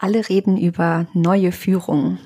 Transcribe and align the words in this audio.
Alle 0.00 0.28
reden 0.28 0.56
über 0.56 1.08
neue 1.12 1.50
Führung. 1.50 2.18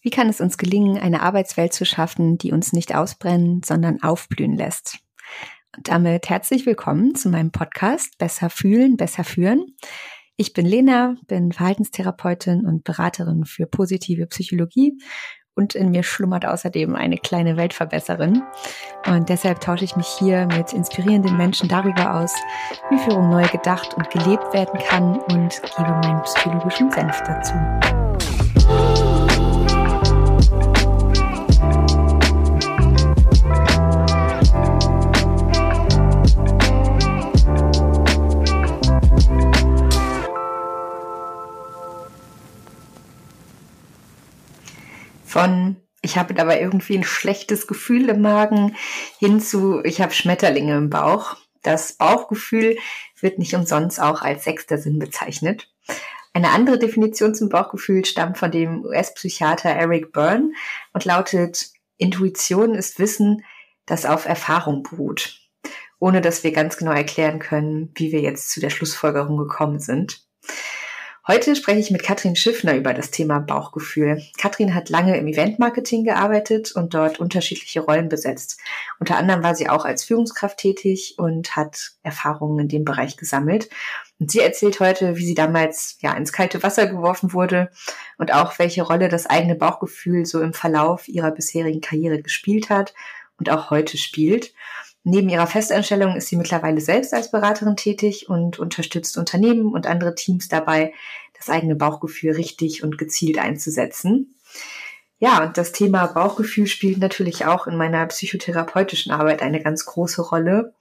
Wie 0.00 0.10
kann 0.10 0.28
es 0.28 0.40
uns 0.40 0.58
gelingen, 0.58 0.96
eine 0.96 1.22
Arbeitswelt 1.22 1.72
zu 1.72 1.84
schaffen, 1.84 2.38
die 2.38 2.52
uns 2.52 2.72
nicht 2.72 2.94
ausbrennen, 2.94 3.62
sondern 3.64 4.00
aufblühen 4.00 4.56
lässt? 4.56 5.00
Und 5.76 5.88
damit 5.88 6.30
herzlich 6.30 6.66
willkommen 6.66 7.16
zu 7.16 7.30
meinem 7.30 7.50
Podcast 7.50 8.16
Besser 8.18 8.48
fühlen, 8.48 8.96
besser 8.96 9.24
führen. 9.24 9.74
Ich 10.36 10.52
bin 10.52 10.66
Lena, 10.66 11.16
bin 11.26 11.50
Verhaltenstherapeutin 11.50 12.64
und 12.64 12.84
Beraterin 12.84 13.44
für 13.44 13.66
positive 13.66 14.28
Psychologie 14.28 14.96
und 15.54 15.74
in 15.74 15.90
mir 15.90 16.02
schlummert 16.02 16.46
außerdem 16.46 16.94
eine 16.94 17.16
kleine 17.16 17.56
Weltverbesserin. 17.56 18.42
Und 19.06 19.28
deshalb 19.28 19.60
tausche 19.60 19.84
ich 19.84 19.96
mich 19.96 20.08
hier 20.18 20.46
mit 20.46 20.72
inspirierenden 20.72 21.36
Menschen 21.36 21.68
darüber 21.68 22.14
aus, 22.20 22.32
wie 22.90 22.98
Führung 22.98 23.30
neu 23.30 23.46
gedacht 23.48 23.94
und 23.94 24.10
gelebt 24.10 24.52
werden 24.52 24.78
kann 24.88 25.20
und 25.20 25.62
gebe 25.62 25.90
meinen 26.02 26.22
psychologischen 26.22 26.90
Senf 26.90 27.20
dazu. 27.22 27.54
Von 45.34 45.78
ich 46.00 46.16
habe 46.16 46.32
dabei 46.32 46.60
irgendwie 46.60 46.96
ein 46.96 47.02
schlechtes 47.02 47.66
Gefühl 47.66 48.08
im 48.08 48.20
Magen 48.20 48.76
hin 49.18 49.40
zu 49.40 49.82
ich 49.82 50.00
habe 50.00 50.14
Schmetterlinge 50.14 50.76
im 50.76 50.90
Bauch. 50.90 51.34
Das 51.64 51.94
Bauchgefühl 51.94 52.76
wird 53.18 53.40
nicht 53.40 53.52
umsonst 53.56 54.00
auch 54.00 54.22
als 54.22 54.44
sechster 54.44 54.78
Sinn 54.78 55.00
bezeichnet. 55.00 55.68
Eine 56.34 56.50
andere 56.50 56.78
Definition 56.78 57.34
zum 57.34 57.48
Bauchgefühl 57.48 58.04
stammt 58.04 58.38
von 58.38 58.52
dem 58.52 58.84
US-Psychiater 58.84 59.70
Eric 59.70 60.12
Byrne 60.12 60.52
und 60.92 61.04
lautet, 61.04 61.72
Intuition 61.96 62.76
ist 62.76 63.00
Wissen, 63.00 63.44
das 63.86 64.06
auf 64.06 64.26
Erfahrung 64.26 64.84
beruht, 64.84 65.40
ohne 65.98 66.20
dass 66.20 66.44
wir 66.44 66.52
ganz 66.52 66.76
genau 66.76 66.92
erklären 66.92 67.40
können, 67.40 67.90
wie 67.96 68.12
wir 68.12 68.20
jetzt 68.20 68.52
zu 68.52 68.60
der 68.60 68.70
Schlussfolgerung 68.70 69.36
gekommen 69.36 69.80
sind. 69.80 70.28
Heute 71.26 71.56
spreche 71.56 71.78
ich 71.78 71.90
mit 71.90 72.02
Katrin 72.02 72.36
Schiffner 72.36 72.76
über 72.76 72.92
das 72.92 73.10
Thema 73.10 73.38
Bauchgefühl. 73.38 74.22
Katrin 74.36 74.74
hat 74.74 74.90
lange 74.90 75.16
im 75.16 75.26
Eventmarketing 75.26 76.04
gearbeitet 76.04 76.72
und 76.72 76.92
dort 76.92 77.18
unterschiedliche 77.18 77.80
Rollen 77.80 78.10
besetzt. 78.10 78.60
Unter 79.00 79.16
anderem 79.16 79.42
war 79.42 79.54
sie 79.54 79.70
auch 79.70 79.86
als 79.86 80.04
Führungskraft 80.04 80.58
tätig 80.58 81.14
und 81.16 81.56
hat 81.56 81.92
Erfahrungen 82.02 82.58
in 82.58 82.68
dem 82.68 82.84
Bereich 82.84 83.16
gesammelt. 83.16 83.70
Und 84.18 84.32
sie 84.32 84.40
erzählt 84.40 84.80
heute, 84.80 85.16
wie 85.16 85.24
sie 85.24 85.34
damals 85.34 85.96
ja 86.02 86.12
ins 86.12 86.30
kalte 86.30 86.62
Wasser 86.62 86.86
geworfen 86.86 87.32
wurde 87.32 87.70
und 88.18 88.34
auch 88.34 88.58
welche 88.58 88.82
Rolle 88.82 89.08
das 89.08 89.24
eigene 89.24 89.54
Bauchgefühl 89.54 90.26
so 90.26 90.42
im 90.42 90.52
Verlauf 90.52 91.08
ihrer 91.08 91.30
bisherigen 91.30 91.80
Karriere 91.80 92.20
gespielt 92.20 92.68
hat 92.68 92.92
und 93.38 93.48
auch 93.48 93.70
heute 93.70 93.96
spielt. 93.96 94.52
Neben 95.06 95.28
ihrer 95.28 95.46
Festanstellung 95.46 96.16
ist 96.16 96.28
sie 96.28 96.36
mittlerweile 96.36 96.80
selbst 96.80 97.12
als 97.12 97.30
Beraterin 97.30 97.76
tätig 97.76 98.30
und 98.30 98.58
unterstützt 98.58 99.18
Unternehmen 99.18 99.72
und 99.72 99.86
andere 99.86 100.14
Teams 100.14 100.48
dabei, 100.48 100.94
das 101.36 101.50
eigene 101.50 101.76
Bauchgefühl 101.76 102.32
richtig 102.32 102.82
und 102.82 102.96
gezielt 102.96 103.38
einzusetzen. 103.38 104.34
Ja, 105.18 105.44
und 105.44 105.58
das 105.58 105.72
Thema 105.72 106.06
Bauchgefühl 106.06 106.66
spielt 106.66 106.98
natürlich 106.98 107.44
auch 107.44 107.66
in 107.66 107.76
meiner 107.76 108.06
psychotherapeutischen 108.06 109.12
Arbeit 109.12 109.42
eine 109.42 109.62
ganz 109.62 109.84
große 109.84 110.22
Rolle. 110.22 110.74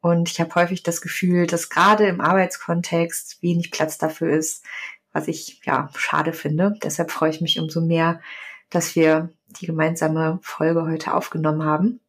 Und 0.00 0.30
ich 0.30 0.38
habe 0.40 0.54
häufig 0.56 0.82
das 0.82 1.00
Gefühl, 1.00 1.46
dass 1.46 1.70
gerade 1.70 2.06
im 2.06 2.20
Arbeitskontext 2.20 3.42
wenig 3.42 3.70
Platz 3.70 3.96
dafür 3.96 4.36
ist, 4.36 4.62
was 5.12 5.26
ich 5.26 5.62
ja 5.64 5.88
schade 5.96 6.34
finde. 6.34 6.74
Deshalb 6.82 7.10
freue 7.10 7.30
ich 7.30 7.40
mich 7.40 7.58
umso 7.58 7.80
mehr, 7.80 8.20
dass 8.68 8.94
wir 8.94 9.30
die 9.60 9.66
gemeinsame 9.66 10.38
Folge 10.42 10.82
heute 10.82 11.14
aufgenommen 11.14 11.64
haben. 11.64 12.00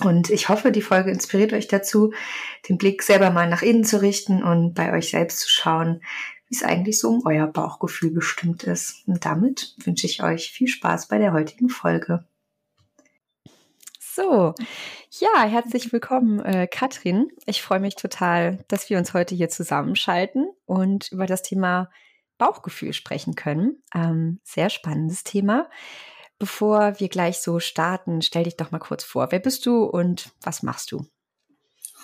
Und 0.00 0.30
ich 0.30 0.48
hoffe, 0.48 0.72
die 0.72 0.82
Folge 0.82 1.10
inspiriert 1.10 1.52
euch 1.52 1.68
dazu, 1.68 2.12
den 2.68 2.78
Blick 2.78 3.02
selber 3.02 3.30
mal 3.30 3.48
nach 3.48 3.62
innen 3.62 3.84
zu 3.84 4.00
richten 4.00 4.42
und 4.42 4.74
bei 4.74 4.92
euch 4.92 5.10
selbst 5.10 5.40
zu 5.40 5.50
schauen, 5.50 6.02
wie 6.48 6.54
es 6.54 6.62
eigentlich 6.62 6.98
so 6.98 7.10
um 7.10 7.26
euer 7.26 7.46
Bauchgefühl 7.46 8.10
bestimmt 8.10 8.64
ist. 8.64 9.06
Und 9.06 9.24
damit 9.24 9.74
wünsche 9.78 10.06
ich 10.06 10.22
euch 10.22 10.50
viel 10.50 10.68
Spaß 10.68 11.08
bei 11.08 11.18
der 11.18 11.32
heutigen 11.32 11.68
Folge. 11.68 12.24
So, 14.00 14.54
ja, 15.10 15.44
herzlich 15.44 15.92
willkommen, 15.92 16.40
äh, 16.40 16.66
Katrin. 16.66 17.30
Ich 17.46 17.62
freue 17.62 17.78
mich 17.78 17.94
total, 17.94 18.64
dass 18.66 18.90
wir 18.90 18.98
uns 18.98 19.14
heute 19.14 19.34
hier 19.34 19.48
zusammenschalten 19.48 20.48
und 20.66 21.12
über 21.12 21.26
das 21.26 21.42
Thema 21.42 21.88
Bauchgefühl 22.36 22.92
sprechen 22.92 23.36
können. 23.36 23.82
Ähm, 23.94 24.40
sehr 24.42 24.70
spannendes 24.70 25.22
Thema. 25.22 25.68
Bevor 26.38 27.00
wir 27.00 27.08
gleich 27.08 27.40
so 27.40 27.58
starten, 27.58 28.22
stell 28.22 28.44
dich 28.44 28.56
doch 28.56 28.70
mal 28.70 28.78
kurz 28.78 29.02
vor. 29.02 29.32
Wer 29.32 29.40
bist 29.40 29.66
du 29.66 29.84
und 29.84 30.30
was 30.42 30.62
machst 30.62 30.92
du? 30.92 31.04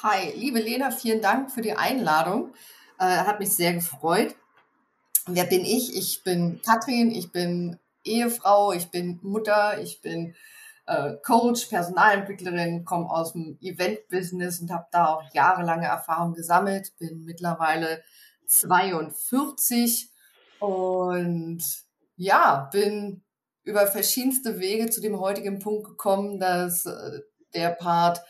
Hi, 0.02 0.32
liebe 0.36 0.58
Lena, 0.58 0.90
vielen 0.90 1.22
Dank 1.22 1.52
für 1.52 1.62
die 1.62 1.74
Einladung. 1.74 2.52
Äh, 2.98 3.04
hat 3.04 3.38
mich 3.38 3.50
sehr 3.50 3.72
gefreut. 3.74 4.34
Wer 5.26 5.44
bin 5.44 5.64
ich? 5.64 5.96
Ich 5.96 6.22
bin 6.24 6.60
Katrin, 6.62 7.10
ich 7.10 7.32
bin 7.32 7.78
Ehefrau, 8.04 8.72
ich 8.72 8.90
bin 8.90 9.18
Mutter, 9.22 9.80
ich 9.80 10.02
bin 10.02 10.34
äh, 10.86 11.14
Coach, 11.24 11.66
Personalentwicklerin, 11.66 12.84
komme 12.84 13.08
aus 13.08 13.32
dem 13.32 13.56
Event-Business 13.62 14.60
und 14.60 14.70
habe 14.70 14.86
da 14.90 15.14
auch 15.14 15.22
jahrelange 15.32 15.86
Erfahrung 15.86 16.34
gesammelt, 16.34 16.92
bin 16.98 17.24
mittlerweile 17.24 18.02
42 18.46 20.10
und 20.58 21.62
ja, 22.16 22.68
bin 22.70 23.23
über 23.64 23.86
verschiedenste 23.86 24.60
Wege 24.60 24.90
zu 24.90 25.00
dem 25.00 25.18
heutigen 25.18 25.58
Punkt 25.58 25.86
gekommen, 25.86 26.38
dass 26.38 26.86
äh, 26.86 27.20
der 27.54 27.70
Part 27.70 28.20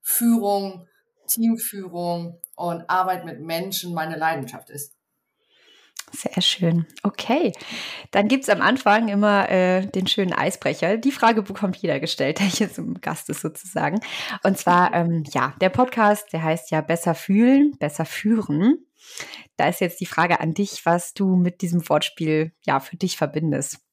Führung, 0.00 0.88
Teamführung 1.26 2.40
und 2.56 2.88
Arbeit 2.88 3.24
mit 3.24 3.40
Menschen 3.40 3.94
meine 3.94 4.16
Leidenschaft 4.16 4.70
ist. 4.70 4.94
Sehr 6.12 6.42
schön. 6.42 6.86
Okay, 7.02 7.52
dann 8.12 8.28
gibt 8.28 8.44
es 8.44 8.48
am 8.48 8.60
Anfang 8.60 9.08
immer 9.08 9.50
äh, 9.50 9.86
den 9.86 10.06
schönen 10.06 10.32
Eisbrecher. 10.32 10.96
Die 10.96 11.10
Frage 11.10 11.42
bekommt 11.42 11.76
jeder 11.76 11.98
gestellt, 11.98 12.38
der 12.40 12.46
hier 12.46 12.72
zum 12.72 13.00
Gast 13.00 13.28
ist 13.30 13.40
sozusagen. 13.40 14.00
Und 14.42 14.58
zwar, 14.58 14.94
ähm, 14.94 15.24
ja, 15.32 15.54
der 15.60 15.70
Podcast, 15.70 16.32
der 16.32 16.42
heißt 16.42 16.70
ja 16.70 16.82
Besser 16.82 17.14
fühlen, 17.14 17.72
besser 17.78 18.04
führen. 18.04 18.86
Da 19.56 19.68
ist 19.68 19.80
jetzt 19.80 20.00
die 20.00 20.06
Frage 20.06 20.40
an 20.40 20.54
dich, 20.54 20.86
was 20.86 21.14
du 21.14 21.36
mit 21.36 21.62
diesem 21.62 21.88
Wortspiel 21.88 22.52
ja 22.64 22.80
für 22.80 22.96
dich 22.96 23.16
verbindest. 23.16 23.83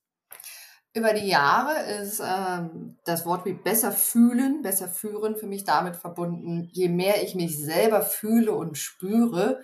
Über 0.94 1.14
die 1.14 1.28
Jahre 1.28 1.84
ist 2.02 2.22
ähm, 2.22 2.98
das 3.06 3.26
Wort 3.26 3.46
wie 3.46 3.54
besser 3.54 3.94
fühlen, 3.94 4.62
besser 4.62 4.90
führen 4.90 5.38
für 5.38 5.48
mich 5.48 5.64
damit 5.64 5.96
verbunden, 5.96 6.68
je 6.74 6.90
mehr 6.90 7.24
ich 7.24 7.34
mich 7.34 7.58
selber 7.64 8.02
fühle 8.02 8.52
und 8.52 8.78
spüre, 8.78 9.62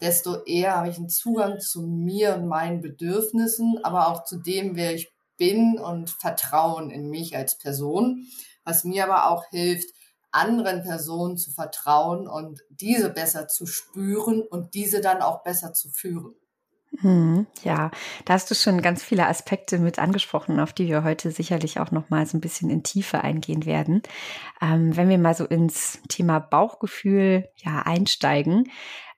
desto 0.00 0.42
eher 0.44 0.76
habe 0.76 0.88
ich 0.88 0.96
einen 0.96 1.10
Zugang 1.10 1.60
zu 1.60 1.82
mir 1.82 2.34
und 2.34 2.46
meinen 2.46 2.80
Bedürfnissen, 2.80 3.78
aber 3.82 4.08
auch 4.08 4.24
zu 4.24 4.38
dem, 4.38 4.74
wer 4.74 4.94
ich 4.94 5.12
bin 5.36 5.78
und 5.78 6.08
Vertrauen 6.08 6.90
in 6.90 7.10
mich 7.10 7.36
als 7.36 7.58
Person, 7.58 8.26
was 8.64 8.84
mir 8.84 9.04
aber 9.04 9.30
auch 9.30 9.44
hilft, 9.50 9.90
anderen 10.30 10.82
Personen 10.82 11.36
zu 11.36 11.50
vertrauen 11.50 12.26
und 12.26 12.62
diese 12.70 13.10
besser 13.10 13.48
zu 13.48 13.66
spüren 13.66 14.40
und 14.40 14.72
diese 14.72 15.02
dann 15.02 15.20
auch 15.20 15.42
besser 15.42 15.74
zu 15.74 15.90
führen. 15.90 16.39
Hm, 16.98 17.46
ja, 17.62 17.92
da 18.24 18.32
hast 18.32 18.50
du 18.50 18.54
schon 18.56 18.82
ganz 18.82 19.02
viele 19.02 19.28
Aspekte 19.28 19.78
mit 19.78 20.00
angesprochen, 20.00 20.58
auf 20.58 20.72
die 20.72 20.88
wir 20.88 21.04
heute 21.04 21.30
sicherlich 21.30 21.78
auch 21.78 21.92
noch 21.92 22.10
mal 22.10 22.26
so 22.26 22.36
ein 22.36 22.40
bisschen 22.40 22.68
in 22.68 22.82
Tiefe 22.82 23.22
eingehen 23.22 23.64
werden. 23.64 24.02
Ähm, 24.60 24.96
wenn 24.96 25.08
wir 25.08 25.18
mal 25.18 25.34
so 25.34 25.44
ins 25.44 26.00
Thema 26.08 26.40
Bauchgefühl 26.40 27.48
ja 27.56 27.82
einsteigen, 27.82 28.70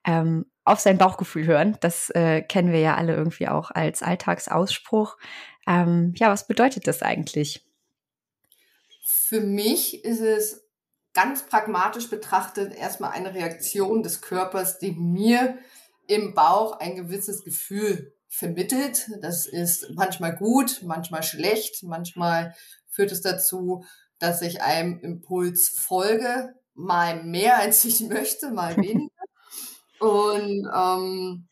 ähm, 0.05 0.45
auf 0.65 0.79
sein 0.79 0.99
Bauchgefühl 0.99 1.45
hören, 1.47 1.77
das 1.81 2.09
äh, 2.11 2.41
kennen 2.41 2.71
wir 2.71 2.79
ja 2.79 2.95
alle 2.95 3.15
irgendwie 3.15 3.47
auch 3.47 3.71
als 3.71 4.03
Alltagsausspruch. 4.03 5.17
Ähm, 5.67 6.13
ja, 6.15 6.29
was 6.29 6.47
bedeutet 6.47 6.87
das 6.87 7.01
eigentlich? 7.01 7.65
Für 9.03 9.41
mich 9.41 10.05
ist 10.05 10.21
es 10.21 10.63
ganz 11.13 11.43
pragmatisch 11.43 12.09
betrachtet 12.09 12.75
erstmal 12.75 13.11
eine 13.11 13.33
Reaktion 13.33 14.03
des 14.03 14.21
Körpers, 14.21 14.77
die 14.77 14.91
mir 14.91 15.57
im 16.07 16.33
Bauch 16.33 16.79
ein 16.79 16.95
gewisses 16.95 17.43
Gefühl 17.43 18.13
vermittelt. 18.27 19.09
Das 19.21 19.45
ist 19.45 19.91
manchmal 19.93 20.35
gut, 20.35 20.81
manchmal 20.83 21.23
schlecht, 21.23 21.83
manchmal 21.83 22.55
führt 22.89 23.11
es 23.11 23.21
dazu, 23.21 23.85
dass 24.19 24.41
ich 24.41 24.61
einem 24.61 24.99
Impuls 24.99 25.69
folge, 25.69 26.55
mal 26.73 27.23
mehr 27.23 27.59
als 27.59 27.83
ich 27.85 28.01
möchte, 28.01 28.51
mal 28.51 28.75
weniger. 28.77 29.09
Und 29.99 30.69
ähm, 30.73 31.47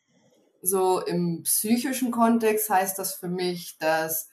so 0.62 1.00
im 1.00 1.42
psychischen 1.42 2.10
Kontext 2.10 2.70
heißt 2.70 2.98
das 2.98 3.14
für 3.14 3.28
mich, 3.28 3.78
dass 3.78 4.28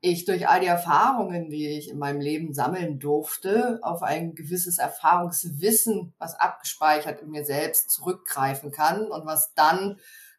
ich 0.00 0.24
durch 0.24 0.48
all 0.48 0.60
die 0.60 0.66
Erfahrungen, 0.66 1.50
die 1.50 1.66
ich 1.66 1.88
in 1.88 1.98
meinem 1.98 2.20
Leben 2.20 2.54
sammeln 2.54 2.98
durfte, 2.98 3.80
auf 3.82 4.02
ein 4.02 4.34
gewisses 4.34 4.78
Erfahrungswissen, 4.78 6.14
was 6.18 6.34
abgespeichert 6.34 7.22
in 7.22 7.30
mir 7.30 7.44
selbst 7.44 7.90
zurückgreifen 7.90 8.70
kann 8.70 9.10
und 9.10 9.26
was 9.26 9.54
dann 9.54 9.98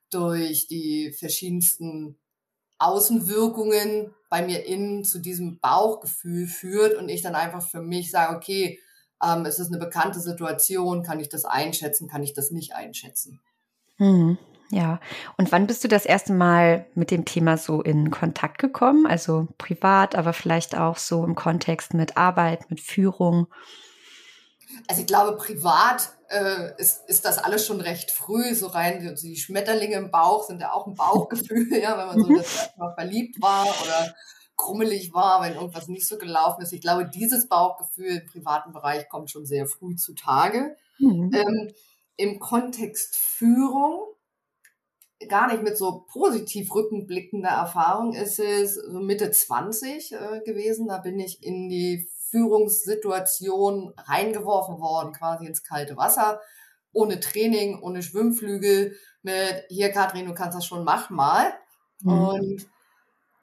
durch 0.09 0.67
die 0.67 1.11
verschiedensten 1.11 2.17
Außenwirkungen 2.77 4.13
bei 4.29 4.45
mir 4.45 4.65
innen 4.65 5.03
zu 5.03 5.19
diesem 5.19 5.59
Bauchgefühl 5.59 6.47
führt 6.47 6.95
und 6.95 7.09
ich 7.09 7.21
dann 7.21 7.35
einfach 7.35 7.67
für 7.67 7.81
mich 7.81 8.11
sage, 8.11 8.35
okay, 8.37 8.79
ähm, 9.21 9.45
es 9.45 9.59
ist 9.59 9.67
eine 9.67 9.77
bekannte 9.77 10.21
Situation, 10.21 11.03
kann 11.03 11.19
ich 11.19 11.27
das 11.27 11.43
einschätzen, 11.43 12.07
kann 12.07 12.23
ich 12.23 12.33
das 12.33 12.51
nicht 12.51 12.73
einschätzen. 12.73 13.41
Hm, 13.97 14.37
ja, 14.71 14.99
und 15.37 15.51
wann 15.51 15.65
bist 15.65 15.83
du 15.83 15.87
das 15.87 16.05
erste 16.05 16.33
Mal 16.33 16.85
mit 16.93 17.09
dem 17.09 17.25
Thema 17.25 17.57
so 17.57 17.81
in 17.81 18.11
Kontakt 18.11 18.59
gekommen? 18.59 19.07
Also 19.07 19.47
privat, 19.57 20.15
aber 20.15 20.33
vielleicht 20.33 20.77
auch 20.77 20.97
so 20.97 21.23
im 21.23 21.35
Kontext 21.35 21.93
mit 21.93 22.17
Arbeit, 22.17 22.69
mit 22.69 22.79
Führung? 22.79 23.47
Also 24.87 25.01
ich 25.01 25.07
glaube, 25.07 25.37
privat 25.37 26.11
äh, 26.29 26.71
ist, 26.77 27.09
ist 27.09 27.25
das 27.25 27.39
alles 27.39 27.65
schon 27.65 27.81
recht 27.81 28.11
früh, 28.11 28.53
so 28.53 28.67
rein, 28.67 29.15
die 29.21 29.35
Schmetterlinge 29.37 29.95
im 29.95 30.11
Bauch 30.11 30.43
sind 30.43 30.61
ja 30.61 30.71
auch 30.71 30.85
ein 30.85 30.95
Bauchgefühl, 30.95 31.67
ja, 31.81 31.97
wenn 31.97 32.07
man 32.07 32.19
so 32.19 32.35
das 32.35 32.55
erste 32.55 32.79
Mal 32.79 32.93
verliebt 32.93 33.41
war 33.41 33.63
oder 33.65 34.13
krummelig 34.55 35.13
war, 35.13 35.41
wenn 35.41 35.55
irgendwas 35.55 35.87
nicht 35.87 36.07
so 36.07 36.17
gelaufen 36.17 36.61
ist. 36.61 36.73
Ich 36.73 36.81
glaube, 36.81 37.09
dieses 37.09 37.47
Bauchgefühl 37.47 38.17
im 38.17 38.25
privaten 38.27 38.73
Bereich 38.73 39.07
kommt 39.09 39.31
schon 39.31 39.45
sehr 39.45 39.65
früh 39.65 39.95
zutage. 39.95 40.75
Mhm. 40.99 41.31
Ähm, 41.33 41.73
Im 42.17 42.39
Kontext 42.39 43.15
Führung, 43.15 44.01
gar 45.27 45.51
nicht 45.51 45.63
mit 45.63 45.77
so 45.77 46.05
positiv 46.11 46.73
rückenblickender 46.73 47.49
Erfahrung, 47.49 48.13
ist 48.13 48.39
es 48.39 48.75
so 48.75 48.99
Mitte 48.99 49.31
20 49.31 50.13
äh, 50.13 50.39
gewesen. 50.45 50.87
Da 50.87 50.99
bin 50.99 51.19
ich 51.19 51.43
in 51.43 51.69
die 51.69 52.09
Führungssituation 52.29 53.93
reingeworfen 53.97 54.79
worden, 54.79 55.13
quasi 55.13 55.45
ins 55.45 55.63
kalte 55.63 55.97
Wasser, 55.97 56.39
ohne 56.93 57.19
Training, 57.19 57.81
ohne 57.81 58.01
Schwimmflügel, 58.01 58.95
mit 59.21 59.65
hier, 59.67 59.91
Katrin, 59.91 60.27
du 60.27 60.33
kannst 60.33 60.57
das 60.57 60.65
schon, 60.65 60.83
mach 60.83 61.09
mal. 61.09 61.51
Mhm. 62.01 62.11
Und 62.11 62.69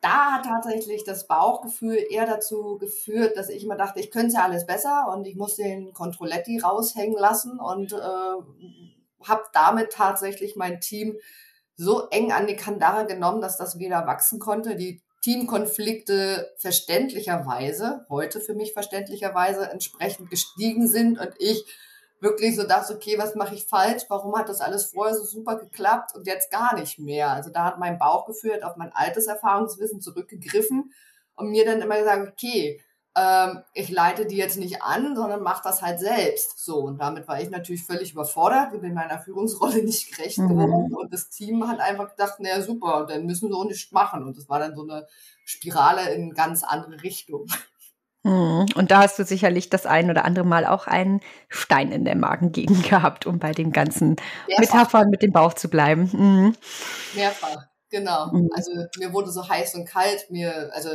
da 0.00 0.32
hat 0.34 0.44
tatsächlich 0.44 1.05
das 1.05 1.26
Bauchgefühl 1.26 1.99
eher 2.11 2.26
dazu 2.26 2.79
geführt, 2.79 3.37
dass 3.37 3.49
ich 3.49 3.64
immer 3.64 3.76
dachte, 3.76 4.00
ich 4.00 4.11
könnte 4.11 4.34
ja 4.34 4.44
alles 4.44 4.67
besser 4.67 5.12
und 5.12 5.26
ich 5.26 5.37
muss 5.37 5.56
den 5.56 5.93
Controletti 5.93 6.58
raushängen 6.58 7.19
lassen 7.19 7.58
und 7.58 7.93
äh, 7.93 9.26
habe 9.26 9.43
damit 9.52 9.93
tatsächlich 9.93 10.56
mein 10.56 10.81
Team 10.81 11.17
so 11.76 12.08
eng 12.08 12.32
an 12.32 12.46
die 12.46 12.56
Kandare 12.56 13.06
genommen, 13.06 13.40
dass 13.40 13.56
das 13.56 13.78
weder 13.78 14.06
wachsen 14.06 14.38
konnte. 14.38 14.76
Die 14.76 15.02
Teamkonflikte 15.23 16.55
verständlicherweise, 16.58 18.06
heute 18.08 18.40
für 18.40 18.55
mich 18.55 18.73
verständlicherweise 18.73 19.69
entsprechend 19.70 20.31
gestiegen 20.31 20.88
sind 20.88 21.19
und 21.19 21.32
ich 21.38 21.64
wirklich 22.20 22.56
so 22.56 22.62
dachte, 22.62 22.94
okay, 22.94 23.19
was 23.19 23.34
mache 23.34 23.55
ich 23.55 23.67
falsch? 23.67 24.05
Warum 24.08 24.37
hat 24.37 24.49
das 24.49 24.61
alles 24.61 24.87
vorher 24.87 25.14
so 25.14 25.25
super 25.25 25.56
geklappt 25.56 26.14
und 26.14 26.26
jetzt 26.26 26.50
gar 26.50 26.78
nicht 26.78 26.99
mehr? 26.99 27.31
Also 27.31 27.50
da 27.50 27.64
hat 27.64 27.79
mein 27.79 27.99
Bauchgefühl 27.99 28.62
auf 28.62 28.76
mein 28.76 28.93
altes 28.94 29.26
Erfahrungswissen 29.26 30.00
zurückgegriffen 30.00 30.93
und 31.34 31.50
mir 31.50 31.64
dann 31.64 31.82
immer 31.82 31.99
gesagt, 31.99 32.32
okay, 32.32 32.81
ähm, 33.17 33.63
ich 33.73 33.89
leite 33.89 34.27
die 34.27 34.37
jetzt 34.37 34.59
nicht 34.59 34.83
an, 34.83 35.17
sondern 35.17 35.43
mach 35.43 35.63
das 35.63 35.81
halt 35.81 35.99
selbst. 35.99 36.63
So, 36.63 36.81
und 36.81 36.99
damit 36.99 37.27
war 37.27 37.41
ich 37.41 37.49
natürlich 37.49 37.83
völlig 37.83 38.13
überfordert, 38.13 38.79
bin 38.81 38.93
meiner 38.93 39.19
Führungsrolle 39.19 39.83
nicht 39.85 40.15
gerecht 40.15 40.39
mhm. 40.39 40.49
geworden. 40.49 40.95
Und 40.95 41.13
das 41.13 41.31
Team 41.31 41.67
hat 41.67 41.81
einfach 41.81 42.11
gedacht, 42.11 42.39
naja, 42.41 42.61
super, 42.61 43.07
dann 43.09 43.25
müssen 43.25 43.49
wir 43.49 43.57
auch 43.57 43.65
nichts 43.65 43.91
machen. 43.91 44.23
Und 44.23 44.37
das 44.37 44.49
war 44.51 44.59
dann 44.59 44.77
so 44.77 44.83
eine 44.83 45.07
Spirale 45.47 46.13
in 46.15 46.35
ganz 46.35 46.63
andere 46.63 47.03
Richtung. 47.03 47.47
Mhm. 48.23 48.67
Und 48.75 48.91
da 48.91 49.03
hast 49.03 49.21
du 49.21 49.25
sicherlich 49.25 49.71
das 49.71 49.87
ein 49.87 50.11
oder 50.11 50.25
andere 50.25 50.45
Mal 50.45 50.67
auch 50.67 50.89
einen 50.89 51.21
Stein 51.49 51.93
in 51.93 52.05
der 52.05 52.17
Magengegend 52.17 52.83
gehabt, 52.91 53.25
um 53.25 53.39
bei 53.39 53.53
den 53.53 53.71
ganzen 53.71 54.17
Mehrfach. 54.49 54.59
Metaphern 54.59 55.11
mit 55.11 55.23
dem 55.23 55.31
Bauch 55.31 55.55
zu 55.55 55.69
bleiben. 55.71 56.11
Mhm. 56.13 56.57
Mehrfach, 57.15 57.69
genau. 57.89 58.33
Mhm. 58.33 58.51
Also 58.53 58.73
mir 58.99 59.13
wurde 59.13 59.31
so 59.31 59.49
heiß 59.49 59.77
und 59.77 59.87
kalt, 59.87 60.29
mir, 60.29 60.71
also 60.75 60.91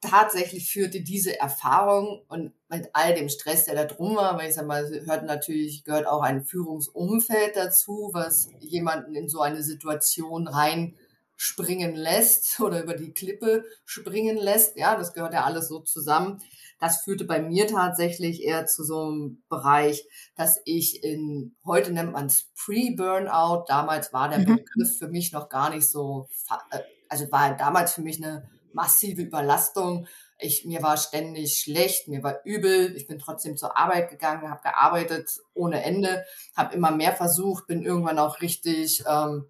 tatsächlich 0.00 0.70
führte 0.70 1.00
diese 1.00 1.38
Erfahrung 1.40 2.22
und 2.28 2.52
mit 2.68 2.90
all 2.92 3.14
dem 3.14 3.28
Stress, 3.28 3.64
der 3.64 3.74
da 3.74 3.84
drum 3.84 4.16
war, 4.16 4.38
weil 4.38 4.48
ich 4.48 4.54
sag 4.54 4.66
mal, 4.66 4.88
hört 5.06 5.24
natürlich, 5.24 5.84
gehört 5.84 6.06
auch 6.06 6.22
ein 6.22 6.44
Führungsumfeld 6.44 7.56
dazu, 7.56 8.10
was 8.12 8.48
jemanden 8.60 9.14
in 9.14 9.28
so 9.28 9.40
eine 9.40 9.62
Situation 9.62 10.46
reinspringen 10.46 11.94
lässt 11.94 12.60
oder 12.60 12.82
über 12.82 12.94
die 12.94 13.12
Klippe 13.12 13.64
springen 13.84 14.36
lässt. 14.36 14.76
Ja, 14.76 14.96
das 14.96 15.14
gehört 15.14 15.34
ja 15.34 15.44
alles 15.44 15.68
so 15.68 15.80
zusammen. 15.80 16.40
Das 16.78 17.02
führte 17.02 17.24
bei 17.24 17.40
mir 17.40 17.66
tatsächlich 17.66 18.44
eher 18.44 18.66
zu 18.66 18.84
so 18.84 19.02
einem 19.02 19.42
Bereich, 19.48 20.06
dass 20.36 20.60
ich 20.64 21.02
in, 21.02 21.56
heute 21.64 21.92
nennt 21.92 22.12
man 22.12 22.26
es 22.26 22.50
Pre-Burnout, 22.56 23.64
damals 23.66 24.12
war 24.12 24.28
der 24.28 24.40
mhm. 24.40 24.56
Begriff 24.58 24.96
für 24.96 25.08
mich 25.08 25.32
noch 25.32 25.48
gar 25.48 25.74
nicht 25.74 25.88
so, 25.88 26.28
äh, 26.70 26.78
also 27.08 27.32
war 27.32 27.56
damals 27.56 27.94
für 27.94 28.02
mich 28.02 28.22
eine 28.22 28.48
massive 28.78 29.22
Überlastung. 29.22 30.06
Ich, 30.38 30.64
mir 30.64 30.82
war 30.82 30.96
ständig 30.96 31.58
schlecht, 31.58 32.06
mir 32.06 32.22
war 32.22 32.44
übel. 32.44 32.94
Ich 32.96 33.08
bin 33.08 33.18
trotzdem 33.18 33.56
zur 33.56 33.76
Arbeit 33.76 34.08
gegangen, 34.08 34.48
habe 34.48 34.62
gearbeitet 34.62 35.28
ohne 35.52 35.82
Ende, 35.82 36.24
habe 36.56 36.74
immer 36.74 36.92
mehr 36.92 37.12
versucht, 37.12 37.66
bin 37.66 37.82
irgendwann 37.82 38.20
auch 38.20 38.40
richtig 38.40 39.02
ähm, 39.06 39.46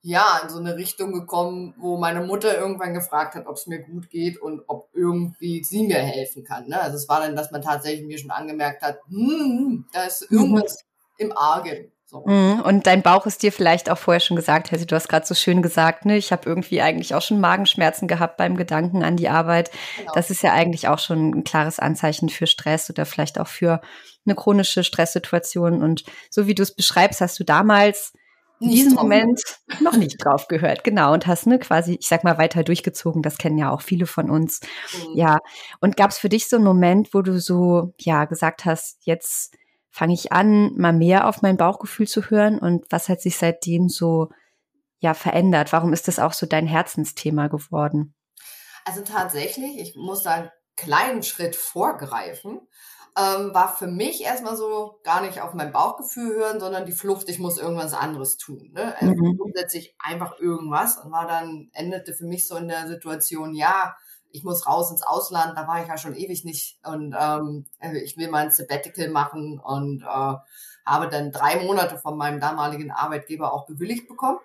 ja 0.00 0.40
in 0.42 0.48
so 0.48 0.58
eine 0.58 0.76
Richtung 0.76 1.12
gekommen, 1.12 1.74
wo 1.78 1.98
meine 1.98 2.22
Mutter 2.22 2.58
irgendwann 2.58 2.94
gefragt 2.94 3.34
hat, 3.34 3.46
ob 3.46 3.56
es 3.56 3.66
mir 3.66 3.80
gut 3.80 4.08
geht 4.08 4.40
und 4.40 4.62
ob 4.66 4.88
irgendwie 4.94 5.62
sie 5.62 5.86
mir 5.86 5.98
helfen 5.98 6.44
kann. 6.44 6.66
Ne? 6.66 6.80
Also 6.80 6.96
es 6.96 7.08
war 7.08 7.20
dann, 7.20 7.36
dass 7.36 7.50
man 7.50 7.62
tatsächlich 7.62 8.06
mir 8.06 8.18
schon 8.18 8.30
angemerkt 8.30 8.82
hat, 8.82 9.00
hm, 9.08 9.86
da 9.92 10.04
ist 10.04 10.22
irgendwas 10.30 10.84
mhm. 11.18 11.26
im 11.26 11.36
Argen. 11.36 11.91
So. 12.12 12.24
Mhm. 12.26 12.60
Und 12.60 12.86
dein 12.86 13.00
Bauch 13.00 13.24
ist 13.24 13.42
dir 13.42 13.52
vielleicht 13.52 13.88
auch 13.88 13.96
vorher 13.96 14.20
schon 14.20 14.36
gesagt, 14.36 14.70
Hessi, 14.70 14.86
du 14.86 14.94
hast 14.94 15.08
gerade 15.08 15.24
so 15.24 15.34
schön 15.34 15.62
gesagt, 15.62 16.04
ne, 16.04 16.18
ich 16.18 16.30
habe 16.30 16.46
irgendwie 16.46 16.82
eigentlich 16.82 17.14
auch 17.14 17.22
schon 17.22 17.40
Magenschmerzen 17.40 18.06
gehabt 18.06 18.36
beim 18.36 18.54
Gedanken 18.54 19.02
an 19.02 19.16
die 19.16 19.30
Arbeit. 19.30 19.70
Genau. 19.96 20.12
Das 20.14 20.28
ist 20.28 20.42
ja 20.42 20.52
eigentlich 20.52 20.88
auch 20.88 20.98
schon 20.98 21.30
ein 21.30 21.44
klares 21.44 21.78
Anzeichen 21.78 22.28
für 22.28 22.46
Stress 22.46 22.90
oder 22.90 23.06
vielleicht 23.06 23.40
auch 23.40 23.46
für 23.46 23.80
eine 24.26 24.34
chronische 24.34 24.84
Stresssituation. 24.84 25.82
Und 25.82 26.04
so 26.28 26.46
wie 26.46 26.54
du 26.54 26.62
es 26.62 26.74
beschreibst, 26.74 27.22
hast 27.22 27.40
du 27.40 27.44
damals 27.44 28.12
in 28.60 28.68
diesem 28.68 28.92
Moment 28.92 29.40
noch 29.80 29.96
nicht 29.96 30.22
drauf 30.22 30.48
gehört, 30.48 30.84
genau, 30.84 31.14
und 31.14 31.26
hast 31.26 31.46
ne 31.46 31.58
quasi, 31.58 31.94
ich 31.98 32.08
sag 32.08 32.24
mal, 32.24 32.36
weiter 32.36 32.62
durchgezogen. 32.62 33.22
Das 33.22 33.38
kennen 33.38 33.56
ja 33.56 33.70
auch 33.70 33.80
viele 33.80 34.04
von 34.04 34.28
uns. 34.28 34.60
Mhm. 34.92 35.16
Ja. 35.16 35.38
Und 35.80 35.96
gab 35.96 36.10
es 36.10 36.18
für 36.18 36.28
dich 36.28 36.50
so 36.50 36.56
einen 36.56 36.66
Moment, 36.66 37.14
wo 37.14 37.22
du 37.22 37.40
so, 37.40 37.94
ja, 37.98 38.26
gesagt 38.26 38.66
hast, 38.66 38.98
jetzt 39.00 39.56
fange 39.92 40.14
ich 40.14 40.32
an, 40.32 40.72
mal 40.76 40.92
mehr 40.92 41.28
auf 41.28 41.42
mein 41.42 41.58
Bauchgefühl 41.58 42.08
zu 42.08 42.30
hören 42.30 42.58
und 42.58 42.86
was 42.90 43.08
hat 43.08 43.20
sich 43.20 43.36
seitdem 43.36 43.88
so 43.88 44.30
ja 44.98 45.14
verändert? 45.14 45.72
Warum 45.72 45.92
ist 45.92 46.08
das 46.08 46.18
auch 46.18 46.32
so 46.32 46.46
dein 46.46 46.66
Herzensthema 46.66 47.48
geworden? 47.48 48.14
Also 48.84 49.02
tatsächlich, 49.02 49.78
ich 49.78 49.94
muss 49.94 50.22
da 50.22 50.32
einen 50.32 50.50
kleinen 50.76 51.22
Schritt 51.22 51.54
vorgreifen. 51.54 52.60
Ähm, 53.14 53.52
war 53.52 53.76
für 53.76 53.88
mich 53.88 54.22
erstmal 54.22 54.56
so 54.56 54.98
gar 55.04 55.20
nicht 55.20 55.42
auf 55.42 55.52
mein 55.52 55.70
Bauchgefühl 55.70 56.34
hören, 56.34 56.60
sondern 56.60 56.86
die 56.86 56.92
Flucht, 56.92 57.28
ich 57.28 57.38
muss 57.38 57.58
irgendwas 57.58 57.92
anderes 57.92 58.38
tun. 58.38 58.70
Ne? 58.72 58.94
Also 58.98 59.12
mhm. 59.12 59.36
grundsätzlich 59.36 59.94
einfach 59.98 60.38
irgendwas 60.38 60.96
und 60.96 61.12
war 61.12 61.26
dann, 61.26 61.68
endete 61.74 62.14
für 62.14 62.24
mich 62.24 62.48
so 62.48 62.56
in 62.56 62.68
der 62.68 62.88
Situation, 62.88 63.54
ja, 63.54 63.94
ich 64.32 64.44
muss 64.44 64.66
raus 64.66 64.90
ins 64.90 65.02
Ausland, 65.02 65.56
da 65.56 65.66
war 65.66 65.82
ich 65.82 65.88
ja 65.88 65.98
schon 65.98 66.14
ewig 66.14 66.44
nicht 66.44 66.78
und 66.84 67.14
ähm, 67.18 67.66
also 67.80 67.96
ich 67.96 68.16
will 68.16 68.30
mal 68.30 68.44
ein 68.44 68.50
Sabbatical 68.50 69.08
machen 69.08 69.58
und 69.58 70.02
äh, 70.02 70.34
habe 70.84 71.08
dann 71.08 71.32
drei 71.32 71.64
Monate 71.64 71.98
von 71.98 72.16
meinem 72.16 72.40
damaligen 72.40 72.90
Arbeitgeber 72.90 73.52
auch 73.52 73.66
bewilligt 73.66 74.08
bekommen. 74.08 74.38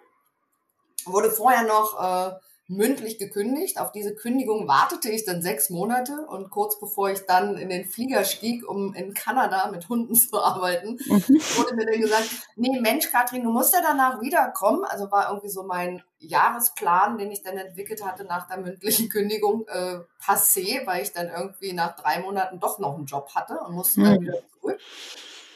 Wurde 1.05 1.31
vorher 1.31 1.63
noch 1.63 1.99
äh, 1.99 2.35
mündlich 2.67 3.17
gekündigt. 3.17 3.79
Auf 3.79 3.91
diese 3.93 4.13
Kündigung 4.13 4.67
wartete 4.67 5.09
ich 5.09 5.23
dann 5.23 5.41
sechs 5.41 5.69
Monate 5.69 6.27
und 6.27 6.49
kurz 6.49 6.79
bevor 6.79 7.09
ich 7.09 7.25
dann 7.25 7.57
in 7.57 7.69
den 7.69 7.85
Flieger 7.85 8.25
stieg, 8.25 8.67
um 8.67 8.93
in 8.93 9.13
Kanada 9.13 9.71
mit 9.71 9.87
Hunden 9.87 10.15
zu 10.15 10.41
arbeiten, 10.41 10.99
mhm. 11.05 11.23
wurde 11.57 11.75
mir 11.75 11.85
dann 11.85 12.01
gesagt, 12.01 12.29
nee, 12.55 12.79
Mensch, 12.79 13.09
Katrin, 13.09 13.43
du 13.43 13.51
musst 13.51 13.73
ja 13.73 13.81
danach 13.81 14.21
wiederkommen. 14.21 14.83
Also 14.83 15.09
war 15.11 15.29
irgendwie 15.29 15.49
so 15.49 15.63
mein 15.63 16.03
Jahresplan, 16.19 17.17
den 17.17 17.31
ich 17.31 17.41
dann 17.41 17.57
entwickelt 17.57 18.03
hatte 18.05 18.25
nach 18.25 18.47
der 18.47 18.57
mündlichen 18.57 19.09
Kündigung, 19.09 19.65
äh, 19.67 19.99
passé, 20.21 20.85
weil 20.85 21.03
ich 21.03 21.13
dann 21.13 21.29
irgendwie 21.29 21.73
nach 21.73 21.95
drei 21.95 22.19
Monaten 22.19 22.59
doch 22.59 22.79
noch 22.79 22.95
einen 22.95 23.05
Job 23.05 23.29
hatte 23.33 23.59
und 23.59 23.75
musste 23.75 24.01
dann 24.01 24.15
mhm. 24.15 24.21
wieder 24.21 24.39
zurück. 24.49 24.79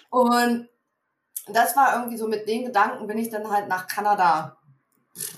Und 0.10 0.70
das 1.48 1.76
war 1.76 1.96
irgendwie 1.96 2.18
so 2.18 2.28
mit 2.28 2.48
den 2.48 2.66
Gedanken 2.66 3.08
bin 3.08 3.18
ich 3.18 3.30
dann 3.30 3.50
halt 3.50 3.68
nach 3.68 3.88
Kanada 3.88 4.58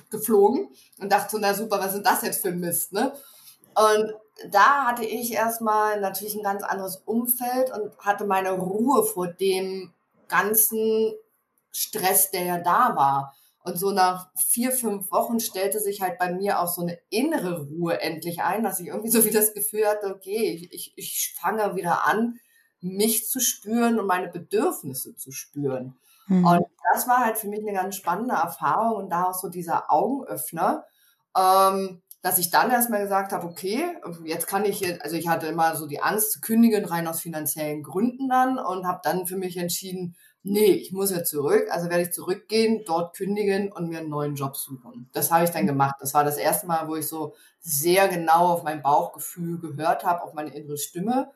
geflogen 0.10 0.70
und 1.00 1.12
dachte 1.12 1.32
so, 1.32 1.38
na 1.40 1.54
super, 1.54 1.80
was 1.80 1.96
ist 1.96 2.06
das 2.06 2.22
jetzt 2.22 2.42
für 2.42 2.50
ein 2.50 2.60
Mist, 2.60 2.94
ne? 2.94 3.14
Und 3.76 4.14
da 4.52 4.86
hatte 4.86 5.06
ich 5.06 5.34
erstmal 5.34 6.00
natürlich 6.00 6.36
ein 6.36 6.44
ganz 6.44 6.64
anderes 6.64 6.98
Umfeld 7.06 7.72
und 7.72 7.98
hatte 8.00 8.26
meine 8.26 8.52
Ruhe 8.52 9.04
vor 9.04 9.28
dem 9.28 9.94
ganzen 10.28 11.14
Stress, 11.72 12.32
der 12.32 12.44
ja 12.44 12.58
da 12.60 12.96
war. 12.96 13.36
Und 13.64 13.80
so 13.80 13.92
nach 13.92 14.30
vier, 14.36 14.72
fünf 14.72 15.10
Wochen 15.12 15.40
stellte 15.40 15.80
sich 15.80 16.02
halt 16.02 16.20
bei 16.20 16.32
mir 16.32 16.60
auch 16.60 16.68
so 16.68 16.82
eine 16.82 17.00
innere 17.10 17.62
Ruhe 17.62 18.00
endlich 18.02 18.42
ein, 18.42 18.64
dass 18.64 18.80
ich 18.80 18.88
irgendwie 18.88 19.10
so 19.10 19.24
wie 19.24 19.32
das 19.32 19.54
Gefühl 19.54 19.88
hatte, 19.88 20.08
okay, 20.14 20.68
ich, 20.72 20.94
ich 20.98 21.34
fange 21.40 21.76
wieder 21.76 22.06
an, 22.06 22.40
mich 22.82 23.28
zu 23.28 23.40
spüren 23.40 24.00
und 24.00 24.06
meine 24.06 24.28
Bedürfnisse 24.28 25.16
zu 25.16 25.32
spüren. 25.32 25.98
Mhm. 26.28 26.46
Und 26.46 26.66
das 26.94 27.08
war 27.08 27.20
halt 27.20 27.38
für 27.38 27.48
mich 27.48 27.62
eine 27.62 27.74
ganz 27.74 27.96
spannende 27.96 28.36
Erfahrung 28.36 29.04
und 29.04 29.10
da 29.10 29.26
auch 29.26 29.34
so 29.34 29.50
dieser 29.50 29.92
Augenöffner, 29.92 30.86
ähm, 31.38 32.02
dass 32.22 32.38
ich 32.38 32.52
dann 32.52 32.72
erstmal 32.72 33.02
gesagt 33.02 33.34
habe, 33.34 33.46
okay, 33.46 33.84
jetzt 34.24 34.48
kann 34.48 34.64
ich, 34.64 34.80
jetzt, 34.80 35.02
also 35.02 35.16
ich 35.18 35.28
hatte 35.28 35.48
immer 35.48 35.76
so 35.76 35.88
die 35.88 36.02
Angst 36.02 36.32
zu 36.32 36.40
kündigen, 36.40 36.86
rein 36.86 37.08
aus 37.08 37.20
finanziellen 37.20 37.84
Gründen 37.84 38.30
dann 38.30 38.58
und 38.58 38.88
habe 38.88 39.02
dann 39.04 39.28
für 39.28 39.36
mich 39.36 39.58
entschieden, 39.58 40.16
nee, 40.44 40.74
ich 40.74 40.92
muss 40.92 41.12
ja 41.12 41.24
zurück, 41.24 41.68
also 41.70 41.90
werde 41.90 42.04
ich 42.04 42.14
zurückgehen, 42.14 42.84
dort 42.86 43.16
kündigen 43.16 43.72
und 43.72 43.90
mir 43.90 44.00
einen 44.00 44.10
neuen 44.10 44.36
Job 44.36 44.56
suchen. 44.56 45.10
Das 45.14 45.32
habe 45.32 45.46
ich 45.46 45.52
dann 45.52 45.66
gemacht. 45.68 45.96
Das 46.00 46.14
war 46.14 46.24
das 46.24 46.38
erste 46.38 46.68
Mal, 46.68 46.88
wo 46.88 46.96
ich 46.96 47.08
so 47.08 47.34
sehr 47.60 48.08
genau 48.10 48.48
auf 48.54 48.64
mein 48.64 48.82
Bauchgefühl 48.82 49.60
gehört 49.60 50.04
habe, 50.06 50.22
auf 50.22 50.34
meine 50.34 50.54
innere 50.54 50.78
Stimme. 50.78 51.32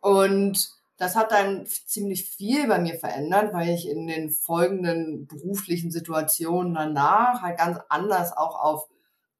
Und 0.00 0.70
das 1.02 1.16
hat 1.16 1.32
dann 1.32 1.66
ziemlich 1.66 2.30
viel 2.30 2.68
bei 2.68 2.78
mir 2.78 2.94
verändert, 2.94 3.52
weil 3.52 3.70
ich 3.70 3.88
in 3.88 4.06
den 4.06 4.30
folgenden 4.30 5.26
beruflichen 5.26 5.90
Situationen 5.90 6.74
danach 6.74 7.42
halt 7.42 7.58
ganz 7.58 7.80
anders 7.88 8.36
auch 8.36 8.54
auf 8.54 8.88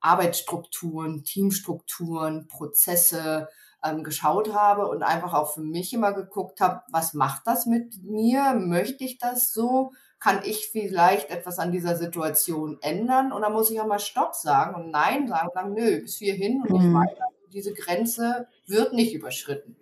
Arbeitsstrukturen, 0.01 1.23
Teamstrukturen, 1.23 2.49
Prozesse 2.49 3.49
ähm, 3.85 4.03
geschaut 4.03 4.53
habe 4.53 4.89
und 4.89 5.05
einfach 5.05 5.35
auch 5.35 5.55
für 5.55 5.61
mich 5.61 5.93
immer 5.93 6.13
geguckt 6.13 6.61
habe, 6.61 6.83
was 6.91 7.15
macht 7.15 7.43
das 7.47 7.67
mit 7.67 8.03
mir? 8.03 8.55
Möchte 8.55 9.05
ich 9.05 9.19
das 9.19 9.53
so? 9.53 9.93
Kann 10.19 10.41
ich 10.45 10.69
vielleicht 10.73 11.31
etwas 11.31 11.61
an 11.61 11.71
dieser 11.71 11.95
Situation 11.97 12.79
ändern? 12.81 13.33
Oder 13.33 13.51
muss 13.51 13.71
ich 13.71 13.81
auch 13.81 13.87
mal 13.87 14.01
Stopp 14.01 14.35
sagen 14.35 14.75
und 14.75 14.91
Nein 14.91 15.29
sagen 15.29 15.47
und 15.47 15.55
sagen, 15.55 15.75
nö, 15.75 16.01
bis 16.01 16.17
hierhin 16.17 16.61
und 16.63 16.73
nicht 16.73 16.87
mhm. 16.87 16.95
weiter. 16.95 17.25
Diese 17.53 17.73
Grenze 17.73 18.49
wird 18.67 18.95
nicht 18.95 19.15
überschritten. 19.15 19.77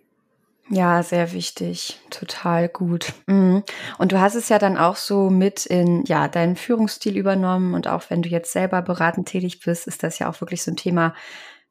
Ja, 0.69 1.03
sehr 1.03 1.33
wichtig. 1.33 1.99
Total 2.09 2.69
gut. 2.69 3.13
Mhm. 3.27 3.63
Und 3.97 4.11
du 4.13 4.19
hast 4.21 4.35
es 4.35 4.47
ja 4.49 4.57
dann 4.57 4.77
auch 4.77 4.95
so 4.95 5.29
mit 5.29 5.65
in 5.65 6.03
ja, 6.05 6.27
deinen 6.29 6.55
Führungsstil 6.55 7.17
übernommen 7.17 7.73
und 7.73 7.87
auch 7.87 8.03
wenn 8.09 8.21
du 8.21 8.29
jetzt 8.29 8.53
selber 8.53 8.81
beratend 8.81 9.27
tätig 9.27 9.59
bist, 9.59 9.87
ist 9.87 10.03
das 10.03 10.19
ja 10.19 10.29
auch 10.29 10.39
wirklich 10.39 10.63
so 10.63 10.71
ein 10.71 10.77
Thema, 10.77 11.13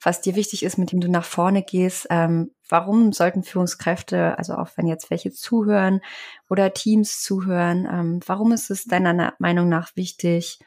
was 0.02 0.20
dir 0.20 0.34
wichtig 0.34 0.62
ist, 0.64 0.76
mit 0.78 0.92
dem 0.92 1.00
du 1.00 1.10
nach 1.10 1.24
vorne 1.24 1.62
gehst. 1.62 2.08
Ähm, 2.10 2.52
warum 2.68 3.12
sollten 3.12 3.42
Führungskräfte, 3.42 4.36
also 4.38 4.54
auch 4.54 4.68
wenn 4.76 4.86
jetzt 4.86 5.10
welche 5.10 5.30
zuhören 5.30 6.00
oder 6.48 6.72
Teams 6.74 7.22
zuhören, 7.22 7.86
ähm, 7.90 8.20
warum 8.26 8.52
ist 8.52 8.70
es 8.70 8.84
deiner 8.84 9.34
Meinung 9.38 9.68
nach 9.68 9.96
wichtig, 9.96 10.58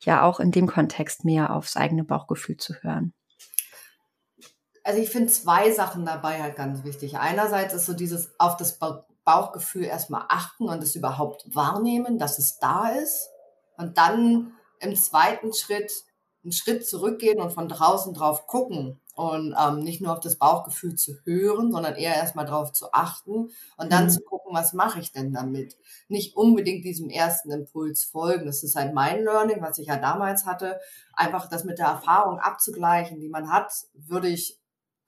ja 0.00 0.22
auch 0.22 0.38
in 0.40 0.50
dem 0.52 0.66
Kontext 0.66 1.24
mehr 1.24 1.54
aufs 1.54 1.76
eigene 1.76 2.04
Bauchgefühl 2.04 2.56
zu 2.56 2.74
hören? 2.82 3.14
Also 4.90 5.02
ich 5.02 5.10
finde 5.10 5.28
zwei 5.28 5.70
Sachen 5.70 6.04
dabei 6.04 6.42
halt 6.42 6.56
ganz 6.56 6.82
wichtig. 6.82 7.16
Einerseits 7.16 7.74
ist 7.74 7.86
so 7.86 7.92
dieses 7.92 8.32
auf 8.38 8.56
das 8.56 8.76
Bauchgefühl 9.22 9.84
erstmal 9.84 10.24
achten 10.28 10.68
und 10.68 10.82
es 10.82 10.96
überhaupt 10.96 11.44
wahrnehmen, 11.54 12.18
dass 12.18 12.40
es 12.40 12.58
da 12.58 12.88
ist. 12.88 13.28
Und 13.76 13.98
dann 13.98 14.52
im 14.80 14.96
zweiten 14.96 15.54
Schritt 15.54 15.92
einen 16.42 16.50
Schritt 16.50 16.88
zurückgehen 16.88 17.40
und 17.40 17.52
von 17.52 17.68
draußen 17.68 18.14
drauf 18.14 18.48
gucken 18.48 19.00
und 19.14 19.54
ähm, 19.56 19.78
nicht 19.78 20.00
nur 20.00 20.12
auf 20.12 20.18
das 20.18 20.38
Bauchgefühl 20.38 20.96
zu 20.96 21.14
hören, 21.24 21.70
sondern 21.70 21.94
eher 21.94 22.16
erstmal 22.16 22.46
drauf 22.46 22.72
zu 22.72 22.92
achten 22.92 23.50
und 23.76 23.92
dann 23.92 24.06
mhm. 24.06 24.10
zu 24.10 24.20
gucken, 24.22 24.52
was 24.52 24.72
mache 24.72 24.98
ich 24.98 25.12
denn 25.12 25.32
damit? 25.32 25.76
Nicht 26.08 26.36
unbedingt 26.36 26.84
diesem 26.84 27.10
ersten 27.10 27.52
Impuls 27.52 28.02
folgen. 28.02 28.46
Das 28.46 28.64
ist 28.64 28.74
halt 28.74 28.92
mein 28.92 29.22
Learning, 29.22 29.60
was 29.60 29.78
ich 29.78 29.86
ja 29.86 29.98
damals 29.98 30.46
hatte, 30.46 30.80
einfach 31.12 31.48
das 31.48 31.62
mit 31.62 31.78
der 31.78 31.86
Erfahrung 31.86 32.40
abzugleichen, 32.40 33.20
die 33.20 33.28
man 33.28 33.52
hat, 33.52 33.72
würde 33.94 34.28
ich 34.28 34.59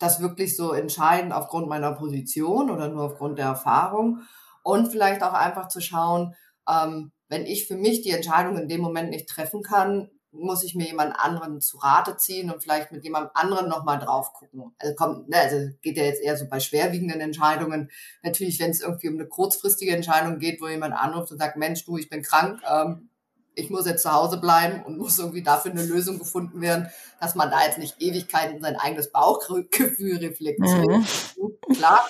das 0.03 0.21
wirklich 0.21 0.57
so 0.57 0.73
entscheiden 0.73 1.33
aufgrund 1.33 1.69
meiner 1.69 1.93
Position 1.93 2.71
oder 2.71 2.89
nur 2.89 3.05
aufgrund 3.05 3.39
der 3.39 3.47
Erfahrung 3.47 4.23
und 4.63 4.89
vielleicht 4.89 5.23
auch 5.23 5.33
einfach 5.33 5.69
zu 5.69 5.81
schauen, 5.81 6.35
ähm, 6.69 7.13
wenn 7.29 7.47
ich 7.47 7.67
für 7.67 7.77
mich 7.77 8.03
die 8.03 8.11
Entscheidung 8.11 8.59
in 8.59 8.69
dem 8.69 8.81
Moment 8.81 9.11
nicht 9.11 9.29
treffen 9.29 9.63
kann, 9.63 10.11
muss 10.33 10.65
ich 10.65 10.75
mir 10.75 10.87
jemand 10.87 11.15
anderen 11.19 11.61
zu 11.61 11.77
Rate 11.77 12.17
ziehen 12.17 12.51
und 12.51 12.63
vielleicht 12.63 12.91
mit 12.91 13.05
jemand 13.05 13.31
anderen 13.35 13.69
nochmal 13.69 13.99
drauf 13.99 14.33
gucken. 14.33 14.75
Also 14.79 14.95
kommt, 14.95 15.29
ne, 15.29 15.37
also 15.37 15.69
geht 15.83 15.97
ja 15.97 16.05
jetzt 16.05 16.23
eher 16.23 16.37
so 16.37 16.49
bei 16.49 16.59
schwerwiegenden 16.59 17.21
Entscheidungen. 17.21 17.91
Natürlich, 18.23 18.59
wenn 18.59 18.71
es 18.71 18.81
irgendwie 18.81 19.09
um 19.09 19.15
eine 19.15 19.29
kurzfristige 19.29 19.95
Entscheidung 19.95 20.39
geht, 20.39 20.61
wo 20.61 20.69
jemand 20.69 20.95
anruft 20.95 21.33
und 21.33 21.39
sagt, 21.39 21.57
Mensch, 21.57 21.85
du, 21.85 21.99
ich 21.99 22.09
bin 22.09 22.23
krank, 22.23 22.61
ähm, 22.69 23.11
ich 23.55 23.71
muss 23.71 23.87
jetzt 23.87 24.03
zu 24.03 24.13
Hause 24.13 24.39
bleiben 24.39 24.83
und 24.85 24.99
muss 24.99 25.19
irgendwie 25.19 25.43
dafür 25.43 25.71
eine 25.71 25.85
Lösung 25.85 26.19
gefunden 26.19 26.61
werden, 26.61 26.89
dass 27.21 27.35
man 27.35 27.51
da 27.51 27.65
jetzt 27.65 27.79
nicht 27.79 28.01
Ewigkeiten 28.01 28.61
sein 28.61 28.77
eigenes 28.77 29.11
Bauchgefühl 29.11 30.17
reflektiert. 30.19 30.89
Mhm. 30.89 31.75
Klar. 31.75 32.01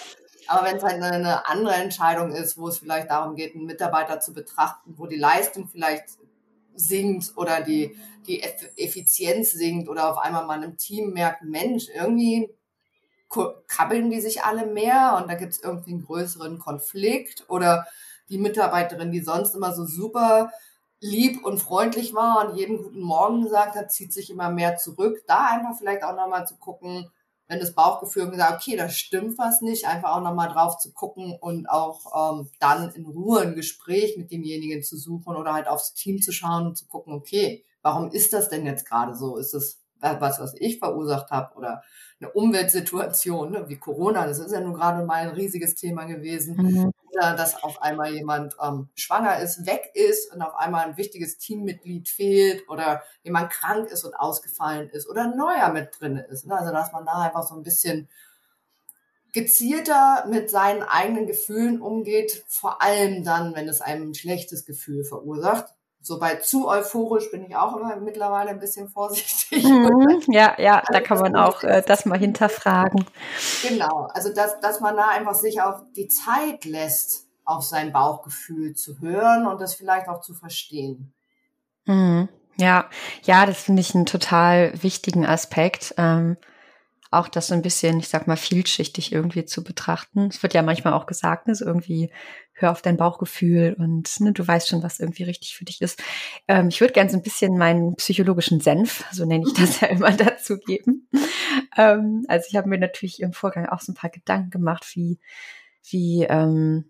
Aber 0.48 0.66
wenn 0.66 0.76
es 0.76 0.82
halt 0.82 1.00
eine 1.00 1.46
andere 1.46 1.74
Entscheidung 1.74 2.32
ist, 2.32 2.58
wo 2.58 2.68
es 2.68 2.78
vielleicht 2.78 3.10
darum 3.10 3.36
geht, 3.36 3.54
einen 3.54 3.64
Mitarbeiter 3.64 4.20
zu 4.20 4.32
betrachten, 4.32 4.94
wo 4.96 5.06
die 5.06 5.16
Leistung 5.16 5.68
vielleicht 5.68 6.04
sinkt 6.74 7.36
oder 7.36 7.60
die, 7.60 7.96
die 8.26 8.42
Effizienz 8.42 9.52
sinkt 9.52 9.88
oder 9.88 10.10
auf 10.10 10.18
einmal 10.18 10.46
man 10.46 10.62
im 10.62 10.76
Team 10.76 11.12
merkt, 11.12 11.42
Mensch, 11.42 11.86
irgendwie 11.94 12.50
kabbeln 13.66 14.10
die 14.10 14.20
sich 14.20 14.42
alle 14.42 14.66
mehr 14.66 15.18
und 15.20 15.30
da 15.30 15.34
gibt 15.34 15.54
es 15.54 15.62
irgendwie 15.62 15.92
einen 15.92 16.04
größeren 16.04 16.58
Konflikt 16.58 17.48
oder 17.48 17.86
die 18.28 18.38
Mitarbeiterin, 18.38 19.10
die 19.10 19.20
sonst 19.20 19.54
immer 19.54 19.74
so 19.74 19.84
super 19.86 20.50
lieb 21.02 21.44
und 21.44 21.58
freundlich 21.58 22.14
war 22.14 22.48
und 22.48 22.56
jedem 22.56 22.80
guten 22.80 23.00
Morgen 23.00 23.42
gesagt 23.42 23.74
hat, 23.74 23.90
zieht 23.90 24.12
sich 24.12 24.30
immer 24.30 24.50
mehr 24.50 24.76
zurück. 24.76 25.24
Da 25.26 25.46
einfach 25.46 25.76
vielleicht 25.76 26.04
auch 26.04 26.14
nochmal 26.14 26.46
zu 26.46 26.56
gucken, 26.56 27.10
wenn 27.48 27.58
das 27.58 27.74
Bauchgefühl 27.74 28.30
gesagt, 28.30 28.62
okay, 28.62 28.76
da 28.76 28.88
stimmt 28.88 29.36
was 29.36 29.62
nicht, 29.62 29.86
einfach 29.86 30.16
auch 30.16 30.22
nochmal 30.22 30.48
drauf 30.48 30.78
zu 30.78 30.92
gucken 30.92 31.36
und 31.40 31.68
auch 31.68 32.38
ähm, 32.38 32.48
dann 32.60 32.92
in 32.94 33.04
Ruhe 33.04 33.40
ein 33.40 33.56
Gespräch 33.56 34.16
mit 34.16 34.30
demjenigen 34.30 34.82
zu 34.82 34.96
suchen 34.96 35.34
oder 35.34 35.52
halt 35.52 35.66
aufs 35.66 35.92
Team 35.92 36.22
zu 36.22 36.30
schauen 36.30 36.68
und 36.68 36.78
zu 36.78 36.86
gucken, 36.86 37.12
okay, 37.12 37.64
warum 37.82 38.10
ist 38.12 38.32
das 38.32 38.48
denn 38.48 38.64
jetzt 38.64 38.88
gerade 38.88 39.16
so? 39.16 39.36
Ist 39.36 39.54
es 39.54 39.82
was, 40.00 40.40
was 40.40 40.54
ich 40.58 40.78
verursacht 40.78 41.30
habe 41.30 41.56
oder 41.56 41.82
eine 42.20 42.30
Umweltsituation, 42.30 43.50
ne, 43.50 43.68
wie 43.68 43.76
Corona, 43.76 44.26
das 44.26 44.38
ist 44.38 44.52
ja 44.52 44.60
nun 44.60 44.74
gerade 44.74 45.04
mal 45.04 45.28
ein 45.28 45.34
riesiges 45.34 45.74
Thema 45.74 46.04
gewesen, 46.04 46.56
mhm. 46.56 46.91
Oder 47.12 47.34
dass 47.36 47.62
auf 47.62 47.82
einmal 47.82 48.12
jemand 48.12 48.56
ähm, 48.62 48.88
schwanger 48.94 49.38
ist, 49.40 49.66
weg 49.66 49.90
ist 49.94 50.32
und 50.32 50.42
auf 50.42 50.54
einmal 50.54 50.86
ein 50.86 50.96
wichtiges 50.96 51.38
Teammitglied 51.38 52.08
fehlt 52.08 52.68
oder 52.68 53.02
jemand 53.22 53.50
krank 53.50 53.90
ist 53.90 54.04
und 54.04 54.14
ausgefallen 54.14 54.88
ist 54.90 55.08
oder 55.08 55.24
ein 55.24 55.36
neuer 55.36 55.70
mit 55.72 55.90
drin 55.98 56.16
ist. 56.16 56.46
Ne? 56.46 56.56
Also 56.56 56.72
dass 56.72 56.92
man 56.92 57.04
da 57.04 57.22
einfach 57.22 57.42
so 57.42 57.54
ein 57.54 57.62
bisschen 57.62 58.08
gezielter 59.32 60.26
mit 60.28 60.50
seinen 60.50 60.82
eigenen 60.82 61.26
Gefühlen 61.26 61.80
umgeht, 61.80 62.44
vor 62.48 62.82
allem 62.82 63.24
dann, 63.24 63.54
wenn 63.54 63.68
es 63.68 63.80
einem 63.80 64.10
ein 64.10 64.14
schlechtes 64.14 64.66
Gefühl 64.66 65.04
verursacht 65.04 65.74
so 66.02 66.18
bei 66.18 66.36
zu 66.36 66.68
euphorisch 66.68 67.30
bin 67.30 67.44
ich 67.44 67.56
auch 67.56 67.76
immer 67.76 67.94
mittlerweile 67.96 68.50
ein 68.50 68.58
bisschen 68.58 68.88
vorsichtig. 68.88 69.64
Mhm, 69.64 70.22
ja, 70.28 70.54
ja, 70.58 70.78
also 70.80 70.92
da 70.92 71.00
kann 71.00 71.18
man 71.18 71.36
auch 71.36 71.62
äh, 71.62 71.82
das 71.86 72.04
mal 72.04 72.18
hinterfragen. 72.18 73.04
Genau, 73.62 74.08
also 74.12 74.34
dass, 74.34 74.58
dass 74.60 74.80
man 74.80 74.96
da 74.96 75.08
einfach 75.08 75.34
sich 75.34 75.62
auch 75.62 75.82
die 75.96 76.08
Zeit 76.08 76.64
lässt, 76.64 77.28
auf 77.44 77.64
sein 77.64 77.92
Bauchgefühl 77.92 78.74
zu 78.74 79.00
hören 79.00 79.46
und 79.46 79.60
das 79.60 79.74
vielleicht 79.74 80.08
auch 80.08 80.20
zu 80.20 80.34
verstehen. 80.34 81.12
Mhm. 81.86 82.28
Ja, 82.56 82.88
ja, 83.22 83.46
das 83.46 83.62
finde 83.62 83.80
ich 83.80 83.94
einen 83.94 84.06
total 84.06 84.72
wichtigen 84.82 85.26
Aspekt. 85.26 85.94
Ähm, 85.96 86.36
auch 87.12 87.28
das 87.28 87.48
so 87.48 87.54
ein 87.54 87.62
bisschen, 87.62 87.98
ich 87.98 88.08
sag 88.08 88.26
mal, 88.26 88.36
vielschichtig 88.36 89.12
irgendwie 89.12 89.44
zu 89.44 89.62
betrachten. 89.62 90.28
Es 90.28 90.42
wird 90.42 90.54
ja 90.54 90.62
manchmal 90.62 90.94
auch 90.94 91.06
gesagt, 91.06 91.46
ne, 91.46 91.54
so 91.54 91.64
irgendwie 91.64 92.10
hör 92.54 92.70
auf 92.70 92.82
dein 92.82 92.96
Bauchgefühl 92.96 93.74
und 93.78 94.20
ne, 94.20 94.32
du 94.32 94.46
weißt 94.46 94.68
schon, 94.68 94.82
was 94.82 94.98
irgendwie 94.98 95.24
richtig 95.24 95.54
für 95.54 95.64
dich 95.64 95.82
ist. 95.82 96.02
Ähm, 96.48 96.68
ich 96.68 96.80
würde 96.80 96.94
gerne 96.94 97.10
so 97.10 97.16
ein 97.16 97.22
bisschen 97.22 97.58
meinen 97.58 97.96
psychologischen 97.96 98.60
Senf, 98.60 99.04
so 99.12 99.26
nenne 99.26 99.44
ich 99.46 99.52
das 99.54 99.80
ja 99.80 99.88
immer, 99.88 100.10
dazu 100.12 100.58
geben. 100.58 101.08
Ähm, 101.76 102.24
also 102.28 102.46
ich 102.48 102.56
habe 102.56 102.68
mir 102.68 102.78
natürlich 102.78 103.20
im 103.20 103.32
Vorgang 103.32 103.66
auch 103.66 103.80
so 103.80 103.92
ein 103.92 103.96
paar 103.96 104.10
Gedanken 104.10 104.50
gemacht, 104.50 104.86
wie, 104.94 105.18
wie 105.90 106.24
ähm, 106.24 106.86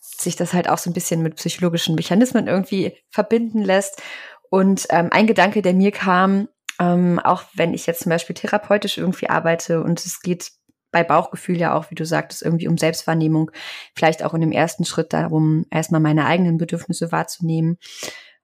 sich 0.00 0.36
das 0.36 0.52
halt 0.52 0.68
auch 0.68 0.78
so 0.78 0.90
ein 0.90 0.94
bisschen 0.94 1.22
mit 1.22 1.36
psychologischen 1.36 1.96
Mechanismen 1.96 2.46
irgendwie 2.46 2.96
verbinden 3.10 3.62
lässt. 3.62 4.00
Und 4.48 4.86
ähm, 4.90 5.08
ein 5.10 5.26
Gedanke, 5.26 5.60
der 5.60 5.74
mir 5.74 5.90
kam, 5.90 6.48
ähm, 6.80 7.18
auch 7.18 7.44
wenn 7.54 7.74
ich 7.74 7.86
jetzt 7.86 8.02
zum 8.02 8.10
Beispiel 8.10 8.34
therapeutisch 8.34 8.98
irgendwie 8.98 9.28
arbeite 9.28 9.82
und 9.82 10.04
es 10.04 10.20
geht 10.20 10.52
bei 10.92 11.04
Bauchgefühl 11.04 11.58
ja 11.58 11.74
auch, 11.74 11.90
wie 11.90 11.94
du 11.94 12.06
sagtest, 12.06 12.42
irgendwie 12.42 12.68
um 12.68 12.78
Selbstwahrnehmung, 12.78 13.50
vielleicht 13.94 14.24
auch 14.24 14.34
in 14.34 14.40
dem 14.40 14.52
ersten 14.52 14.84
Schritt 14.84 15.12
darum, 15.12 15.66
erstmal 15.70 16.00
meine 16.00 16.26
eigenen 16.26 16.58
Bedürfnisse 16.58 17.12
wahrzunehmen 17.12 17.78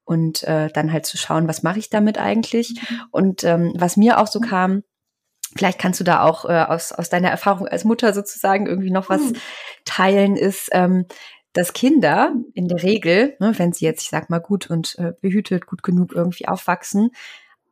und 0.05 0.43
äh, 0.43 0.69
dann 0.73 0.93
halt 0.93 1.07
zu 1.07 1.17
schauen, 1.17 1.49
was 1.49 1.63
mache 1.63 1.79
ich 1.79 1.89
damit 1.89 2.19
eigentlich. 2.19 2.75
Mhm. 2.75 3.01
Und 3.11 3.45
ähm, 3.45 3.73
was 3.77 3.97
mir 3.97 4.19
auch 4.19 4.27
so 4.27 4.41
kam, 4.41 4.83
vielleicht 5.57 5.79
kannst 5.79 6.01
du 6.01 6.05
da 6.05 6.23
auch 6.23 6.45
äh, 6.45 6.65
aus, 6.69 6.93
aus 6.93 7.09
deiner 7.09 7.31
Erfahrung 7.31 7.69
als 7.69 7.85
Mutter 7.85 8.13
sozusagen 8.13 8.67
irgendwie 8.67 8.91
noch 8.91 9.09
was 9.09 9.23
mhm. 9.23 9.37
teilen, 9.85 10.37
ist, 10.37 10.69
ähm, 10.73 11.07
dass 11.53 11.75
Kinder 11.75 12.35
in 12.55 12.69
der 12.69 12.83
Regel, 12.83 13.37
ne, 13.39 13.53
wenn 13.57 13.73
sie 13.73 13.85
jetzt, 13.85 14.03
ich 14.03 14.11
sag 14.11 14.31
mal, 14.31 14.41
gut 14.41 14.71
und 14.71 14.99
äh, 14.99 15.13
behütet, 15.21 15.67
gut 15.67 15.83
genug 15.83 16.13
irgendwie 16.15 16.49
aufwachsen, 16.49 17.11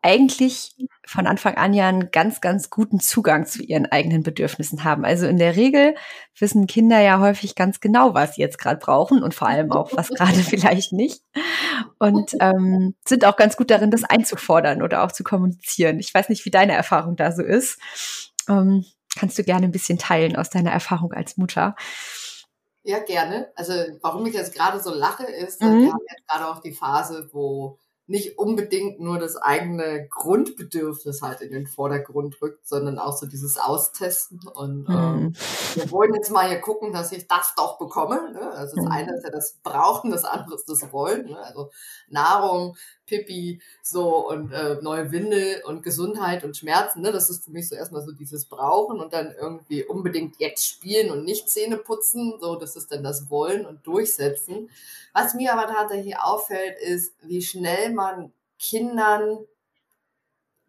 eigentlich 0.03 0.77
von 1.07 1.27
Anfang 1.27 1.57
an 1.57 1.75
ja 1.75 1.89
einen 1.89 2.11
ganz, 2.11 2.41
ganz 2.41 2.71
guten 2.71 3.01
Zugang 3.01 3.47
zu 3.47 3.63
ihren 3.63 3.87
eigenen 3.87 4.23
Bedürfnissen 4.23 4.85
haben. 4.85 5.05
Also 5.05 5.27
in 5.27 5.37
der 5.37 5.57
Regel 5.57 5.95
wissen 6.39 6.67
Kinder 6.67 7.01
ja 7.01 7.21
häufig 7.21 7.55
ganz 7.55 7.81
genau, 7.81 8.15
was 8.15 8.35
sie 8.35 8.41
jetzt 8.41 8.59
gerade 8.59 8.79
brauchen 8.79 9.23
und 9.23 9.35
vor 9.35 9.49
allem 9.49 9.73
auch, 9.73 9.91
was 9.95 10.09
gerade 10.09 10.33
vielleicht 10.39 10.93
nicht. 10.93 11.23
Und 11.99 12.33
ähm, 12.41 12.95
sind 13.07 13.25
auch 13.25 13.37
ganz 13.37 13.57
gut 13.57 13.71
darin, 13.71 13.91
das 13.91 14.05
einzufordern 14.05 14.83
oder 14.83 15.05
auch 15.05 15.13
zu 15.13 15.23
kommunizieren. 15.23 15.99
Ich 15.99 16.15
weiß 16.15 16.29
nicht, 16.29 16.45
wie 16.45 16.51
deine 16.51 16.73
Erfahrung 16.73 17.17
da 17.17 17.33
so 17.33 17.43
ist. 17.43 17.79
Ähm, 18.49 18.85
kannst 19.19 19.39
du 19.39 19.45
gerne 19.45 19.67
ein 19.67 19.73
bisschen 19.73 19.99
teilen 19.99 20.37
aus 20.37 20.49
deiner 20.49 20.71
Erfahrung 20.71 21.13
als 21.13 21.37
Mutter? 21.37 21.77
Ja, 22.83 23.01
gerne. 23.01 23.53
Also 23.57 23.75
warum 24.01 24.25
ich 24.25 24.35
jetzt 24.35 24.55
gerade 24.55 24.81
so 24.81 24.95
lache, 24.95 25.25
ist, 25.25 25.61
mhm. 25.61 25.83
wir 25.83 25.93
haben 25.93 26.07
jetzt 26.09 26.29
gerade 26.29 26.47
auch 26.47 26.61
die 26.61 26.73
Phase, 26.73 27.29
wo 27.33 27.79
nicht 28.11 28.39
unbedingt 28.39 28.99
nur 28.99 29.21
das 29.21 29.37
eigene 29.37 30.09
Grundbedürfnis 30.09 31.23
halt 31.23 31.43
in 31.43 31.53
den 31.53 31.69
Vordergrund 31.69 32.43
rückt, 32.43 32.67
sondern 32.67 32.99
auch 32.99 33.17
so 33.17 33.25
dieses 33.25 33.57
Austesten. 33.57 34.41
Und 34.53 34.89
ähm, 34.89 35.23
mhm. 35.23 35.35
wir 35.77 35.91
wollen 35.93 36.13
jetzt 36.15 36.33
mal 36.33 36.49
hier 36.49 36.61
gucken, 36.61 36.93
dass 36.93 37.13
ich 37.13 37.29
das 37.29 37.55
doch 37.57 37.79
bekomme. 37.79 38.33
Ne? 38.33 38.51
Also 38.51 38.75
das 38.75 38.85
mhm. 38.85 38.91
eine 38.91 39.17
ist 39.17 39.23
ja 39.23 39.31
das 39.31 39.61
Brauchen, 39.63 40.11
das 40.11 40.25
andere 40.25 40.57
ist 40.57 40.69
das 40.69 40.93
Wollen. 40.93 41.27
Ne? 41.27 41.39
Also 41.39 41.71
Nahrung, 42.09 42.77
Pipi, 43.11 43.61
so 43.83 44.29
und 44.29 44.53
äh, 44.53 44.77
neue 44.81 45.11
Windel 45.11 45.63
und 45.67 45.83
Gesundheit 45.83 46.45
und 46.45 46.57
Schmerzen. 46.57 47.03
Ne? 47.03 47.11
Das 47.11 47.29
ist 47.29 47.45
für 47.45 47.51
mich 47.51 47.69
so 47.69 47.75
erstmal 47.75 48.03
so 48.03 48.13
dieses 48.13 48.45
Brauchen 48.45 49.01
und 49.01 49.13
dann 49.13 49.35
irgendwie 49.39 49.85
unbedingt 49.85 50.37
jetzt 50.39 50.67
spielen 50.67 51.11
und 51.11 51.25
nicht 51.25 51.51
Zähne 51.51 51.77
putzen. 51.77 52.35
So, 52.41 52.55
das 52.57 52.77
ist 52.77 52.93
dann 52.93 53.03
das 53.03 53.29
Wollen 53.29 53.67
und 53.67 53.87
Durchsetzen. 53.87 54.71
Was 55.13 55.35
mir 55.35 55.53
aber 55.53 55.73
tatsächlich 55.73 56.17
auffällt, 56.19 56.79
ist, 56.81 57.13
wie 57.23 57.43
schnell 57.43 57.93
man 57.93 58.33
Kindern 58.59 59.39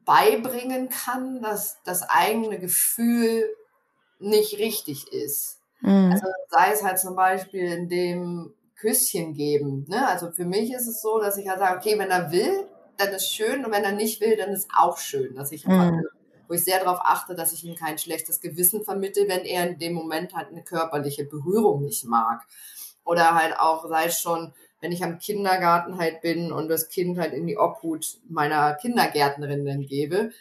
beibringen 0.03 0.89
kann, 0.89 1.41
dass 1.41 1.77
das 1.83 2.01
eigene 2.10 2.60
Gefühl 2.60 3.45
nicht 4.19 4.57
richtig 4.57 5.13
ist. 5.13 5.60
Mhm. 5.81 6.12
Also 6.12 6.27
sei 6.50 6.71
es 6.71 6.83
halt 6.83 7.00
zum 7.00 7.15
Beispiel 7.15 7.65
in 7.65 7.89
dem 7.89 8.53
Küsschen 8.82 9.34
geben. 9.34 9.86
Ne? 9.88 10.08
Also 10.08 10.32
für 10.32 10.46
mich 10.46 10.74
ist 10.74 10.88
es 10.88 11.02
so, 11.02 11.20
dass 11.20 11.38
ich 11.38 11.48
halt 11.48 11.60
sage, 11.60 11.78
okay, 11.78 12.00
wenn 12.00 12.10
er 12.10 12.32
will, 12.32 12.68
dann 12.98 13.10
ist 13.10 13.32
schön 13.32 13.64
und 13.64 13.72
wenn 13.72 13.84
er 13.84 13.92
nicht 13.92 14.20
will, 14.22 14.36
dann 14.36 14.50
ist 14.50 14.70
auch 14.76 14.98
schön, 14.98 15.36
dass 15.36 15.52
ich 15.52 15.66
mhm. 15.68 16.04
wo 16.48 16.56
ich 16.56 16.64
sehr 16.64 16.80
darauf 16.80 17.00
achte, 17.04 17.36
dass 17.36 17.54
ich 17.54 17.64
ihm 17.64 17.76
kein 17.76 18.00
schlechtes 18.00 18.42
Gewissen 18.42 18.84
vermittle, 18.84 19.28
wenn 19.28 19.46
er 19.46 19.70
in 19.70 19.78
dem 19.78 19.94
Moment 19.94 20.34
halt 20.34 20.50
eine 20.50 20.64
körperliche 20.64 21.26
Berührung 21.26 21.84
nicht 21.84 22.06
mag. 22.06 22.42
Oder 23.04 23.36
halt 23.36 23.60
auch, 23.60 23.88
sei 23.88 24.06
es 24.06 24.20
schon, 24.20 24.54
wenn 24.80 24.92
ich 24.92 25.04
am 25.04 25.20
Kindergarten 25.20 25.98
halt 25.98 26.22
bin 26.22 26.52
und 26.52 26.68
das 26.68 26.90
Kind 26.90 27.20
halt 27.20 27.34
in 27.34 27.46
die 27.46 27.58
Obhut 27.58 28.18
meiner 28.28 28.74
Kindergärtnerin 28.76 29.66
dann 29.66 29.82
gebe, 29.82 30.32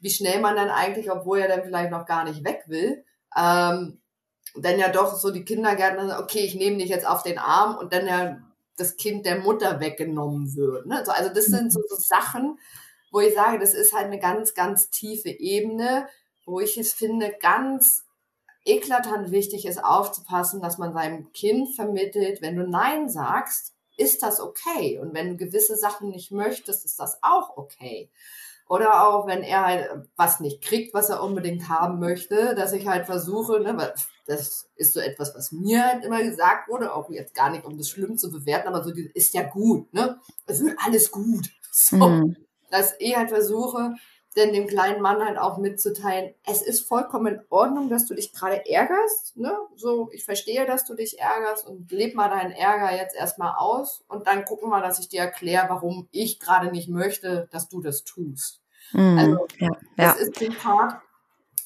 wie 0.00 0.10
schnell 0.10 0.40
man 0.40 0.56
dann 0.56 0.70
eigentlich, 0.70 1.10
obwohl 1.10 1.38
er 1.38 1.48
dann 1.48 1.62
vielleicht 1.62 1.90
noch 1.90 2.06
gar 2.06 2.24
nicht 2.24 2.44
weg 2.44 2.64
will, 2.66 3.04
ähm, 3.36 4.01
dann 4.54 4.78
ja 4.78 4.88
doch 4.88 5.16
so 5.16 5.30
die 5.30 5.44
Kindergärtner, 5.44 6.20
okay, 6.20 6.40
ich 6.40 6.54
nehme 6.54 6.78
dich 6.78 6.88
jetzt 6.88 7.06
auf 7.06 7.22
den 7.22 7.38
Arm 7.38 7.76
und 7.76 7.92
dann 7.92 8.06
ja 8.06 8.38
das 8.76 8.96
Kind 8.96 9.26
der 9.26 9.40
Mutter 9.40 9.80
weggenommen 9.80 10.54
wird. 10.56 10.86
Ne? 10.86 11.04
Also, 11.06 11.32
das 11.32 11.46
sind 11.46 11.72
so, 11.72 11.80
so 11.88 11.96
Sachen, 11.96 12.58
wo 13.10 13.20
ich 13.20 13.34
sage, 13.34 13.58
das 13.58 13.74
ist 13.74 13.92
halt 13.92 14.06
eine 14.06 14.18
ganz, 14.18 14.54
ganz 14.54 14.90
tiefe 14.90 15.28
Ebene, 15.28 16.08
wo 16.46 16.60
ich 16.60 16.78
es 16.78 16.92
finde, 16.92 17.34
ganz 17.40 18.04
eklatant 18.64 19.30
wichtig 19.30 19.66
ist 19.66 19.84
aufzupassen, 19.84 20.60
dass 20.60 20.78
man 20.78 20.92
seinem 20.92 21.32
Kind 21.32 21.74
vermittelt, 21.74 22.42
wenn 22.42 22.56
du 22.56 22.66
Nein 22.66 23.08
sagst, 23.08 23.74
ist 23.96 24.22
das 24.22 24.40
okay. 24.40 24.98
Und 24.98 25.14
wenn 25.14 25.30
du 25.30 25.36
gewisse 25.36 25.76
Sachen 25.76 26.10
nicht 26.10 26.30
möchtest, 26.30 26.84
ist 26.84 26.98
das 26.98 27.18
auch 27.22 27.56
okay. 27.56 28.10
Oder 28.72 29.06
auch, 29.06 29.26
wenn 29.26 29.42
er 29.42 29.66
halt 29.66 29.90
was 30.16 30.40
nicht 30.40 30.62
kriegt, 30.62 30.94
was 30.94 31.10
er 31.10 31.22
unbedingt 31.22 31.68
haben 31.68 31.98
möchte, 31.98 32.54
dass 32.54 32.72
ich 32.72 32.86
halt 32.86 33.04
versuche, 33.04 33.60
ne, 33.60 33.76
weil 33.76 33.92
das 34.24 34.70
ist 34.76 34.94
so 34.94 35.00
etwas, 35.00 35.34
was 35.34 35.52
mir 35.52 35.84
halt 35.84 36.06
immer 36.06 36.22
gesagt 36.22 36.70
wurde, 36.70 36.94
auch 36.94 37.10
jetzt 37.10 37.34
gar 37.34 37.50
nicht, 37.50 37.66
um 37.66 37.76
das 37.76 37.90
schlimm 37.90 38.16
zu 38.16 38.30
bewerten, 38.30 38.68
aber 38.68 38.82
so, 38.82 38.90
ist 39.12 39.34
ja 39.34 39.42
gut, 39.42 39.92
ne? 39.92 40.18
Es 40.46 40.64
wird 40.64 40.78
alles 40.82 41.10
gut. 41.10 41.50
So, 41.74 41.96
mhm. 41.96 42.36
dass 42.70 42.94
ich 42.98 43.16
halt 43.16 43.30
versuche, 43.30 43.94
denn 44.36 44.52
dem 44.52 44.66
kleinen 44.66 45.00
Mann 45.00 45.24
halt 45.24 45.38
auch 45.38 45.56
mitzuteilen, 45.56 46.34
es 46.46 46.60
ist 46.60 46.86
vollkommen 46.86 47.34
in 47.34 47.40
Ordnung, 47.48 47.88
dass 47.88 48.06
du 48.06 48.14
dich 48.14 48.32
gerade 48.32 48.66
ärgerst, 48.68 49.36
ne? 49.36 49.54
So, 49.76 50.10
ich 50.12 50.24
verstehe, 50.24 50.64
dass 50.66 50.86
du 50.86 50.94
dich 50.94 51.18
ärgerst 51.18 51.66
und 51.66 51.90
leb 51.92 52.14
mal 52.14 52.28
deinen 52.30 52.52
Ärger 52.52 52.94
jetzt 52.94 53.16
erstmal 53.16 53.54
aus 53.56 54.02
und 54.08 54.26
dann 54.26 54.46
gucken 54.46 54.70
wir, 54.70 54.80
dass 54.80 54.98
ich 54.98 55.08
dir 55.08 55.20
erkläre, 55.20 55.68
warum 55.68 56.08
ich 56.10 56.40
gerade 56.40 56.70
nicht 56.70 56.88
möchte, 56.88 57.48
dass 57.52 57.68
du 57.68 57.82
das 57.82 58.04
tust. 58.04 58.61
Mhm, 58.92 59.18
also, 59.18 59.46
ja, 59.58 59.70
das 59.96 60.06
ja. 60.06 60.12
ist 60.12 60.40
den 60.40 60.54
Part, 60.54 61.00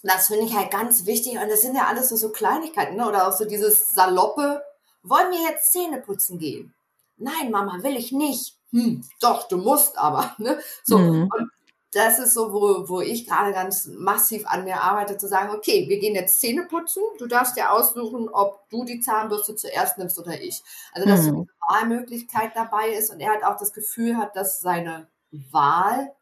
das 0.03 0.29
finde 0.29 0.47
ich 0.47 0.55
halt 0.55 0.71
ganz 0.71 1.07
wichtig 1.07 1.39
und 1.39 1.49
das 1.49 1.63
sind 1.63 1.75
ja 1.75 1.87
alles 1.87 2.09
so, 2.09 2.17
so 2.17 2.31
Kleinigkeiten, 2.31 2.97
ne? 2.97 3.09
Oder 3.09 3.27
auch 3.27 3.33
so 3.33 3.45
dieses 3.45 3.95
Saloppe, 3.95 4.63
wollen 5.03 5.31
wir 5.31 5.41
jetzt 5.51 5.73
Zähne 5.73 6.01
putzen 6.01 6.39
gehen? 6.39 6.75
Nein, 7.17 7.51
Mama, 7.51 7.83
will 7.83 7.97
ich 7.97 8.13
nicht. 8.13 8.57
Hm, 8.71 9.03
doch, 9.21 9.49
du 9.49 9.57
musst 9.57 9.99
aber, 9.99 10.35
ne? 10.39 10.59
So, 10.85 10.99
mhm. 10.99 11.31
und 11.33 11.51
das 11.93 12.19
ist 12.19 12.35
so, 12.35 12.53
wo, 12.53 12.89
wo 12.89 13.01
ich 13.01 13.27
gerade 13.27 13.53
ganz 13.53 13.87
massiv 13.87 14.47
an 14.47 14.65
mir 14.65 14.83
arbeite, 14.83 15.17
zu 15.17 15.29
sagen, 15.29 15.55
okay, 15.55 15.89
wir 15.89 15.99
gehen 15.99 16.15
jetzt 16.15 16.41
Zähne 16.41 16.67
putzen. 16.67 17.03
Du 17.19 17.27
darfst 17.27 17.57
dir 17.57 17.73
aussuchen, 17.73 18.29
ob 18.29 18.69
du 18.69 18.85
die 18.85 19.01
Zahnbürste 19.01 19.57
zuerst 19.57 19.97
nimmst 19.97 20.19
oder 20.19 20.39
ich. 20.39 20.63
Also, 20.93 21.09
dass 21.09 21.23
mhm. 21.23 21.29
eine 21.37 21.47
Wahlmöglichkeit 21.69 22.53
dabei 22.55 22.91
ist 22.91 23.11
und 23.11 23.21
er 23.21 23.31
halt 23.31 23.45
auch 23.45 23.57
das 23.57 23.73
Gefühl 23.73 24.19
hat, 24.19 24.37
dass 24.37 24.61
seine 24.61 25.09
Wahl 25.51 26.13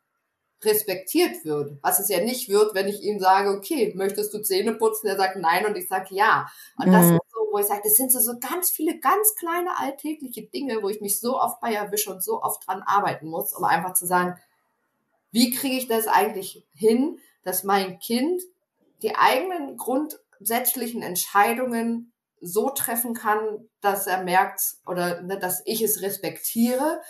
respektiert 0.65 1.45
wird. 1.45 1.79
Was 1.83 1.99
es 1.99 2.09
ja 2.09 2.21
nicht 2.21 2.49
wird, 2.49 2.75
wenn 2.75 2.89
ich 2.89 3.03
ihm 3.03 3.19
sage, 3.19 3.51
okay, 3.51 3.93
möchtest 3.97 4.33
du 4.35 4.43
Zähne 4.43 4.75
putzen? 4.75 5.07
Er 5.07 5.17
sagt 5.17 5.37
nein 5.37 5.67
und 5.67 5.77
ich 5.77 5.89
sage 5.89 6.15
ja. 6.15 6.47
Und 6.79 6.89
mhm. 6.89 6.93
das 6.93 7.07
ist 7.07 7.21
so, 7.33 7.41
wo 7.53 7.59
ich 7.59 7.67
sage, 7.67 7.83
das 7.85 7.95
sind 7.95 8.13
so, 8.13 8.21
so 8.21 8.39
ganz 8.39 8.71
viele, 8.71 8.99
ganz 8.99 9.35
kleine 9.37 9.79
alltägliche 9.79 10.43
Dinge, 10.43 10.83
wo 10.83 10.89
ich 10.89 11.01
mich 11.01 11.21
so 11.21 11.41
oft 11.41 11.61
bei 11.61 11.73
erwische 11.73 12.13
und 12.13 12.23
so 12.23 12.43
oft 12.43 12.67
dran 12.67 12.83
arbeiten 12.83 13.29
muss, 13.29 13.53
um 13.53 13.65
einfach 13.65 13.95
zu 13.95 14.07
sagen, 14.07 14.39
wie 15.31 15.51
kriege 15.51 15.77
ich 15.77 15.89
das 15.89 16.07
eigentlich 16.07 16.65
hin, 16.75 17.19
dass 17.43 17.65
mein 17.65 17.99
Kind 17.99 18.43
die 19.03 19.17
eigenen 19.17 19.77
grundsätzlichen 19.77 21.03
Entscheidungen 21.03 22.13
so 22.41 22.71
treffen 22.71 23.15
kann, 23.15 23.69
dass 23.81 24.07
er 24.07 24.23
merkt 24.23 24.61
oder 24.87 25.23
ne, 25.23 25.39
dass 25.39 25.63
ich 25.65 25.83
es 25.83 26.03
respektiere 26.03 27.01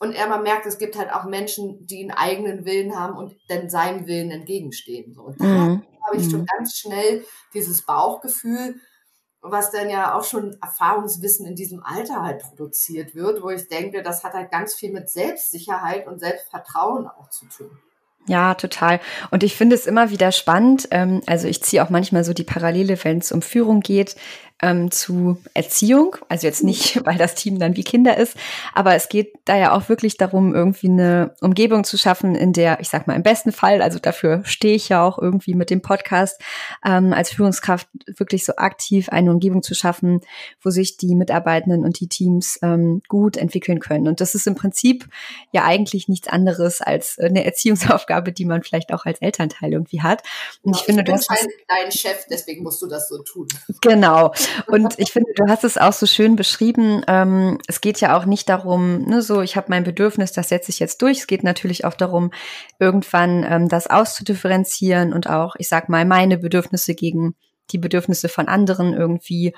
und 0.00 0.14
er 0.14 0.28
mal 0.28 0.42
merkt, 0.42 0.66
es 0.66 0.78
gibt 0.78 0.98
halt 0.98 1.12
auch 1.12 1.24
Menschen, 1.24 1.86
die 1.86 2.00
einen 2.00 2.10
eigenen 2.10 2.64
Willen 2.64 2.98
haben 2.98 3.16
und 3.16 3.36
dann 3.48 3.68
seinem 3.68 4.06
Willen 4.06 4.30
entgegenstehen. 4.30 5.12
So. 5.12 5.22
Und 5.22 5.40
da 5.40 5.44
mhm. 5.44 5.82
habe 6.06 6.16
ich 6.16 6.30
schon 6.30 6.40
mhm. 6.40 6.46
ganz 6.46 6.76
schnell 6.76 7.24
dieses 7.52 7.82
Bauchgefühl, 7.82 8.76
was 9.42 9.70
dann 9.70 9.90
ja 9.90 10.14
auch 10.14 10.24
schon 10.24 10.56
Erfahrungswissen 10.62 11.46
in 11.46 11.54
diesem 11.54 11.82
Alter 11.82 12.22
halt 12.22 12.42
produziert 12.42 13.14
wird, 13.14 13.42
wo 13.42 13.50
ich 13.50 13.68
denke, 13.68 14.02
das 14.02 14.24
hat 14.24 14.32
halt 14.32 14.50
ganz 14.50 14.74
viel 14.74 14.90
mit 14.90 15.10
Selbstsicherheit 15.10 16.06
und 16.06 16.18
Selbstvertrauen 16.18 17.06
auch 17.06 17.28
zu 17.28 17.46
tun. 17.46 17.70
Ja, 18.26 18.54
total. 18.54 19.00
Und 19.30 19.42
ich 19.42 19.56
finde 19.56 19.74
es 19.74 19.86
immer 19.86 20.10
wieder 20.10 20.32
spannend. 20.32 20.88
Ähm, 20.90 21.20
also 21.26 21.48
ich 21.48 21.62
ziehe 21.62 21.82
auch 21.82 21.90
manchmal 21.90 22.24
so 22.24 22.32
die 22.32 22.44
Parallele, 22.44 23.02
wenn 23.02 23.18
es 23.18 23.32
um 23.32 23.42
Führung 23.42 23.80
geht, 23.80 24.16
ähm, 24.62 24.90
zu 24.90 25.38
Erziehung. 25.54 26.16
Also 26.28 26.46
jetzt 26.46 26.62
nicht, 26.62 27.00
weil 27.06 27.18
das 27.18 27.34
Team 27.34 27.58
dann 27.58 27.76
wie 27.76 27.84
Kinder 27.84 28.16
ist, 28.16 28.36
aber 28.74 28.94
es 28.94 29.08
geht 29.08 29.32
da 29.44 29.56
ja 29.56 29.72
auch 29.72 29.88
wirklich 29.88 30.16
darum, 30.16 30.54
irgendwie 30.54 30.88
eine 30.88 31.34
Umgebung 31.40 31.84
zu 31.84 31.96
schaffen, 31.96 32.34
in 32.34 32.52
der, 32.52 32.80
ich 32.80 32.88
sag 32.88 33.06
mal, 33.06 33.14
im 33.14 33.22
besten 33.22 33.52
Fall, 33.52 33.82
also 33.82 33.98
dafür 33.98 34.42
stehe 34.44 34.74
ich 34.74 34.88
ja 34.88 35.04
auch 35.04 35.18
irgendwie 35.18 35.54
mit 35.54 35.70
dem 35.70 35.82
Podcast, 35.82 36.40
ähm, 36.84 37.12
als 37.12 37.30
Führungskraft 37.30 37.88
wirklich 38.16 38.44
so 38.44 38.56
aktiv 38.56 39.08
eine 39.08 39.30
Umgebung 39.30 39.62
zu 39.62 39.74
schaffen, 39.74 40.20
wo 40.62 40.70
sich 40.70 40.96
die 40.96 41.14
Mitarbeitenden 41.14 41.84
und 41.84 42.00
die 42.00 42.08
Teams 42.08 42.58
ähm, 42.62 43.02
gut 43.08 43.36
entwickeln 43.36 43.80
können. 43.80 44.08
Und 44.08 44.20
das 44.20 44.34
ist 44.34 44.46
im 44.46 44.54
Prinzip 44.54 45.06
ja 45.52 45.64
eigentlich 45.64 46.08
nichts 46.08 46.28
anderes 46.28 46.80
als 46.80 47.18
eine 47.18 47.44
Erziehungsaufgabe, 47.44 48.32
die 48.32 48.44
man 48.44 48.62
vielleicht 48.62 48.92
auch 48.92 49.04
als 49.04 49.20
Elternteil 49.20 49.72
irgendwie 49.72 50.02
hat. 50.02 50.22
Und 50.62 50.74
ja, 50.74 50.80
ich 50.80 50.84
finde, 50.84 51.04
du 51.04 51.12
hast 51.12 51.28
dein 51.68 51.90
Chef, 51.90 52.26
deswegen 52.30 52.62
musst 52.62 52.82
du 52.82 52.86
das 52.86 53.08
so 53.08 53.22
tun. 53.22 53.48
Genau. 53.80 54.32
Und 54.66 54.98
ich 54.98 55.12
finde, 55.12 55.32
du 55.34 55.48
hast 55.48 55.64
es 55.64 55.78
auch 55.78 55.92
so 55.92 56.06
schön 56.06 56.36
beschrieben. 56.36 57.02
Ähm, 57.06 57.58
es 57.66 57.80
geht 57.80 58.00
ja 58.00 58.16
auch 58.16 58.24
nicht 58.24 58.48
darum, 58.48 59.02
ne, 59.02 59.22
so 59.22 59.42
ich 59.42 59.56
habe 59.56 59.66
mein 59.70 59.84
Bedürfnis, 59.84 60.32
das 60.32 60.48
setze 60.48 60.70
ich 60.70 60.78
jetzt 60.78 61.02
durch. 61.02 61.18
Es 61.18 61.26
geht 61.26 61.44
natürlich 61.44 61.84
auch 61.84 61.94
darum, 61.94 62.30
irgendwann 62.78 63.44
ähm, 63.48 63.68
das 63.68 63.86
auszudifferenzieren 63.88 65.12
und 65.12 65.28
auch, 65.28 65.54
ich 65.58 65.68
sag 65.68 65.88
mal, 65.88 66.04
meine 66.04 66.38
Bedürfnisse 66.38 66.94
gegen 66.94 67.34
die 67.72 67.78
Bedürfnisse 67.78 68.28
von 68.28 68.48
anderen 68.48 68.94
irgendwie, 68.94 69.54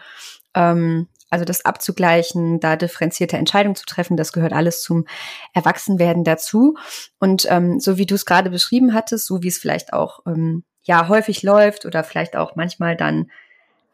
ähm, 0.54 1.08
also 1.30 1.44
das 1.44 1.64
abzugleichen, 1.64 2.60
da 2.60 2.76
differenzierte 2.76 3.38
Entscheidungen 3.38 3.74
zu 3.74 3.86
treffen, 3.86 4.18
das 4.18 4.32
gehört 4.32 4.52
alles 4.52 4.82
zum 4.82 5.06
Erwachsenwerden 5.54 6.24
dazu. 6.24 6.76
Und 7.18 7.46
ähm, 7.50 7.80
so 7.80 7.96
wie 7.96 8.06
du 8.06 8.14
es 8.14 8.26
gerade 8.26 8.50
beschrieben 8.50 8.92
hattest, 8.92 9.26
so 9.26 9.42
wie 9.42 9.48
es 9.48 9.58
vielleicht 9.58 9.92
auch 9.94 10.20
ähm, 10.26 10.64
ja 10.82 11.08
häufig 11.08 11.42
läuft 11.42 11.86
oder 11.86 12.04
vielleicht 12.04 12.36
auch 12.36 12.56
manchmal 12.56 12.96
dann 12.96 13.30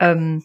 ähm, 0.00 0.44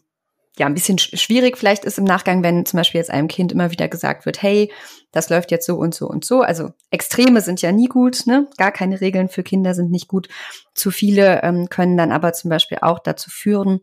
ja 0.58 0.68
ein 0.68 0.74
bisschen 0.74 1.00
schwierig 1.00 1.58
vielleicht 1.58 1.84
ist 1.84 1.98
im 1.98 2.04
Nachgang, 2.04 2.44
wenn 2.44 2.66
zum 2.66 2.78
Beispiel 2.78 3.00
jetzt 3.00 3.10
einem 3.10 3.28
Kind 3.28 3.52
immer 3.52 3.72
wieder 3.72 3.88
gesagt 3.88 4.26
wird, 4.26 4.42
hey, 4.42 4.72
das 5.12 5.30
läuft 5.30 5.52
jetzt 5.52 5.66
so 5.66 5.78
und 5.78 5.96
so 5.96 6.08
und 6.08 6.26
so. 6.26 6.42
Also 6.42 6.72
Extreme 6.92 7.42
sind 7.42 7.62
ja 7.62 7.72
nie 7.72 7.88
gut, 7.88 8.28
ne? 8.28 8.48
Gar 8.58 8.72
keine 8.72 9.02
Regeln 9.02 9.30
für 9.30 9.44
Kinder 9.44 9.74
sind 9.74 9.90
nicht 9.90 10.08
gut. 10.08 10.28
Zu 10.76 10.92
viele 10.92 11.42
ähm, 11.44 11.70
können 11.70 11.98
dann 11.98 12.12
aber 12.12 12.34
zum 12.34 12.50
Beispiel 12.50 12.80
auch 12.82 13.00
dazu 13.00 13.30
führen, 13.32 13.82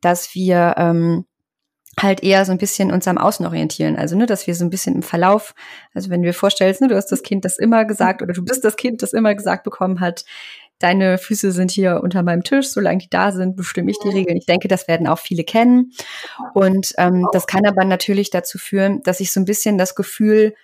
dass 0.00 0.34
wir 0.34 0.74
ähm, 0.76 1.24
halt 1.98 2.22
eher 2.22 2.44
so 2.44 2.52
ein 2.52 2.58
bisschen 2.58 2.92
uns 2.92 3.08
am 3.08 3.18
Außen 3.18 3.44
orientieren. 3.46 3.96
Also, 3.96 4.16
ne, 4.16 4.26
dass 4.26 4.46
wir 4.46 4.54
so 4.54 4.64
ein 4.64 4.70
bisschen 4.70 4.96
im 4.96 5.02
Verlauf, 5.02 5.54
also 5.94 6.10
wenn 6.10 6.22
du 6.22 6.28
dir 6.28 6.34
vorstellst, 6.34 6.80
ne, 6.80 6.88
du 6.88 6.96
hast 6.96 7.10
das 7.10 7.22
Kind 7.22 7.44
das 7.44 7.58
immer 7.58 7.84
gesagt 7.84 8.22
oder 8.22 8.32
du 8.32 8.44
bist 8.44 8.64
das 8.64 8.76
Kind, 8.76 9.02
das 9.02 9.12
immer 9.12 9.34
gesagt 9.34 9.64
bekommen 9.64 10.00
hat, 10.00 10.24
deine 10.80 11.18
Füße 11.18 11.52
sind 11.52 11.70
hier 11.70 12.00
unter 12.02 12.22
meinem 12.22 12.42
Tisch, 12.42 12.68
solange 12.70 12.98
die 12.98 13.10
da 13.10 13.30
sind, 13.30 13.54
bestimme 13.54 13.90
ich 13.90 13.98
die 14.02 14.08
Regeln. 14.08 14.36
Ich 14.36 14.46
denke, 14.46 14.66
das 14.66 14.88
werden 14.88 15.06
auch 15.06 15.18
viele 15.18 15.44
kennen. 15.44 15.92
Und 16.54 16.94
ähm, 16.98 17.28
das 17.32 17.46
kann 17.46 17.66
aber 17.66 17.84
natürlich 17.84 18.30
dazu 18.30 18.58
führen, 18.58 19.02
dass 19.02 19.20
ich 19.20 19.32
so 19.32 19.40
ein 19.40 19.44
bisschen 19.44 19.78
das 19.78 19.94
Gefühl, 19.94 20.54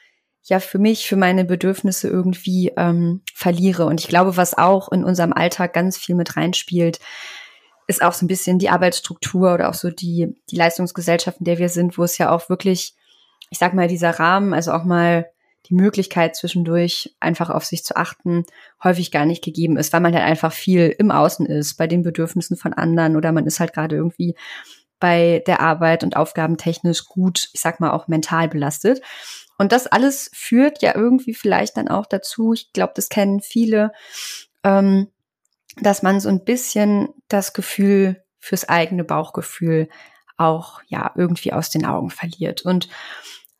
ja, 0.42 0.58
für 0.60 0.78
mich, 0.78 1.08
für 1.08 1.16
meine 1.16 1.44
Bedürfnisse 1.44 2.08
irgendwie 2.08 2.72
ähm, 2.76 3.22
verliere. 3.34 3.86
Und 3.86 4.00
ich 4.00 4.08
glaube, 4.08 4.36
was 4.36 4.56
auch 4.56 4.90
in 4.90 5.04
unserem 5.04 5.32
Alltag 5.32 5.74
ganz 5.74 5.98
viel 5.98 6.14
mit 6.14 6.36
reinspielt, 6.36 6.98
ist 7.88 8.02
auch 8.02 8.12
so 8.12 8.24
ein 8.24 8.28
bisschen 8.28 8.58
die 8.58 8.70
Arbeitsstruktur 8.70 9.54
oder 9.54 9.68
auch 9.68 9.74
so 9.74 9.90
die, 9.90 10.34
die 10.50 10.56
Leistungsgesellschaft, 10.56 11.40
in 11.40 11.44
der 11.44 11.58
wir 11.58 11.68
sind, 11.68 11.98
wo 11.98 12.04
es 12.04 12.18
ja 12.18 12.30
auch 12.30 12.48
wirklich, 12.48 12.94
ich 13.50 13.58
sag 13.58 13.74
mal, 13.74 13.88
dieser 13.88 14.10
Rahmen, 14.10 14.54
also 14.54 14.72
auch 14.72 14.84
mal 14.84 15.26
die 15.68 15.74
Möglichkeit 15.74 16.36
zwischendurch 16.36 17.14
einfach 17.20 17.50
auf 17.50 17.64
sich 17.64 17.84
zu 17.84 17.96
achten, 17.96 18.44
häufig 18.82 19.10
gar 19.10 19.26
nicht 19.26 19.44
gegeben 19.44 19.76
ist, 19.76 19.92
weil 19.92 20.00
man 20.00 20.14
halt 20.14 20.24
einfach 20.24 20.52
viel 20.52 20.94
im 20.98 21.10
Außen 21.10 21.46
ist, 21.46 21.74
bei 21.74 21.86
den 21.86 22.02
Bedürfnissen 22.02 22.56
von 22.56 22.72
anderen 22.72 23.16
oder 23.16 23.32
man 23.32 23.46
ist 23.46 23.60
halt 23.60 23.72
gerade 23.72 23.96
irgendwie 23.96 24.34
bei 24.98 25.42
der 25.46 25.60
Arbeit 25.60 26.04
und 26.04 26.16
Aufgaben 26.16 26.56
technisch 26.56 27.04
gut, 27.04 27.50
ich 27.52 27.60
sag 27.60 27.80
mal 27.80 27.90
auch 27.90 28.08
mental 28.08 28.48
belastet. 28.48 29.02
Und 29.58 29.72
das 29.72 29.86
alles 29.86 30.30
führt 30.34 30.82
ja 30.82 30.94
irgendwie 30.94 31.34
vielleicht 31.34 31.76
dann 31.76 31.88
auch 31.88 32.06
dazu, 32.06 32.52
ich 32.52 32.72
glaube, 32.72 32.92
das 32.96 33.08
kennen 33.08 33.40
viele, 33.40 33.92
ähm, 34.64 35.08
dass 35.80 36.02
man 36.02 36.20
so 36.20 36.28
ein 36.28 36.44
bisschen 36.44 37.08
das 37.28 37.52
Gefühl 37.52 38.22
fürs 38.38 38.68
eigene 38.68 39.04
Bauchgefühl 39.04 39.88
auch 40.36 40.80
ja 40.86 41.12
irgendwie 41.14 41.52
aus 41.52 41.70
den 41.70 41.86
Augen 41.86 42.10
verliert. 42.10 42.62
Und 42.62 42.88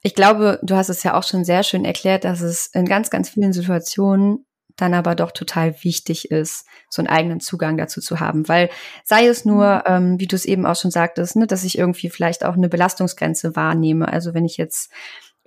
ich 0.06 0.14
glaube, 0.14 0.60
du 0.62 0.76
hast 0.76 0.88
es 0.88 1.02
ja 1.02 1.14
auch 1.14 1.24
schon 1.24 1.44
sehr 1.44 1.64
schön 1.64 1.84
erklärt, 1.84 2.22
dass 2.22 2.40
es 2.40 2.68
in 2.68 2.84
ganz, 2.84 3.10
ganz 3.10 3.28
vielen 3.28 3.52
Situationen 3.52 4.46
dann 4.76 4.94
aber 4.94 5.16
doch 5.16 5.32
total 5.32 5.74
wichtig 5.82 6.30
ist, 6.30 6.64
so 6.88 7.02
einen 7.02 7.08
eigenen 7.08 7.40
Zugang 7.40 7.76
dazu 7.76 8.00
zu 8.00 8.20
haben. 8.20 8.48
Weil 8.48 8.70
sei 9.02 9.26
es 9.26 9.44
nur, 9.44 9.78
mhm. 9.78 9.82
ähm, 10.12 10.20
wie 10.20 10.28
du 10.28 10.36
es 10.36 10.44
eben 10.44 10.64
auch 10.64 10.76
schon 10.76 10.92
sagtest, 10.92 11.34
ne, 11.34 11.48
dass 11.48 11.64
ich 11.64 11.76
irgendwie 11.76 12.08
vielleicht 12.08 12.44
auch 12.44 12.54
eine 12.54 12.68
Belastungsgrenze 12.68 13.56
wahrnehme. 13.56 14.06
Also 14.06 14.32
wenn 14.32 14.44
ich 14.44 14.56
jetzt 14.56 14.92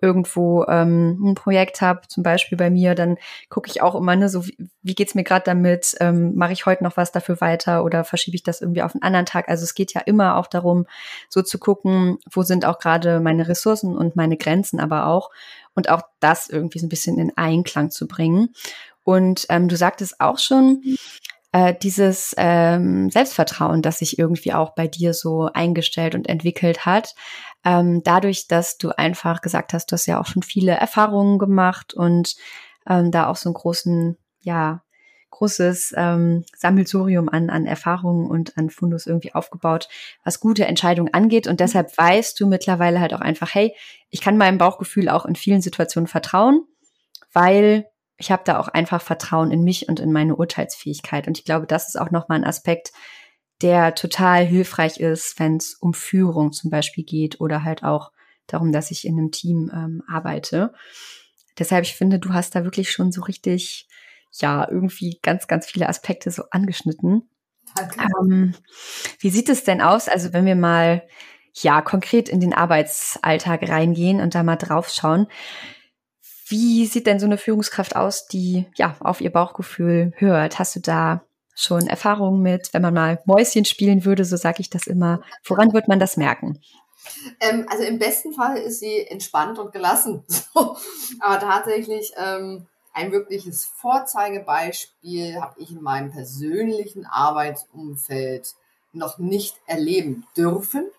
irgendwo 0.01 0.65
ähm, 0.65 1.31
ein 1.31 1.35
Projekt 1.35 1.81
habe, 1.81 2.01
zum 2.07 2.23
Beispiel 2.23 2.57
bei 2.57 2.69
mir, 2.69 2.95
dann 2.95 3.17
gucke 3.49 3.69
ich 3.69 3.81
auch 3.81 3.95
immer, 3.95 4.15
ne, 4.15 4.29
so 4.29 4.45
wie, 4.47 4.57
wie 4.81 4.95
geht's 4.95 5.15
mir 5.15 5.23
gerade 5.23 5.45
damit? 5.45 5.95
Ähm, 5.99 6.35
Mache 6.35 6.53
ich 6.53 6.65
heute 6.65 6.83
noch 6.83 6.97
was 6.97 7.11
dafür 7.11 7.41
weiter 7.41 7.83
oder 7.83 8.03
verschiebe 8.03 8.35
ich 8.35 8.43
das 8.43 8.61
irgendwie 8.61 8.81
auf 8.81 8.93
einen 8.93 9.03
anderen 9.03 9.25
Tag? 9.25 9.49
Also 9.49 9.63
es 9.63 9.75
geht 9.75 9.93
ja 9.93 10.01
immer 10.01 10.37
auch 10.37 10.47
darum, 10.47 10.85
so 11.29 11.41
zu 11.41 11.59
gucken, 11.59 12.17
wo 12.31 12.43
sind 12.43 12.65
auch 12.65 12.79
gerade 12.79 13.19
meine 13.19 13.47
Ressourcen 13.47 13.97
und 13.97 14.15
meine 14.15 14.37
Grenzen 14.37 14.79
aber 14.79 15.07
auch 15.07 15.29
und 15.75 15.89
auch 15.89 16.01
das 16.19 16.49
irgendwie 16.49 16.79
so 16.79 16.85
ein 16.85 16.89
bisschen 16.89 17.17
in 17.17 17.37
Einklang 17.37 17.91
zu 17.91 18.07
bringen. 18.07 18.53
Und 19.03 19.45
ähm, 19.49 19.69
du 19.69 19.75
sagtest 19.75 20.19
auch 20.19 20.37
schon, 20.37 20.83
äh, 21.51 21.73
dieses 21.81 22.35
ähm, 22.37 23.09
Selbstvertrauen, 23.09 23.81
das 23.81 23.99
sich 23.99 24.19
irgendwie 24.19 24.53
auch 24.53 24.75
bei 24.75 24.87
dir 24.87 25.13
so 25.13 25.49
eingestellt 25.53 26.15
und 26.15 26.29
entwickelt 26.29 26.85
hat. 26.85 27.15
Ähm, 27.65 28.01
dadurch, 28.03 28.47
dass 28.47 28.77
du 28.77 28.89
einfach 28.89 29.41
gesagt 29.41 29.73
hast, 29.73 29.91
du 29.91 29.93
hast 29.93 30.05
ja 30.05 30.19
auch 30.19 30.27
schon 30.27 30.43
viele 30.43 30.73
Erfahrungen 30.73 31.39
gemacht 31.39 31.93
und 31.93 32.35
ähm, 32.87 33.11
da 33.11 33.27
auch 33.27 33.35
so 33.35 33.49
einen 33.49 33.55
großen, 33.55 34.17
ja, 34.41 34.83
großes 35.31 35.93
ähm, 35.95 36.43
Sammelsurium 36.57 37.29
an, 37.29 37.49
an 37.49 37.65
Erfahrungen 37.65 38.29
und 38.29 38.57
an 38.57 38.69
Fundus 38.69 39.07
irgendwie 39.07 39.33
aufgebaut, 39.33 39.87
was 40.23 40.39
gute 40.39 40.65
Entscheidungen 40.65 41.13
angeht. 41.13 41.47
Und 41.47 41.59
deshalb 41.59 41.97
weißt 41.97 42.39
du 42.39 42.47
mittlerweile 42.47 42.99
halt 42.99 43.13
auch 43.13 43.21
einfach, 43.21 43.53
hey, 43.53 43.73
ich 44.09 44.21
kann 44.21 44.37
meinem 44.37 44.57
Bauchgefühl 44.57 45.07
auch 45.07 45.25
in 45.25 45.35
vielen 45.35 45.61
Situationen 45.61 46.07
vertrauen, 46.07 46.65
weil 47.31 47.85
ich 48.19 48.31
habe 48.31 48.43
da 48.45 48.59
auch 48.59 48.67
einfach 48.67 49.01
Vertrauen 49.01 49.49
in 49.49 49.63
mich 49.63 49.87
und 49.87 49.99
in 49.99 50.11
meine 50.11 50.35
Urteilsfähigkeit. 50.35 51.27
Und 51.27 51.39
ich 51.39 51.45
glaube, 51.45 51.65
das 51.65 51.87
ist 51.87 51.99
auch 51.99 52.11
nochmal 52.11 52.39
ein 52.39 52.45
Aspekt, 52.45 52.91
der 53.61 53.95
total 53.95 54.45
hilfreich 54.45 54.99
ist, 54.99 55.39
wenn 55.39 55.57
es 55.57 55.73
um 55.73 55.93
Führung 55.93 56.51
zum 56.51 56.69
Beispiel 56.69 57.03
geht 57.03 57.39
oder 57.41 57.63
halt 57.63 57.83
auch 57.83 58.11
darum, 58.45 58.71
dass 58.71 58.91
ich 58.91 59.05
in 59.05 59.17
einem 59.17 59.31
Team 59.31 59.71
ähm, 59.73 60.03
arbeite. 60.07 60.73
Deshalb, 61.57 61.85
ich 61.85 61.95
finde, 61.95 62.19
du 62.19 62.33
hast 62.33 62.55
da 62.55 62.63
wirklich 62.63 62.91
schon 62.91 63.11
so 63.11 63.21
richtig, 63.21 63.87
ja, 64.33 64.67
irgendwie 64.69 65.19
ganz, 65.21 65.47
ganz 65.47 65.65
viele 65.65 65.87
Aspekte 65.87 66.29
so 66.31 66.43
angeschnitten. 66.51 67.29
Ähm, 68.21 68.53
wie 69.19 69.29
sieht 69.29 69.49
es 69.49 69.63
denn 69.63 69.81
aus? 69.81 70.07
Also, 70.07 70.33
wenn 70.33 70.45
wir 70.45 70.55
mal, 70.55 71.07
ja, 71.53 71.81
konkret 71.81 72.29
in 72.29 72.39
den 72.39 72.53
Arbeitsalltag 72.53 73.67
reingehen 73.67 74.21
und 74.21 74.35
da 74.35 74.43
mal 74.43 74.55
drauf 74.55 74.89
schauen. 74.89 75.27
Wie 76.49 76.85
sieht 76.85 77.07
denn 77.07 77.19
so 77.19 77.25
eine 77.25 77.37
Führungskraft 77.37 77.95
aus, 77.95 78.27
die 78.27 78.65
ja 78.75 78.95
auf 78.99 79.21
ihr 79.21 79.31
Bauchgefühl 79.31 80.13
hört? 80.17 80.59
Hast 80.59 80.75
du 80.75 80.79
da 80.79 81.21
schon 81.55 81.87
Erfahrungen 81.87 82.41
mit, 82.41 82.73
wenn 82.73 82.81
man 82.81 82.93
mal 82.93 83.21
Mäuschen 83.25 83.65
spielen 83.65 84.05
würde, 84.05 84.25
so 84.25 84.37
sage 84.37 84.61
ich 84.61 84.69
das 84.69 84.87
immer. 84.87 85.21
Woran 85.43 85.73
wird 85.73 85.87
man 85.87 85.99
das 85.99 86.17
merken? 86.17 86.59
Ähm, 87.39 87.65
also 87.69 87.83
im 87.83 87.99
besten 87.99 88.33
Fall 88.33 88.57
ist 88.57 88.79
sie 88.79 89.05
entspannt 89.07 89.59
und 89.59 89.71
gelassen. 89.71 90.23
Aber 91.19 91.39
tatsächlich 91.39 92.13
ähm, 92.17 92.67
ein 92.93 93.11
wirkliches 93.11 93.65
Vorzeigebeispiel 93.65 95.39
habe 95.41 95.59
ich 95.59 95.71
in 95.71 95.81
meinem 95.81 96.11
persönlichen 96.11 97.05
Arbeitsumfeld 97.05 98.55
noch 98.91 99.17
nicht 99.17 99.55
erleben 99.67 100.25
dürfen. 100.35 100.89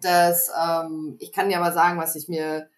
Das, 0.00 0.50
ähm, 0.60 1.16
ich 1.20 1.32
kann 1.32 1.50
ja 1.50 1.60
mal 1.60 1.72
sagen, 1.72 1.98
was 1.98 2.16
ich 2.16 2.28
mir 2.28 2.68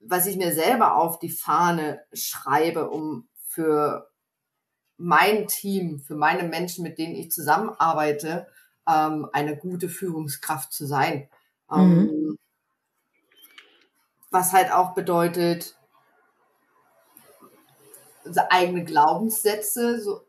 was 0.00 0.26
ich 0.26 0.36
mir 0.36 0.52
selber 0.52 0.96
auf 0.96 1.18
die 1.18 1.30
Fahne 1.30 2.02
schreibe, 2.12 2.90
um 2.90 3.28
für 3.46 4.10
mein 4.96 5.46
Team, 5.46 6.00
für 6.00 6.14
meine 6.14 6.44
Menschen, 6.44 6.82
mit 6.82 6.98
denen 6.98 7.14
ich 7.14 7.30
zusammenarbeite, 7.30 8.46
ähm, 8.88 9.28
eine 9.32 9.56
gute 9.56 9.88
Führungskraft 9.88 10.72
zu 10.72 10.86
sein. 10.86 11.28
Ähm, 11.72 11.98
mhm. 11.98 12.38
was 14.30 14.52
halt 14.52 14.72
auch 14.72 14.94
bedeutet, 14.94 15.76
eigene 18.50 18.84
Glaubenssätze 18.84 20.00
so 20.00 20.22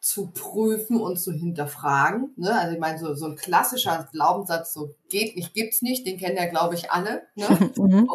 zu 0.00 0.28
prüfen 0.28 1.00
und 1.00 1.18
zu 1.18 1.32
hinterfragen. 1.32 2.32
Ne? 2.36 2.56
Also 2.56 2.74
ich 2.74 2.80
meine, 2.80 2.98
so, 2.98 3.14
so 3.14 3.26
ein 3.26 3.36
klassischer 3.36 4.08
Glaubenssatz, 4.12 4.72
so 4.72 4.94
geht 5.08 5.36
nicht, 5.36 5.52
gibt's 5.52 5.82
nicht, 5.82 6.06
den 6.06 6.18
kennen 6.18 6.36
ja, 6.36 6.46
glaube 6.46 6.76
ich, 6.76 6.92
alle. 6.92 7.22
Ne? 7.34 7.46
Mhm. 7.76 8.08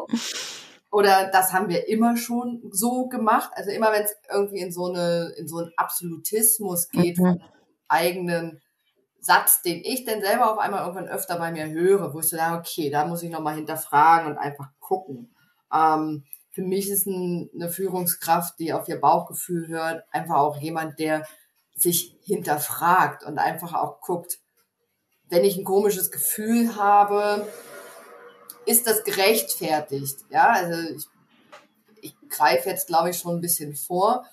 Oder 0.92 1.30
das 1.32 1.54
haben 1.54 1.70
wir 1.70 1.88
immer 1.88 2.18
schon 2.18 2.62
so 2.70 3.08
gemacht. 3.08 3.52
Also 3.56 3.72
immer 3.72 3.92
wenn 3.94 4.04
es 4.04 4.14
irgendwie 4.32 4.60
in 4.60 4.74
so 4.74 4.88
eine, 4.88 5.34
in 5.38 5.48
so 5.48 5.60
einen 5.60 5.72
Absolutismus 5.78 6.90
geht, 6.90 7.18
mhm. 7.18 7.24
von 7.24 7.42
eigenen 7.88 8.62
Satz, 9.22 9.62
den 9.62 9.82
ich 9.84 10.04
dann 10.04 10.22
selber 10.22 10.52
auf 10.52 10.58
einmal 10.58 10.82
irgendwann 10.82 11.08
öfter 11.08 11.38
bei 11.38 11.52
mir 11.52 11.70
höre, 11.70 12.14
wo 12.14 12.20
ich 12.20 12.28
so 12.28 12.36
sage, 12.36 12.58
okay, 12.58 12.90
da 12.90 13.06
muss 13.06 13.24
ich 13.24 13.30
nochmal 13.30 13.56
hinterfragen 13.56 14.32
und 14.32 14.38
einfach 14.38 14.70
gucken. 14.80 15.34
Ähm, 15.74 16.26
für 16.50 16.64
mich 16.64 16.90
ist 16.90 17.06
ein, 17.06 17.50
eine 17.56 17.70
Führungskraft, 17.70 18.60
die 18.60 18.74
auf 18.74 18.90
ihr 18.90 19.00
Bauchgefühl 19.00 19.68
hört, 19.70 20.04
einfach 20.12 20.36
auch 20.36 20.58
jemand, 20.58 21.00
der 21.00 21.26
sich 21.74 22.18
hinterfragt 22.24 23.24
und 23.24 23.38
einfach 23.38 23.74
auch 23.74 24.02
guckt, 24.02 24.40
wenn 25.30 25.46
ich 25.46 25.58
ein 25.58 25.64
komisches 25.64 26.12
Gefühl 26.12 26.76
habe, 26.76 27.48
ist 28.66 28.88
das 28.88 29.04
gerechtfertigt? 29.04 30.20
Ja, 30.30 30.52
also 30.52 30.96
ich, 30.96 31.06
ich 32.02 32.16
greife 32.30 32.70
jetzt, 32.70 32.88
glaube 32.88 33.10
ich, 33.10 33.18
schon 33.18 33.36
ein 33.36 33.42
bisschen 33.42 33.76
vor. 33.76 34.26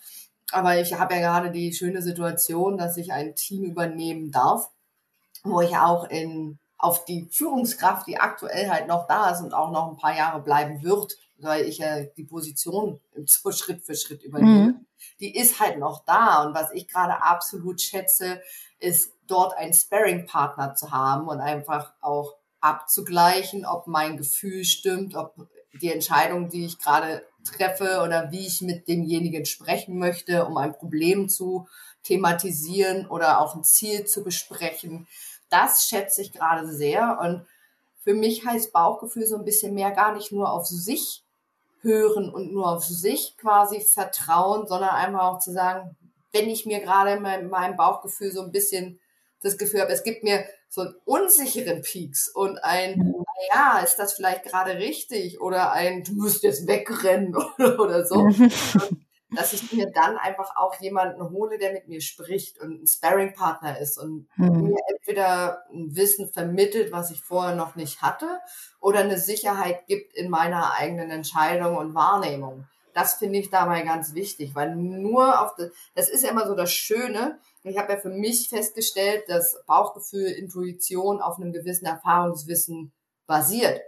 Aber 0.51 0.81
ich 0.81 0.95
habe 0.95 1.15
ja 1.15 1.21
gerade 1.21 1.51
die 1.51 1.73
schöne 1.73 2.03
Situation, 2.03 2.79
dass 2.79 2.97
ich 2.97 3.13
ein 3.13 3.35
Team 3.35 3.65
übernehmen 3.65 4.31
darf, 4.31 4.71
wo 5.45 5.61
ich 5.61 5.77
auch 5.77 6.09
in, 6.09 6.59
auf 6.79 7.05
die 7.05 7.29
Führungskraft, 7.31 8.07
die 8.07 8.19
aktuell 8.19 8.71
halt 8.71 8.87
noch 8.87 9.07
da 9.07 9.31
ist 9.31 9.43
und 9.43 9.53
auch 9.53 9.71
noch 9.71 9.91
ein 9.91 9.97
paar 9.97 10.17
Jahre 10.17 10.41
bleiben 10.41 10.83
wird, 10.83 11.19
weil 11.39 11.67
ich 11.67 11.79
ja 11.79 12.05
die 12.05 12.25
Position 12.25 13.01
so 13.27 13.53
Schritt 13.53 13.85
für 13.85 13.95
Schritt 13.95 14.23
übernehme, 14.23 14.73
mhm. 14.73 14.87
die 15.21 15.37
ist 15.37 15.61
halt 15.61 15.79
noch 15.79 16.05
da. 16.05 16.45
Und 16.45 16.55
was 16.55 16.73
ich 16.73 16.89
gerade 16.89 17.23
absolut 17.23 17.81
schätze, 17.81 18.41
ist 18.79 19.13
dort 19.27 19.57
einen 19.57 19.75
Sparring-Partner 19.75 20.75
zu 20.75 20.91
haben 20.91 21.29
und 21.29 21.41
einfach 21.41 21.93
auch 22.01 22.38
abzugleichen, 22.61 23.65
ob 23.65 23.87
mein 23.87 24.17
Gefühl 24.17 24.65
stimmt, 24.65 25.15
ob 25.15 25.35
die 25.81 25.93
Entscheidung, 25.93 26.49
die 26.49 26.65
ich 26.65 26.79
gerade 26.79 27.25
treffe 27.45 28.03
oder 28.05 28.31
wie 28.31 28.47
ich 28.47 28.61
mit 28.63 28.89
demjenigen 28.89 29.47
sprechen 29.47 29.99
möchte, 29.99 30.45
um 30.45 30.57
ein 30.57 30.73
Problem 30.73 31.29
zu 31.29 31.69
thematisieren 32.03 33.07
oder 33.07 33.41
auch 33.41 33.55
ein 33.55 33.65
Ziel 33.65 34.07
zu 34.07 34.25
besprechen, 34.25 35.07
das 35.51 35.87
schätze 35.87 36.23
ich 36.23 36.33
gerade 36.33 36.69
sehr. 36.69 37.19
Und 37.21 37.47
für 38.03 38.15
mich 38.15 38.45
heißt 38.45 38.73
Bauchgefühl 38.73 39.27
so 39.27 39.37
ein 39.37 39.45
bisschen 39.45 39.75
mehr 39.75 39.91
gar 39.91 40.15
nicht 40.15 40.33
nur 40.33 40.51
auf 40.51 40.67
sich 40.67 41.23
hören 41.81 42.33
und 42.33 42.53
nur 42.53 42.69
auf 42.69 42.85
sich 42.85 43.37
quasi 43.37 43.81
vertrauen, 43.81 44.67
sondern 44.67 44.91
einfach 44.91 45.23
auch 45.23 45.39
zu 45.39 45.53
sagen, 45.53 45.97
wenn 46.33 46.51
ich 46.51 46.67
mir 46.67 46.81
gerade 46.81 47.13
in 47.13 47.49
meinem 47.49 47.77
Bauchgefühl 47.77 48.33
so 48.33 48.43
ein 48.43 48.53
bisschen 48.53 49.01
das 49.43 49.57
Gefühl 49.57 49.81
habe, 49.81 49.93
es 49.93 50.03
gibt 50.03 50.25
mir 50.25 50.45
so 50.69 50.83
einen 50.83 50.95
unsicheren 51.05 51.83
Peaks 51.83 52.29
und 52.29 52.59
ein, 52.63 52.99
mhm. 52.99 53.25
ja, 53.53 53.81
ist 53.81 53.97
das 53.97 54.13
vielleicht 54.13 54.45
gerade 54.45 54.79
richtig 54.79 55.41
oder 55.41 55.73
ein, 55.73 56.05
du 56.05 56.13
musst 56.13 56.43
jetzt 56.43 56.67
wegrennen 56.67 57.35
oder, 57.35 57.79
oder 57.81 58.07
so. 58.07 58.25
Mhm. 58.25 58.51
dass 59.31 59.53
ich 59.53 59.73
mir 59.73 59.91
dann 59.91 60.17
einfach 60.17 60.57
auch 60.57 60.75
jemanden 60.81 61.23
hole, 61.31 61.59
der 61.59 61.73
mit 61.73 61.87
mir 61.87 62.01
spricht 62.01 62.59
und 62.61 62.83
ein 62.83 62.87
Sparring-Partner 62.87 63.79
ist 63.79 63.99
und 63.99 64.27
mhm. 64.37 64.63
mir 64.63 64.79
entweder 64.89 65.65
ein 65.71 65.95
Wissen 65.95 66.29
vermittelt, 66.33 66.93
was 66.93 67.11
ich 67.11 67.21
vorher 67.21 67.55
noch 67.55 67.77
nicht 67.77 68.01
hatte, 68.01 68.41
oder 68.81 69.01
eine 69.01 69.19
Sicherheit 69.19 69.87
gibt 69.87 70.15
in 70.15 70.31
meiner 70.31 70.73
eigenen 70.73 71.11
Entscheidung 71.11 71.77
und 71.77 71.95
Wahrnehmung. 71.95 72.67
Das 72.95 73.15
finde 73.15 73.39
ich 73.39 73.51
dabei 73.51 73.83
ganz 73.83 74.15
wichtig, 74.15 74.55
weil 74.55 74.75
nur 74.75 75.41
auf 75.43 75.55
das, 75.57 75.71
das 75.95 76.09
ist 76.09 76.25
ja 76.25 76.31
immer 76.31 76.47
so 76.47 76.55
das 76.55 76.73
Schöne. 76.73 77.39
Ich 77.69 77.79
habe 77.79 77.93
ja 77.93 77.99
für 77.99 78.11
mich 78.11 78.49
festgestellt, 78.49 79.25
dass 79.29 79.63
Bauchgefühl, 79.67 80.27
Intuition 80.27 81.21
auf 81.21 81.37
einem 81.37 81.53
gewissen 81.53 81.87
Erfahrungswissen 81.87 82.93
basiert. 83.27 83.81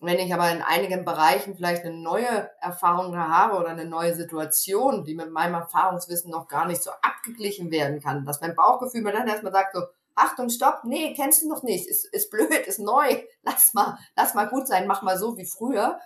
Wenn 0.00 0.18
ich 0.18 0.34
aber 0.34 0.50
in 0.50 0.62
einigen 0.62 1.04
Bereichen 1.04 1.54
vielleicht 1.54 1.84
eine 1.84 1.94
neue 1.94 2.50
Erfahrung 2.60 3.16
habe 3.16 3.56
oder 3.58 3.68
eine 3.68 3.84
neue 3.84 4.14
Situation, 4.16 5.04
die 5.04 5.14
mit 5.14 5.30
meinem 5.30 5.54
Erfahrungswissen 5.54 6.30
noch 6.30 6.48
gar 6.48 6.66
nicht 6.66 6.82
so 6.82 6.90
abgeglichen 7.02 7.70
werden 7.70 8.00
kann, 8.00 8.24
dass 8.24 8.40
mein 8.40 8.56
Bauchgefühl 8.56 9.02
mir 9.02 9.12
dann 9.12 9.28
erstmal 9.28 9.52
sagt 9.52 9.74
so, 9.74 9.82
Achtung, 10.14 10.50
stopp, 10.50 10.80
nee, 10.84 11.14
kennst 11.14 11.42
du 11.42 11.48
noch 11.48 11.62
nicht, 11.62 11.88
ist, 11.88 12.04
ist 12.12 12.30
blöd, 12.30 12.66
ist 12.66 12.80
neu, 12.80 13.22
lass 13.42 13.74
mal, 13.74 13.96
lass 14.16 14.34
mal 14.34 14.48
gut 14.48 14.66
sein, 14.66 14.86
mach 14.86 15.02
mal 15.02 15.16
so 15.16 15.36
wie 15.36 15.46
früher. 15.46 15.98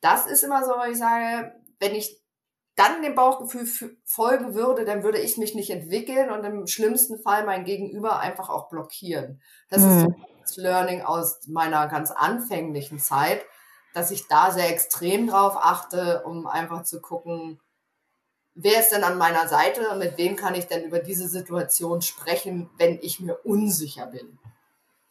Das 0.00 0.26
ist 0.26 0.44
immer 0.44 0.64
so, 0.64 0.70
wo 0.72 0.84
ich 0.90 0.96
sage, 0.96 1.52
wenn 1.80 1.94
ich 1.94 2.19
dann 2.76 3.02
dem 3.02 3.14
Bauchgefühl 3.14 3.96
folgen 4.04 4.54
würde, 4.54 4.84
dann 4.84 5.02
würde 5.02 5.18
ich 5.18 5.36
mich 5.36 5.54
nicht 5.54 5.70
entwickeln 5.70 6.30
und 6.30 6.44
im 6.44 6.66
schlimmsten 6.66 7.20
Fall 7.20 7.44
mein 7.44 7.64
Gegenüber 7.64 8.20
einfach 8.20 8.48
auch 8.48 8.68
blockieren. 8.68 9.40
Das 9.68 9.82
mhm. 9.82 9.88
ist 10.44 10.54
so 10.54 10.62
Learning 10.62 11.02
aus 11.02 11.46
meiner 11.46 11.88
ganz 11.88 12.10
anfänglichen 12.10 12.98
Zeit, 12.98 13.44
dass 13.94 14.10
ich 14.10 14.28
da 14.28 14.50
sehr 14.50 14.70
extrem 14.70 15.26
drauf 15.26 15.56
achte, 15.56 16.22
um 16.24 16.46
einfach 16.46 16.84
zu 16.84 17.00
gucken, 17.00 17.60
wer 18.54 18.80
ist 18.80 18.90
denn 18.90 19.04
an 19.04 19.18
meiner 19.18 19.48
Seite 19.48 19.90
und 19.90 19.98
mit 19.98 20.16
wem 20.18 20.36
kann 20.36 20.54
ich 20.54 20.66
denn 20.66 20.84
über 20.84 21.00
diese 21.00 21.28
Situation 21.28 22.02
sprechen, 22.02 22.70
wenn 22.78 22.98
ich 23.02 23.20
mir 23.20 23.38
unsicher 23.44 24.06
bin. 24.06 24.38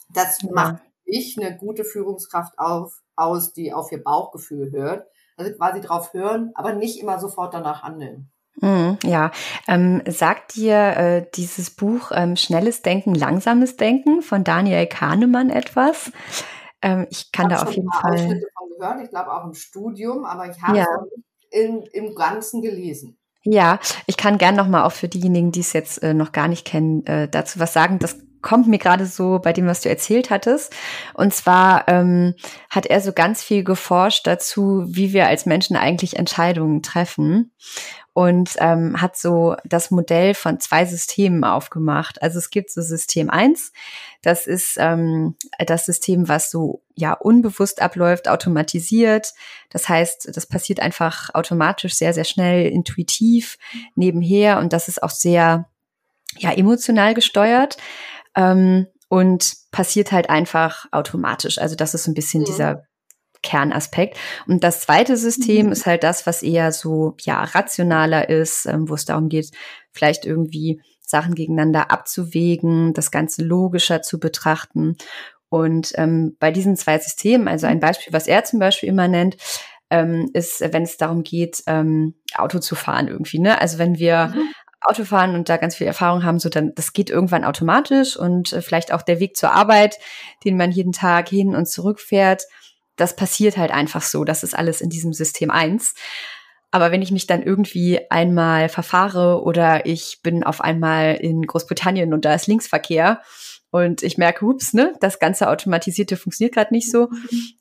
Das 0.09 0.41
macht 0.43 0.81
ich 1.09 1.37
eine 1.37 1.57
gute 1.57 1.83
Führungskraft 1.83 2.57
auf, 2.57 3.01
aus, 3.15 3.53
die 3.53 3.73
auf 3.73 3.91
ihr 3.91 4.03
Bauchgefühl 4.03 4.71
hört. 4.71 5.07
Also 5.39 5.53
quasi 5.53 5.79
drauf 5.79 6.13
hören, 6.13 6.51
aber 6.53 6.73
nicht 6.73 6.99
immer 6.99 7.17
sofort 7.17 7.53
danach 7.53 7.81
handeln. 7.83 8.29
Mhm, 8.61 8.97
ja, 9.03 9.31
ähm, 9.69 10.01
sagt 10.05 10.55
dir 10.55 10.75
äh, 10.75 11.25
dieses 11.33 11.69
Buch 11.69 12.11
ähm, 12.13 12.35
Schnelles 12.35 12.81
Denken, 12.81 13.15
Langsames 13.15 13.77
Denken 13.77 14.21
von 14.21 14.43
Daniel 14.43 14.85
Kahnemann 14.85 15.49
etwas? 15.49 16.11
Ähm, 16.81 17.07
ich 17.09 17.31
kann 17.31 17.49
ich 17.49 17.55
da 17.55 17.63
auf 17.63 17.71
jeden 17.71 17.89
Fall. 17.89 18.15
Ausschnitte 18.15 18.47
von 18.53 18.69
gehört, 18.77 19.01
ich 19.03 19.09
glaube 19.09 19.31
auch 19.31 19.45
im 19.45 19.53
Studium, 19.53 20.25
aber 20.25 20.49
ich 20.49 20.61
habe 20.61 20.77
ja. 20.77 20.85
es 20.85 21.51
in, 21.51 21.83
im 21.93 22.15
Ganzen 22.15 22.61
gelesen. 22.61 23.18
Ja, 23.43 23.79
ich 24.05 24.17
kann 24.17 24.37
gern 24.37 24.55
noch 24.55 24.67
mal 24.67 24.83
auch 24.83 24.91
für 24.91 25.07
diejenigen, 25.07 25.51
die 25.51 25.61
es 25.61 25.73
jetzt 25.73 26.03
äh, 26.03 26.13
noch 26.13 26.31
gar 26.31 26.47
nicht 26.47 26.65
kennen, 26.65 27.05
äh, 27.05 27.29
dazu 27.29 27.59
was 27.59 27.73
sagen. 27.73 27.99
Das 27.99 28.17
kommt 28.41 28.67
mir 28.67 28.77
gerade 28.77 29.05
so 29.05 29.39
bei 29.39 29.53
dem, 29.53 29.67
was 29.67 29.81
du 29.81 29.89
erzählt 29.89 30.29
hattest. 30.29 30.75
Und 31.13 31.33
zwar 31.33 31.87
ähm, 31.87 32.35
hat 32.69 32.85
er 32.85 33.01
so 33.01 33.11
ganz 33.13 33.43
viel 33.43 33.63
geforscht 33.63 34.27
dazu, 34.27 34.85
wie 34.87 35.13
wir 35.13 35.27
als 35.27 35.45
Menschen 35.45 35.75
eigentlich 35.75 36.17
Entscheidungen 36.17 36.81
treffen 36.81 37.51
und 38.13 38.55
ähm, 38.59 39.01
hat 39.01 39.17
so 39.17 39.55
das 39.65 39.91
Modell 39.91 40.33
von 40.33 40.59
zwei 40.59 40.85
Systemen 40.85 41.43
aufgemacht. 41.43 42.21
Also 42.21 42.39
es 42.39 42.49
gibt 42.49 42.71
so 42.71 42.81
System 42.81 43.29
eins, 43.29 43.71
das 44.21 44.47
ist 44.47 44.75
ähm, 44.77 45.35
das 45.65 45.85
System, 45.85 46.27
was 46.27 46.51
so 46.51 46.83
ja 46.95 47.13
unbewusst 47.13 47.81
abläuft, 47.81 48.27
automatisiert. 48.27 49.33
Das 49.69 49.87
heißt, 49.87 50.29
das 50.33 50.45
passiert 50.45 50.79
einfach 50.79 51.29
automatisch 51.33 51.95
sehr, 51.95 52.13
sehr 52.13 52.25
schnell, 52.25 52.67
intuitiv 52.67 53.57
nebenher 53.95 54.59
und 54.59 54.73
das 54.73 54.87
ist 54.87 55.01
auch 55.01 55.11
sehr 55.11 55.69
ja 56.37 56.51
emotional 56.51 57.13
gesteuert. 57.13 57.77
Ähm, 58.35 58.87
und 59.09 59.55
passiert 59.71 60.11
halt 60.11 60.29
einfach 60.29 60.85
automatisch. 60.91 61.57
Also 61.57 61.75
das 61.75 61.93
ist 61.93 62.03
so 62.03 62.11
ein 62.11 62.13
bisschen 62.13 62.41
mhm. 62.41 62.45
dieser 62.45 62.83
Kernaspekt. 63.41 64.17
Und 64.47 64.63
das 64.63 64.81
zweite 64.81 65.17
System 65.17 65.67
mhm. 65.67 65.71
ist 65.71 65.85
halt 65.85 66.03
das, 66.03 66.27
was 66.27 66.43
eher 66.43 66.71
so, 66.71 67.15
ja, 67.21 67.43
rationaler 67.43 68.29
ist, 68.29 68.65
ähm, 68.65 68.87
wo 68.87 68.93
es 68.93 69.05
darum 69.05 69.29
geht, 69.29 69.49
vielleicht 69.91 70.25
irgendwie 70.25 70.81
Sachen 71.09 71.35
gegeneinander 71.35 71.91
abzuwägen, 71.91 72.93
das 72.93 73.11
Ganze 73.11 73.43
logischer 73.43 74.01
zu 74.01 74.19
betrachten. 74.19 74.97
Und 75.49 75.93
ähm, 75.95 76.37
bei 76.39 76.51
diesen 76.51 76.75
zwei 76.75 76.99
Systemen, 76.99 77.47
also 77.47 77.67
ein 77.67 77.79
Beispiel, 77.79 78.13
was 78.13 78.27
er 78.27 78.43
zum 78.43 78.59
Beispiel 78.59 78.89
immer 78.89 79.07
nennt, 79.07 79.37
ähm, 79.89 80.29
ist, 80.33 80.61
wenn 80.61 80.83
es 80.83 80.97
darum 80.97 81.23
geht, 81.23 81.63
ähm, 81.65 82.13
Auto 82.35 82.59
zu 82.59 82.75
fahren 82.75 83.07
irgendwie. 83.07 83.39
Ne? 83.39 83.59
Also 83.59 83.79
wenn 83.79 83.97
wir 83.97 84.27
mhm. 84.35 84.49
Auto 84.81 85.03
fahren 85.03 85.35
und 85.35 85.49
da 85.49 85.57
ganz 85.57 85.75
viel 85.75 85.87
Erfahrung 85.87 86.23
haben, 86.23 86.39
so 86.39 86.49
dann 86.49 86.73
das 86.75 86.93
geht 86.93 87.09
irgendwann 87.09 87.43
automatisch 87.43 88.15
und 88.15 88.53
äh, 88.53 88.61
vielleicht 88.61 88.93
auch 88.93 89.01
der 89.01 89.19
Weg 89.19 89.35
zur 89.35 89.51
Arbeit, 89.51 89.97
den 90.43 90.57
man 90.57 90.71
jeden 90.71 90.91
Tag 90.91 91.27
hin 91.29 91.55
und 91.55 91.67
zurück 91.67 91.99
fährt, 91.99 92.43
das 92.95 93.15
passiert 93.15 93.57
halt 93.57 93.71
einfach 93.71 94.03
so. 94.03 94.23
Das 94.23 94.43
ist 94.43 94.55
alles 94.55 94.81
in 94.81 94.89
diesem 94.89 95.13
System 95.13 95.49
eins. 95.49 95.95
Aber 96.71 96.91
wenn 96.91 97.01
ich 97.01 97.11
mich 97.11 97.25
dann 97.25 97.41
irgendwie 97.41 97.99
einmal 98.11 98.69
verfahre 98.69 99.41
oder 99.41 99.85
ich 99.85 100.19
bin 100.21 100.43
auf 100.43 100.61
einmal 100.61 101.15
in 101.15 101.41
Großbritannien 101.41 102.13
und 102.13 102.25
da 102.25 102.33
ist 102.35 102.47
Linksverkehr 102.47 103.21
und 103.71 104.03
ich 104.03 104.17
merke, 104.17 104.45
ups, 104.45 104.73
ne, 104.73 104.93
das 104.99 105.19
ganze 105.19 105.49
Automatisierte 105.49 106.15
funktioniert 106.15 106.53
gerade 106.53 106.73
nicht 106.73 106.91
so, 106.91 107.09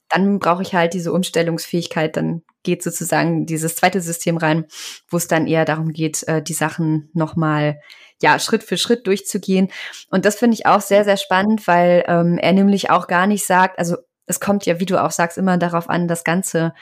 dann 0.08 0.38
brauche 0.38 0.62
ich 0.62 0.74
halt 0.74 0.94
diese 0.94 1.12
Umstellungsfähigkeit. 1.12 2.16
Dann 2.16 2.42
geht 2.62 2.82
sozusagen 2.82 3.46
dieses 3.46 3.76
zweite 3.76 4.00
System 4.00 4.36
rein, 4.36 4.66
wo 5.08 5.16
es 5.16 5.28
dann 5.28 5.46
eher 5.46 5.64
darum 5.64 5.92
geht, 5.92 6.26
äh, 6.28 6.42
die 6.42 6.54
Sachen 6.54 7.10
nochmal 7.12 7.80
ja, 8.20 8.38
Schritt 8.38 8.64
für 8.64 8.76
Schritt 8.76 9.06
durchzugehen. 9.06 9.70
Und 10.10 10.24
das 10.24 10.36
finde 10.36 10.54
ich 10.54 10.66
auch 10.66 10.80
sehr, 10.80 11.04
sehr 11.04 11.16
spannend, 11.16 11.66
weil 11.66 12.04
ähm, 12.08 12.36
er 12.38 12.52
nämlich 12.52 12.90
auch 12.90 13.06
gar 13.06 13.26
nicht 13.26 13.46
sagt, 13.46 13.78
also 13.78 13.96
es 14.26 14.40
kommt 14.40 14.66
ja, 14.66 14.80
wie 14.80 14.86
du 14.86 15.02
auch 15.02 15.10
sagst, 15.10 15.38
immer 15.38 15.56
darauf 15.56 15.88
an, 15.88 16.08
das 16.08 16.24
Ganze 16.24 16.74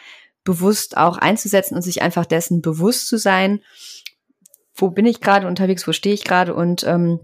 bewusst 0.46 0.96
auch 0.96 1.18
einzusetzen 1.18 1.74
und 1.74 1.82
sich 1.82 2.00
einfach 2.00 2.24
dessen 2.24 2.62
bewusst 2.62 3.08
zu 3.08 3.18
sein, 3.18 3.60
wo 4.74 4.90
bin 4.90 5.04
ich 5.04 5.20
gerade 5.20 5.46
unterwegs, 5.46 5.86
wo 5.86 5.92
stehe 5.92 6.14
ich 6.14 6.24
gerade 6.24 6.54
und 6.54 6.84
ähm, 6.84 7.20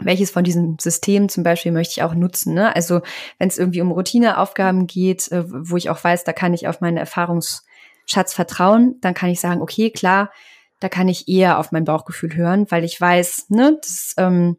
welches 0.00 0.30
von 0.30 0.44
diesen 0.44 0.78
Systemen 0.78 1.28
zum 1.28 1.42
Beispiel 1.42 1.72
möchte 1.72 1.92
ich 1.92 2.02
auch 2.04 2.14
nutzen. 2.14 2.54
Ne? 2.54 2.74
Also 2.76 3.00
wenn 3.38 3.48
es 3.48 3.58
irgendwie 3.58 3.80
um 3.80 3.90
Routineaufgaben 3.90 4.86
geht, 4.86 5.32
äh, 5.32 5.44
wo 5.46 5.76
ich 5.76 5.90
auch 5.90 6.02
weiß, 6.02 6.22
da 6.22 6.32
kann 6.32 6.54
ich 6.54 6.68
auf 6.68 6.80
meinen 6.80 6.96
Erfahrungsschatz 6.98 8.34
vertrauen, 8.34 8.96
dann 9.00 9.14
kann 9.14 9.30
ich 9.30 9.40
sagen, 9.40 9.60
okay, 9.60 9.90
klar, 9.90 10.30
da 10.78 10.88
kann 10.88 11.08
ich 11.08 11.28
eher 11.28 11.58
auf 11.58 11.72
mein 11.72 11.84
Bauchgefühl 11.84 12.36
hören, 12.36 12.66
weil 12.70 12.84
ich 12.84 13.00
weiß, 13.00 13.46
ne, 13.48 13.78
das 13.82 14.14
ähm, 14.16 14.58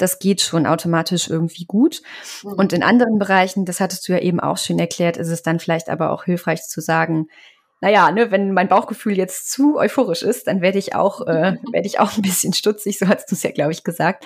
das 0.00 0.18
geht 0.18 0.40
schon 0.40 0.66
automatisch 0.66 1.28
irgendwie 1.28 1.64
gut. 1.64 2.02
Mhm. 2.42 2.52
Und 2.52 2.72
in 2.72 2.82
anderen 2.82 3.18
Bereichen, 3.18 3.64
das 3.64 3.80
hattest 3.80 4.08
du 4.08 4.12
ja 4.12 4.18
eben 4.18 4.40
auch 4.40 4.58
schön 4.58 4.78
erklärt, 4.78 5.16
ist 5.16 5.28
es 5.28 5.42
dann 5.42 5.60
vielleicht 5.60 5.88
aber 5.88 6.10
auch 6.10 6.24
hilfreich 6.24 6.62
zu 6.62 6.80
sagen, 6.80 7.28
naja, 7.80 8.10
ne, 8.10 8.30
wenn 8.30 8.52
mein 8.52 8.68
Bauchgefühl 8.68 9.16
jetzt 9.16 9.50
zu 9.50 9.78
euphorisch 9.78 10.22
ist, 10.22 10.46
dann 10.46 10.60
werde 10.60 10.78
ich 10.78 10.94
auch, 10.94 11.26
äh, 11.26 11.56
werde 11.72 11.86
ich 11.86 11.98
auch 11.98 12.16
ein 12.16 12.22
bisschen 12.22 12.52
stutzig, 12.52 12.98
so 12.98 13.08
hast 13.08 13.30
du 13.30 13.34
es 13.34 13.42
ja, 13.42 13.50
glaube 13.50 13.72
ich, 13.72 13.84
gesagt. 13.84 14.24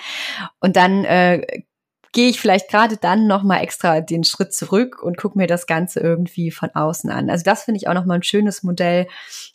Und 0.59 0.75
dann 0.75 1.05
äh, 1.05 1.63
gehe 2.11 2.29
ich 2.29 2.39
vielleicht 2.39 2.69
gerade 2.69 2.97
dann 2.97 3.27
nochmal 3.27 3.61
extra 3.61 4.01
den 4.01 4.23
Schritt 4.23 4.53
zurück 4.53 5.03
und 5.03 5.17
gucke 5.17 5.37
mir 5.37 5.47
das 5.47 5.67
Ganze 5.67 5.99
irgendwie 5.99 6.51
von 6.51 6.69
außen 6.73 7.09
an. 7.09 7.29
Also 7.29 7.43
das 7.43 7.63
finde 7.63 7.77
ich 7.77 7.87
auch 7.87 7.93
nochmal 7.93 8.19
ein 8.19 8.23
schönes 8.23 8.63
Modell, 8.63 9.07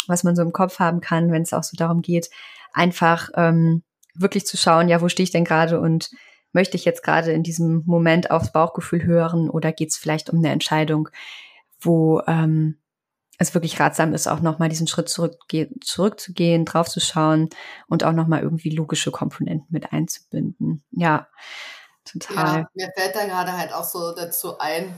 was 0.07 0.25
man 0.25 0.37
so 0.37 0.43
im 0.43 0.53
Kopf 0.53 0.79
haben 0.79 1.01
kann, 1.01 1.33
wenn 1.33 1.43
es 1.43 1.55
auch 1.55 1.63
so 1.63 1.77
darum 1.77 2.03
geht, 2.03 2.29
einfach 2.73 3.31
ähm, 3.35 3.83
wirklich 4.15 4.47
zu 4.47 4.57
schauen, 4.57 4.89
ja, 4.89 5.01
wo 5.01 5.09
stehe 5.09 5.25
ich 5.25 5.31
denn 5.31 5.45
gerade 5.45 5.81
und 5.81 6.11
möchte 6.53 6.77
ich 6.77 6.85
jetzt 6.85 7.03
gerade 7.03 7.33
in 7.33 7.43
diesem 7.43 7.83
Moment 7.87 8.31
aufs 8.31 8.53
Bauchgefühl 8.53 9.05
hören 9.05 9.49
oder 9.49 9.73
geht 9.73 9.91
es 9.91 9.97
vielleicht 9.97 10.31
um 10.31 10.39
eine 10.39 10.51
Entscheidung, 10.51 11.09
wo 11.81 12.21
ähm, 12.27 12.79
es 13.39 13.55
wirklich 13.55 13.81
ratsam 13.81 14.13
ist, 14.13 14.27
auch 14.27 14.41
nochmal 14.41 14.69
diesen 14.69 14.87
Schritt 14.87 15.09
zurückzugehen, 15.09 16.65
draufzuschauen 16.67 17.49
und 17.89 18.05
auch 18.05 18.13
nochmal 18.13 18.43
irgendwie 18.43 18.71
logische 18.71 19.11
Komponenten 19.11 19.67
mit 19.71 19.93
einzubinden. 19.93 20.85
Ja, 20.91 21.27
total. 22.05 22.61
Ja, 22.61 22.69
mir 22.75 22.93
fällt 22.95 23.15
da 23.15 23.25
gerade 23.25 23.57
halt 23.57 23.73
auch 23.73 23.85
so 23.85 24.15
dazu 24.15 24.59
ein, 24.59 24.95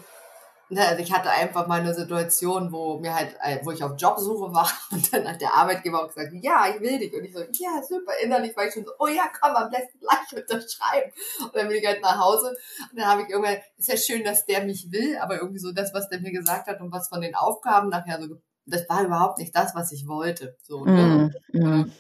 also 0.79 1.03
ich 1.03 1.13
hatte 1.13 1.31
einfach 1.31 1.67
mal 1.67 1.81
eine 1.81 1.95
Situation, 1.95 2.73
wo 2.73 2.99
mir 2.99 3.15
halt, 3.15 3.37
äh, 3.43 3.59
wo 3.63 3.73
ich 3.73 3.83
auf 3.83 3.93
Jobsuche 3.99 4.55
war 4.55 4.71
und 4.91 5.13
dann 5.13 5.29
hat 5.29 5.41
der 5.41 5.55
Arbeitgeber 5.55 6.03
auch 6.03 6.09
gesagt, 6.09 6.33
ja, 6.41 6.67
ich 6.75 6.81
will 6.81 6.99
dich. 6.99 7.13
Und 7.15 7.25
ich 7.25 7.33
so, 7.33 7.41
ja, 7.41 7.83
super, 7.83 8.13
innerlich 8.23 8.57
war 8.57 8.67
ich 8.67 8.75
schon 8.75 8.85
so, 8.85 8.93
oh 8.99 9.09
ja, 9.09 9.25
komm, 9.41 9.55
am 9.55 9.71
besten 9.71 9.99
gleich 10.01 10.43
unterschreiben. 10.43 11.13
Und 11.43 11.55
dann 11.55 11.69
bin 11.69 11.79
ich 11.79 11.87
halt 11.87 12.03
nach 12.03 12.19
Hause 12.19 12.55
und 12.91 12.99
dann 12.99 13.07
habe 13.07 13.23
ich 13.23 13.29
irgendwann, 13.29 13.57
ist 13.77 13.89
ja 13.89 13.97
schön, 13.97 14.25
dass 14.25 14.47
der 14.47 14.65
mich 14.65 14.91
will, 14.91 15.19
aber 15.19 15.37
irgendwie 15.37 15.61
so 15.61 15.73
das, 15.73 15.93
was 15.95 16.09
der 16.09 16.21
mir 16.21 16.33
gesagt 16.33 16.69
hat 16.69 16.81
und 16.81 16.93
was 16.93 17.09
von 17.09 17.21
den 17.21 17.35
Aufgaben 17.35 17.89
nachher 17.89 18.21
so, 18.21 18.37
das 18.65 18.89
war 18.89 19.05
überhaupt 19.05 19.39
nicht 19.39 19.55
das, 19.55 19.75
was 19.75 19.93
ich 19.93 20.07
wollte. 20.07 20.57
So, 20.63 20.85
ne? 20.85 21.33
mm, 21.53 21.59
mm. 21.59 21.93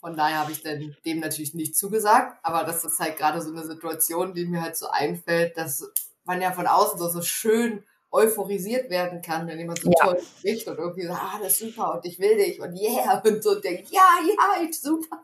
Von 0.00 0.16
daher 0.16 0.40
habe 0.40 0.52
ich 0.52 0.62
dann 0.62 0.94
dem 1.04 1.20
natürlich 1.20 1.54
nicht 1.54 1.76
zugesagt, 1.76 2.38
aber 2.42 2.64
das 2.64 2.84
ist 2.84 3.00
halt 3.00 3.16
gerade 3.16 3.42
so 3.42 3.50
eine 3.50 3.64
Situation, 3.64 4.32
die 4.32 4.46
mir 4.46 4.62
halt 4.62 4.76
so 4.76 4.88
einfällt, 4.88 5.56
dass 5.56 5.84
man 6.24 6.40
ja 6.40 6.52
von 6.52 6.66
außen 6.66 6.98
so, 6.98 7.08
so 7.08 7.22
schön 7.22 7.84
euphorisiert 8.10 8.88
werden 8.88 9.20
kann, 9.20 9.46
wenn 9.46 9.58
jemand 9.58 9.80
so 9.80 9.90
ja. 9.90 10.06
toll 10.06 10.18
spricht 10.20 10.66
und 10.66 10.78
irgendwie 10.78 11.06
so, 11.06 11.12
ah, 11.12 11.38
das 11.42 11.52
ist 11.52 11.58
super 11.58 11.94
und 11.94 12.06
ich 12.06 12.18
will 12.18 12.36
dich 12.36 12.60
und 12.60 12.74
yeah 12.74 13.20
und 13.24 13.42
so 13.42 13.50
und 13.50 13.64
denkt, 13.64 13.90
ja, 13.90 14.02
ja, 14.26 14.62
ich 14.62 14.80
super. 14.80 15.22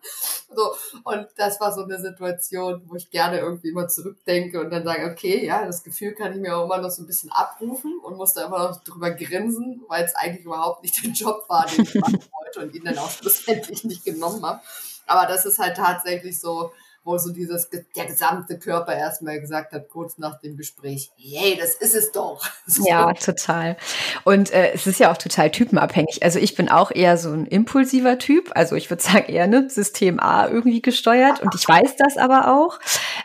So, 0.55 0.75
und 1.05 1.27
das 1.37 1.61
war 1.61 1.73
so 1.73 1.83
eine 1.83 1.99
Situation, 1.99 2.83
wo 2.87 2.97
ich 2.97 3.11
gerne 3.11 3.40
irgendwie 3.40 3.70
immer 3.70 3.88
zurückdenke 3.88 4.61
und 4.61 4.70
dann 4.70 4.85
sage, 4.85 5.11
okay, 5.11 5.44
ja, 5.44 5.64
das 5.64 5.83
Gefühl 5.83 6.14
kann 6.14 6.33
ich 6.33 6.40
mir 6.40 6.57
auch 6.57 6.64
immer 6.64 6.79
noch 6.79 6.90
so 6.90 7.03
ein 7.03 7.07
bisschen 7.07 7.33
abrufen 7.33 7.99
und 8.03 8.16
muss 8.16 8.35
da 8.35 8.47
immer 8.47 8.68
noch 8.68 8.85
drüber 8.85 9.11
grinsen, 9.12 9.83
weil 9.88 10.05
es 10.05 10.14
eigentlich 10.14 10.44
überhaupt 10.44 10.83
nicht 10.83 11.03
der 11.03 11.11
Job 11.11 11.44
war, 11.49 11.66
den 11.66 11.85
ich 11.85 11.94
machen 11.94 12.20
wollte 12.33 12.61
und 12.61 12.75
ihn 12.75 12.85
dann 12.85 12.99
auch 12.99 13.11
schlussendlich 13.18 13.85
nicht 13.85 14.05
genommen 14.05 14.44
habe. 14.44 14.61
Aber 15.07 15.27
das 15.27 15.44
ist 15.44 15.59
halt 15.59 15.77
tatsächlich 15.77 16.38
so, 16.38 16.70
wo 17.05 17.19
so 17.19 17.33
dieses, 17.33 17.69
der 17.71 18.07
gesamte 18.07 18.59
Körper 18.59 18.97
erstmal 18.97 19.38
gesagt 19.40 19.73
hat, 19.73 19.88
kurz 19.90 20.17
nach 20.17 20.40
dem 20.40 20.57
Gespräch, 20.57 21.11
yay, 21.17 21.57
das 21.61 21.75
ist 21.75 21.95
es 21.95 22.12
doch. 22.12 22.45
So. 22.67 22.88
Ja, 22.88 23.12
total. 23.12 23.77
Und 24.25 24.51
äh, 24.51 24.73
es 24.73 24.87
ist 24.87 24.99
ja 24.99 25.12
auch 25.12 25.19
total 25.19 25.51
typenabhängig. 25.51 26.23
Also 26.23 26.38
ich 26.38 26.55
bin 26.55 26.71
auch 26.71 26.90
eher 26.90 27.19
so 27.19 27.31
ein 27.31 27.47
impulsiver 27.47 28.19
Typ. 28.19 28.51
Also 28.55 28.75
ich 28.75 28.88
würde 28.88 29.03
sagen 29.03 29.27
eher 29.27 29.47
ne, 29.47 29.69
System 29.69 30.19
A 30.19 30.49
irgendwie 30.49 30.81
gesteuert. 30.81 31.40
Und 31.40 31.55
ich 31.55 31.69
weiß 31.69 31.97
das 31.99 32.17
aber 32.17 32.53
auch. 32.53 32.81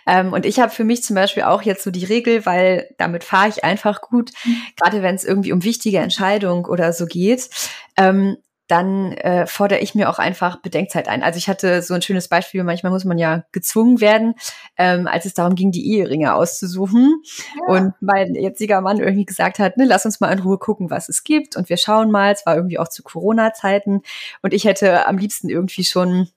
Ähm, 0.06 0.34
und 0.34 0.46
ich 0.46 0.60
habe 0.60 0.72
für 0.72 0.84
mich 0.84 1.04
zum 1.04 1.16
Beispiel 1.16 1.44
auch 1.44 1.62
jetzt 1.62 1.84
so 1.84 1.90
die 1.90 2.04
Regel, 2.04 2.46
weil 2.46 2.94
damit 2.98 3.24
fahre 3.24 3.48
ich 3.48 3.64
einfach 3.64 4.02
gut, 4.02 4.32
mhm. 4.44 4.58
gerade 4.76 5.02
wenn 5.02 5.16
es 5.16 5.24
irgendwie 5.24 5.54
um 5.54 5.64
wichtige 5.64 6.00
Entscheidungen 6.00 6.66
oder 6.66 6.92
so 6.92 7.06
geht. 7.06 7.50
Ähm, 7.96 8.38
dann 8.70 9.14
äh, 9.14 9.48
fordere 9.48 9.80
ich 9.80 9.96
mir 9.96 10.10
auch 10.10 10.20
einfach 10.20 10.62
Bedenkzeit 10.62 11.08
ein. 11.08 11.24
Also 11.24 11.38
ich 11.38 11.50
hatte 11.50 11.82
so 11.82 11.96
ein 11.96 12.04
schönes 12.04 12.28
Beispiel, 12.28 12.64
manchmal 12.64 12.92
muss 12.92 13.04
man 13.04 13.18
ja 13.18 13.44
gezwungen 13.52 14.00
werden, 14.00 14.36
ähm, 14.78 15.08
als 15.08 15.26
es 15.26 15.34
darum 15.34 15.56
ging, 15.56 15.72
die 15.72 15.92
Eheringe 15.92 16.36
auszusuchen. 16.36 17.22
Ja. 17.68 17.74
Und 17.74 17.94
mein 18.00 18.36
jetziger 18.36 18.82
Mann 18.82 19.00
irgendwie 19.00 19.26
gesagt 19.26 19.58
hat, 19.58 19.78
ne, 19.78 19.86
lass 19.86 20.06
uns 20.06 20.20
mal 20.20 20.32
in 20.32 20.40
Ruhe 20.40 20.60
gucken, 20.60 20.92
was 20.92 21.10
es 21.10 21.24
gibt. 21.24 21.56
Und 21.56 21.68
wir 21.70 21.78
schauen 21.78 22.12
mal, 22.12 22.32
es 22.32 22.46
war 22.46 22.56
irgendwie 22.56 22.78
auch 22.78 22.90
zu 22.90 23.02
Corona-Zeiten. 23.02 24.04
Und 24.44 24.54
ich 24.54 24.66
hätte 24.66 25.08
am 25.08 25.18
liebsten 25.18 25.50
irgendwie 25.50 25.84
schon 25.84 26.30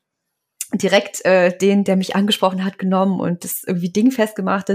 direkt 0.72 1.22
äh, 1.26 1.56
den, 1.56 1.84
der 1.84 1.96
mich 1.96 2.16
angesprochen 2.16 2.64
hat, 2.64 2.78
genommen 2.78 3.20
und 3.20 3.44
das 3.44 3.62
irgendwie 3.62 3.90
dingfest 3.90 4.36
gemacht. 4.36 4.70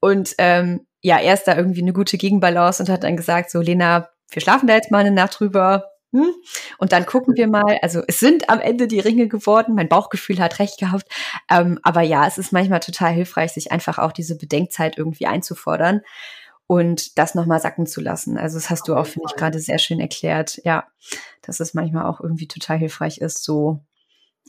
Und 0.00 0.34
ähm, 0.38 0.86
ja, 1.00 1.18
er 1.18 1.34
ist 1.34 1.44
da 1.44 1.56
irgendwie 1.56 1.82
eine 1.82 1.92
gute 1.92 2.16
Gegenbalance 2.16 2.80
und 2.80 2.88
hat 2.88 3.02
dann 3.02 3.16
gesagt, 3.16 3.50
so 3.50 3.60
Lena, 3.60 4.08
wir 4.30 4.42
schlafen 4.42 4.68
da 4.68 4.74
jetzt 4.74 4.92
mal 4.92 4.98
eine 4.98 5.10
Nacht 5.10 5.40
drüber, 5.40 5.90
hm? 6.12 6.32
Und 6.78 6.92
dann 6.92 7.04
gucken 7.04 7.36
wir 7.36 7.48
mal, 7.48 7.78
also 7.82 8.02
es 8.06 8.18
sind 8.18 8.48
am 8.48 8.60
Ende 8.60 8.88
die 8.88 9.00
Ringe 9.00 9.28
geworden, 9.28 9.74
mein 9.74 9.88
Bauchgefühl 9.88 10.38
hat 10.38 10.58
recht 10.58 10.78
gehabt, 10.78 11.06
ähm, 11.50 11.78
aber 11.82 12.00
ja, 12.00 12.26
es 12.26 12.38
ist 12.38 12.52
manchmal 12.52 12.80
total 12.80 13.12
hilfreich, 13.12 13.52
sich 13.52 13.72
einfach 13.72 13.98
auch 13.98 14.12
diese 14.12 14.38
Bedenkzeit 14.38 14.96
irgendwie 14.96 15.26
einzufordern 15.26 16.00
und 16.66 17.18
das 17.18 17.34
nochmal 17.34 17.60
sacken 17.60 17.86
zu 17.86 18.00
lassen. 18.00 18.38
Also 18.38 18.56
das 18.56 18.70
hast 18.70 18.88
du 18.88 18.94
auch, 18.94 19.06
finde 19.06 19.28
ich, 19.28 19.36
gerade 19.36 19.58
sehr 19.58 19.78
schön 19.78 20.00
erklärt, 20.00 20.60
ja, 20.64 20.86
dass 21.42 21.60
es 21.60 21.74
manchmal 21.74 22.06
auch 22.06 22.20
irgendwie 22.20 22.48
total 22.48 22.78
hilfreich 22.78 23.18
ist, 23.18 23.44
so 23.44 23.80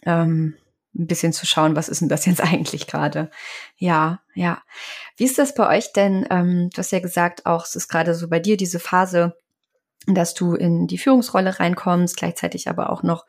ähm, 0.05 0.55
ein 0.95 1.07
bisschen 1.07 1.33
zu 1.33 1.45
schauen, 1.45 1.75
was 1.75 1.89
ist 1.89 2.01
denn 2.01 2.09
das 2.09 2.25
jetzt 2.25 2.41
eigentlich 2.43 2.87
gerade? 2.87 3.29
Ja, 3.77 4.21
ja. 4.33 4.61
Wie 5.17 5.25
ist 5.25 5.39
das 5.39 5.55
bei 5.55 5.77
euch 5.77 5.93
denn? 5.93 6.25
Ähm, 6.29 6.69
du 6.69 6.77
hast 6.77 6.91
ja 6.91 6.99
gesagt, 6.99 7.45
auch 7.45 7.65
es 7.65 7.75
ist 7.75 7.87
gerade 7.87 8.15
so 8.15 8.29
bei 8.29 8.39
dir 8.39 8.57
diese 8.57 8.79
Phase, 8.79 9.35
dass 10.15 10.33
du 10.33 10.53
in 10.53 10.87
die 10.87 10.97
Führungsrolle 10.97 11.59
reinkommst, 11.59 12.17
gleichzeitig 12.17 12.69
aber 12.69 12.91
auch 12.91 13.03
noch 13.03 13.25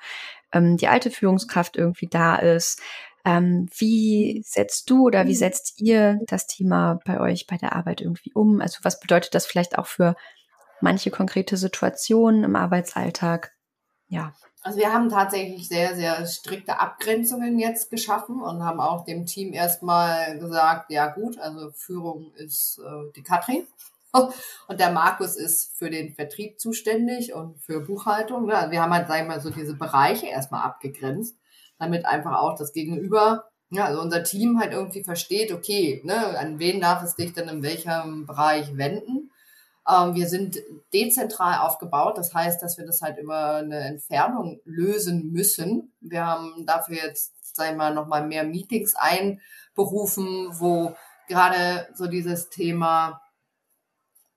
ähm, 0.52 0.76
die 0.76 0.88
alte 0.88 1.10
Führungskraft 1.10 1.76
irgendwie 1.76 2.08
da 2.08 2.36
ist. 2.36 2.80
Ähm, 3.24 3.68
wie 3.76 4.42
setzt 4.46 4.88
du 4.88 5.06
oder 5.06 5.26
wie 5.26 5.34
setzt 5.34 5.80
ihr 5.80 6.18
das 6.26 6.46
Thema 6.46 7.00
bei 7.04 7.20
euch 7.20 7.46
bei 7.46 7.56
der 7.56 7.74
Arbeit 7.74 8.00
irgendwie 8.00 8.32
um? 8.32 8.60
Also 8.60 8.78
was 8.82 8.98
bedeutet 8.98 9.34
das 9.34 9.46
vielleicht 9.46 9.78
auch 9.78 9.86
für 9.86 10.16
manche 10.80 11.10
konkrete 11.10 11.56
Situationen 11.56 12.44
im 12.44 12.56
Arbeitsalltag? 12.56 13.52
Ja. 14.08 14.34
Also 14.62 14.78
wir 14.78 14.92
haben 14.92 15.08
tatsächlich 15.08 15.68
sehr, 15.68 15.94
sehr 15.96 16.26
strikte 16.26 16.80
Abgrenzungen 16.80 17.58
jetzt 17.58 17.90
geschaffen 17.90 18.42
und 18.42 18.62
haben 18.62 18.80
auch 18.80 19.04
dem 19.04 19.24
Team 19.24 19.52
erstmal 19.52 20.38
gesagt, 20.38 20.90
ja 20.90 21.06
gut, 21.06 21.38
also 21.38 21.70
Führung 21.72 22.32
ist 22.34 22.78
äh, 22.78 23.12
die 23.16 23.22
Katrin. 23.22 23.66
Und 24.68 24.80
der 24.80 24.92
Markus 24.92 25.36
ist 25.36 25.76
für 25.78 25.90
den 25.90 26.14
Vertrieb 26.14 26.58
zuständig 26.60 27.34
und 27.34 27.58
für 27.60 27.80
Buchhaltung. 27.80 28.46
Wir 28.48 28.82
haben 28.82 28.92
halt, 28.92 29.08
sagen 29.08 29.28
wir 29.28 29.36
mal, 29.36 29.40
so 29.40 29.50
diese 29.50 29.76
Bereiche 29.76 30.26
erstmal 30.26 30.62
abgegrenzt, 30.62 31.36
damit 31.78 32.06
einfach 32.06 32.40
auch 32.40 32.56
das 32.56 32.72
Gegenüber, 32.72 33.44
ja, 33.70 33.84
also 33.84 34.00
unser 34.00 34.24
Team 34.24 34.58
halt 34.58 34.72
irgendwie 34.72 35.04
versteht, 35.04 35.52
okay, 35.52 36.02
ne, 36.04 36.38
an 36.38 36.58
wen 36.58 36.80
darf 36.80 37.02
es 37.02 37.14
dich 37.14 37.32
denn 37.32 37.48
in 37.48 37.62
welchem 37.62 38.26
Bereich 38.26 38.76
wenden? 38.76 39.30
Ähm, 39.88 40.14
wir 40.14 40.28
sind 40.28 40.58
dezentral 40.92 41.60
aufgebaut, 41.60 42.18
das 42.18 42.34
heißt, 42.34 42.62
dass 42.62 42.78
wir 42.78 42.86
das 42.86 43.00
halt 43.00 43.18
über 43.18 43.56
eine 43.56 43.78
Entfernung 43.80 44.60
lösen 44.64 45.30
müssen. 45.32 45.92
Wir 46.00 46.26
haben 46.26 46.66
dafür 46.66 46.96
jetzt, 46.96 47.56
sagen 47.56 47.72
wir 47.72 47.76
mal, 47.76 47.94
nochmal 47.94 48.26
mehr 48.26 48.44
Meetings 48.44 48.94
einberufen, 48.96 50.48
wo 50.58 50.94
gerade 51.28 51.88
so 51.94 52.06
dieses 52.06 52.50
Thema 52.50 53.20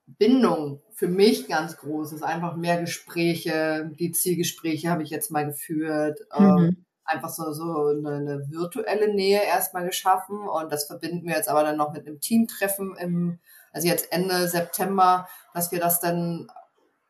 Bindung 0.05 0.81
für 0.93 1.07
mich 1.07 1.47
ganz 1.47 1.77
groß 1.77 2.13
ist. 2.13 2.23
Einfach 2.23 2.55
mehr 2.55 2.79
Gespräche, 2.79 3.91
die 3.99 4.11
Zielgespräche 4.11 4.89
habe 4.89 5.03
ich 5.03 5.09
jetzt 5.09 5.31
mal 5.31 5.45
geführt. 5.45 6.19
Ähm, 6.37 6.55
mhm. 6.55 6.85
einfach 7.05 7.29
so, 7.29 7.51
so 7.53 7.87
eine, 7.87 8.17
eine, 8.17 8.49
virtuelle 8.49 9.13
Nähe 9.13 9.41
erstmal 9.43 9.85
geschaffen 9.85 10.47
und 10.47 10.71
das 10.71 10.85
verbinden 10.85 11.27
wir 11.27 11.35
jetzt 11.35 11.49
aber 11.49 11.63
dann 11.63 11.77
noch 11.77 11.93
mit 11.93 12.05
einem 12.05 12.19
Teamtreffen 12.19 12.95
im, 12.97 13.39
also 13.71 13.87
jetzt 13.87 14.11
Ende 14.11 14.47
September, 14.47 15.27
dass 15.53 15.71
wir 15.71 15.79
das 15.79 15.99
dann 15.99 16.47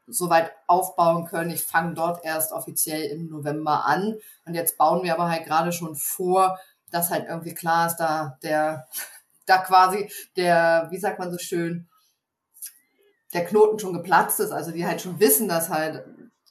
soweit 0.08 0.52
aufbauen 0.68 1.26
können. 1.26 1.52
Ich 1.52 1.64
fange 1.64 1.94
dort 1.94 2.26
erst 2.26 2.52
offiziell 2.52 3.04
im 3.04 3.30
November 3.30 3.86
an 3.86 4.18
und 4.46 4.54
jetzt 4.54 4.78
bauen 4.78 5.04
wir 5.04 5.14
aber 5.14 5.30
halt 5.30 5.46
gerade 5.46 5.72
schon 5.72 5.96
vor, 5.96 6.60
dass 6.92 7.10
halt 7.10 7.28
irgendwie 7.28 7.54
klar 7.54 7.88
ist, 7.88 7.98
da 7.98 8.38
der, 8.44 8.88
da 9.46 9.58
quasi 9.60 10.10
der, 10.36 10.88
wie 10.90 11.00
sagt 11.00 11.20
man 11.20 11.32
so 11.32 11.38
schön, 11.38 11.88
der 13.34 13.46
Knoten 13.46 13.80
schon 13.80 13.94
geplatzt 13.94 14.40
ist, 14.40 14.52
also 14.52 14.72
die 14.72 14.86
halt 14.86 15.02
schon 15.02 15.20
wissen, 15.20 15.48
dass 15.48 15.70
halt 15.70 16.06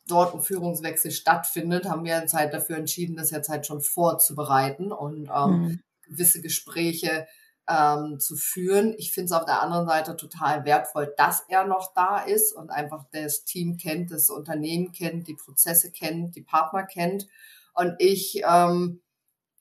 dort 0.08 0.34
ein 0.34 0.42
Führungswechsel 0.42 1.10
stattfindet, 1.10 1.88
haben 1.88 2.04
wir 2.04 2.18
jetzt 2.18 2.34
halt 2.34 2.52
dafür 2.52 2.76
entschieden, 2.76 3.16
das 3.16 3.30
jetzt 3.30 3.48
halt 3.48 3.66
schon 3.66 3.80
vorzubereiten 3.80 4.92
und 4.92 5.30
ähm, 5.34 5.50
mhm. 5.50 5.80
gewisse 6.02 6.40
Gespräche 6.40 7.26
ähm, 7.68 8.18
zu 8.18 8.36
führen. 8.36 8.94
Ich 8.98 9.12
finde 9.12 9.26
es 9.26 9.32
auf 9.32 9.44
der 9.44 9.62
anderen 9.62 9.86
Seite 9.86 10.16
total 10.16 10.64
wertvoll, 10.64 11.14
dass 11.16 11.44
er 11.48 11.64
noch 11.64 11.92
da 11.94 12.18
ist 12.18 12.52
und 12.52 12.70
einfach 12.70 13.04
das 13.12 13.44
Team 13.44 13.76
kennt, 13.76 14.10
das 14.10 14.28
Unternehmen 14.30 14.92
kennt, 14.92 15.28
die 15.28 15.36
Prozesse 15.36 15.92
kennt, 15.92 16.34
die 16.34 16.42
Partner 16.42 16.82
kennt 16.82 17.28
und 17.74 17.94
ich 17.98 18.42
ähm, 18.44 19.00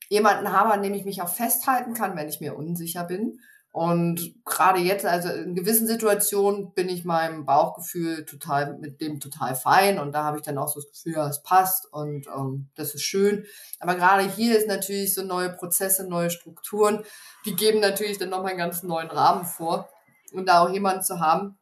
jemanden 0.10 0.52
habe, 0.52 0.74
an 0.74 0.82
dem 0.82 0.94
ich 0.94 1.06
mich 1.06 1.22
auch 1.22 1.30
festhalten 1.30 1.94
kann, 1.94 2.18
wenn 2.18 2.28
ich 2.28 2.42
mir 2.42 2.58
unsicher 2.58 3.04
bin 3.04 3.40
und 3.74 4.36
gerade 4.44 4.80
jetzt, 4.80 5.06
also 5.06 5.30
in 5.30 5.56
gewissen 5.56 5.88
Situationen 5.88 6.74
bin 6.74 6.90
ich 6.90 7.06
meinem 7.06 7.46
Bauchgefühl 7.46 8.26
total 8.26 8.78
mit 8.78 9.00
dem 9.00 9.22
total 9.22 9.56
fein 9.56 9.98
und 9.98 10.12
da 10.12 10.26
habe 10.26 10.38
ich 10.38 10.44
dann 10.44 10.58
auch 10.58 10.68
so 10.68 10.82
das 10.82 10.90
Gefühl, 10.90 11.14
ja, 11.14 11.28
es 11.30 11.42
passt 11.42 11.92
und 11.94 12.28
ähm, 12.28 12.70
das 12.76 12.94
ist 12.94 13.04
schön. 13.04 13.46
Aber 13.80 13.96
gerade 13.96 14.30
hier 14.30 14.58
ist 14.58 14.68
natürlich 14.68 15.14
so 15.14 15.24
neue 15.24 15.50
Prozesse, 15.50 16.06
neue 16.06 16.30
Strukturen, 16.30 17.04
die 17.46 17.56
geben 17.56 17.80
natürlich 17.80 18.18
dann 18.18 18.30
nochmal 18.30 18.50
einen 18.50 18.60
ganz 18.60 18.84
neuen 18.84 19.10
Rahmen 19.10 19.46
vor. 19.46 19.90
Und 20.34 20.48
da 20.48 20.64
auch 20.64 20.70
jemanden 20.70 21.04
zu 21.04 21.20
haben, 21.20 21.58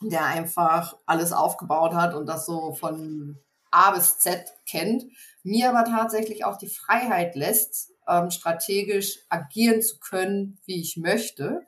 der 0.00 0.24
einfach 0.24 0.96
alles 1.06 1.32
aufgebaut 1.32 1.94
hat 1.94 2.14
und 2.14 2.26
das 2.26 2.46
so 2.46 2.72
von 2.74 3.38
A 3.70 3.90
bis 3.92 4.18
Z 4.18 4.52
kennt, 4.66 5.04
mir 5.42 5.70
aber 5.70 5.84
tatsächlich 5.84 6.44
auch 6.44 6.56
die 6.56 6.68
Freiheit 6.68 7.36
lässt, 7.36 7.91
ähm, 8.08 8.30
strategisch 8.30 9.18
agieren 9.28 9.82
zu 9.82 9.98
können, 9.98 10.58
wie 10.66 10.80
ich 10.80 10.96
möchte. 10.96 11.66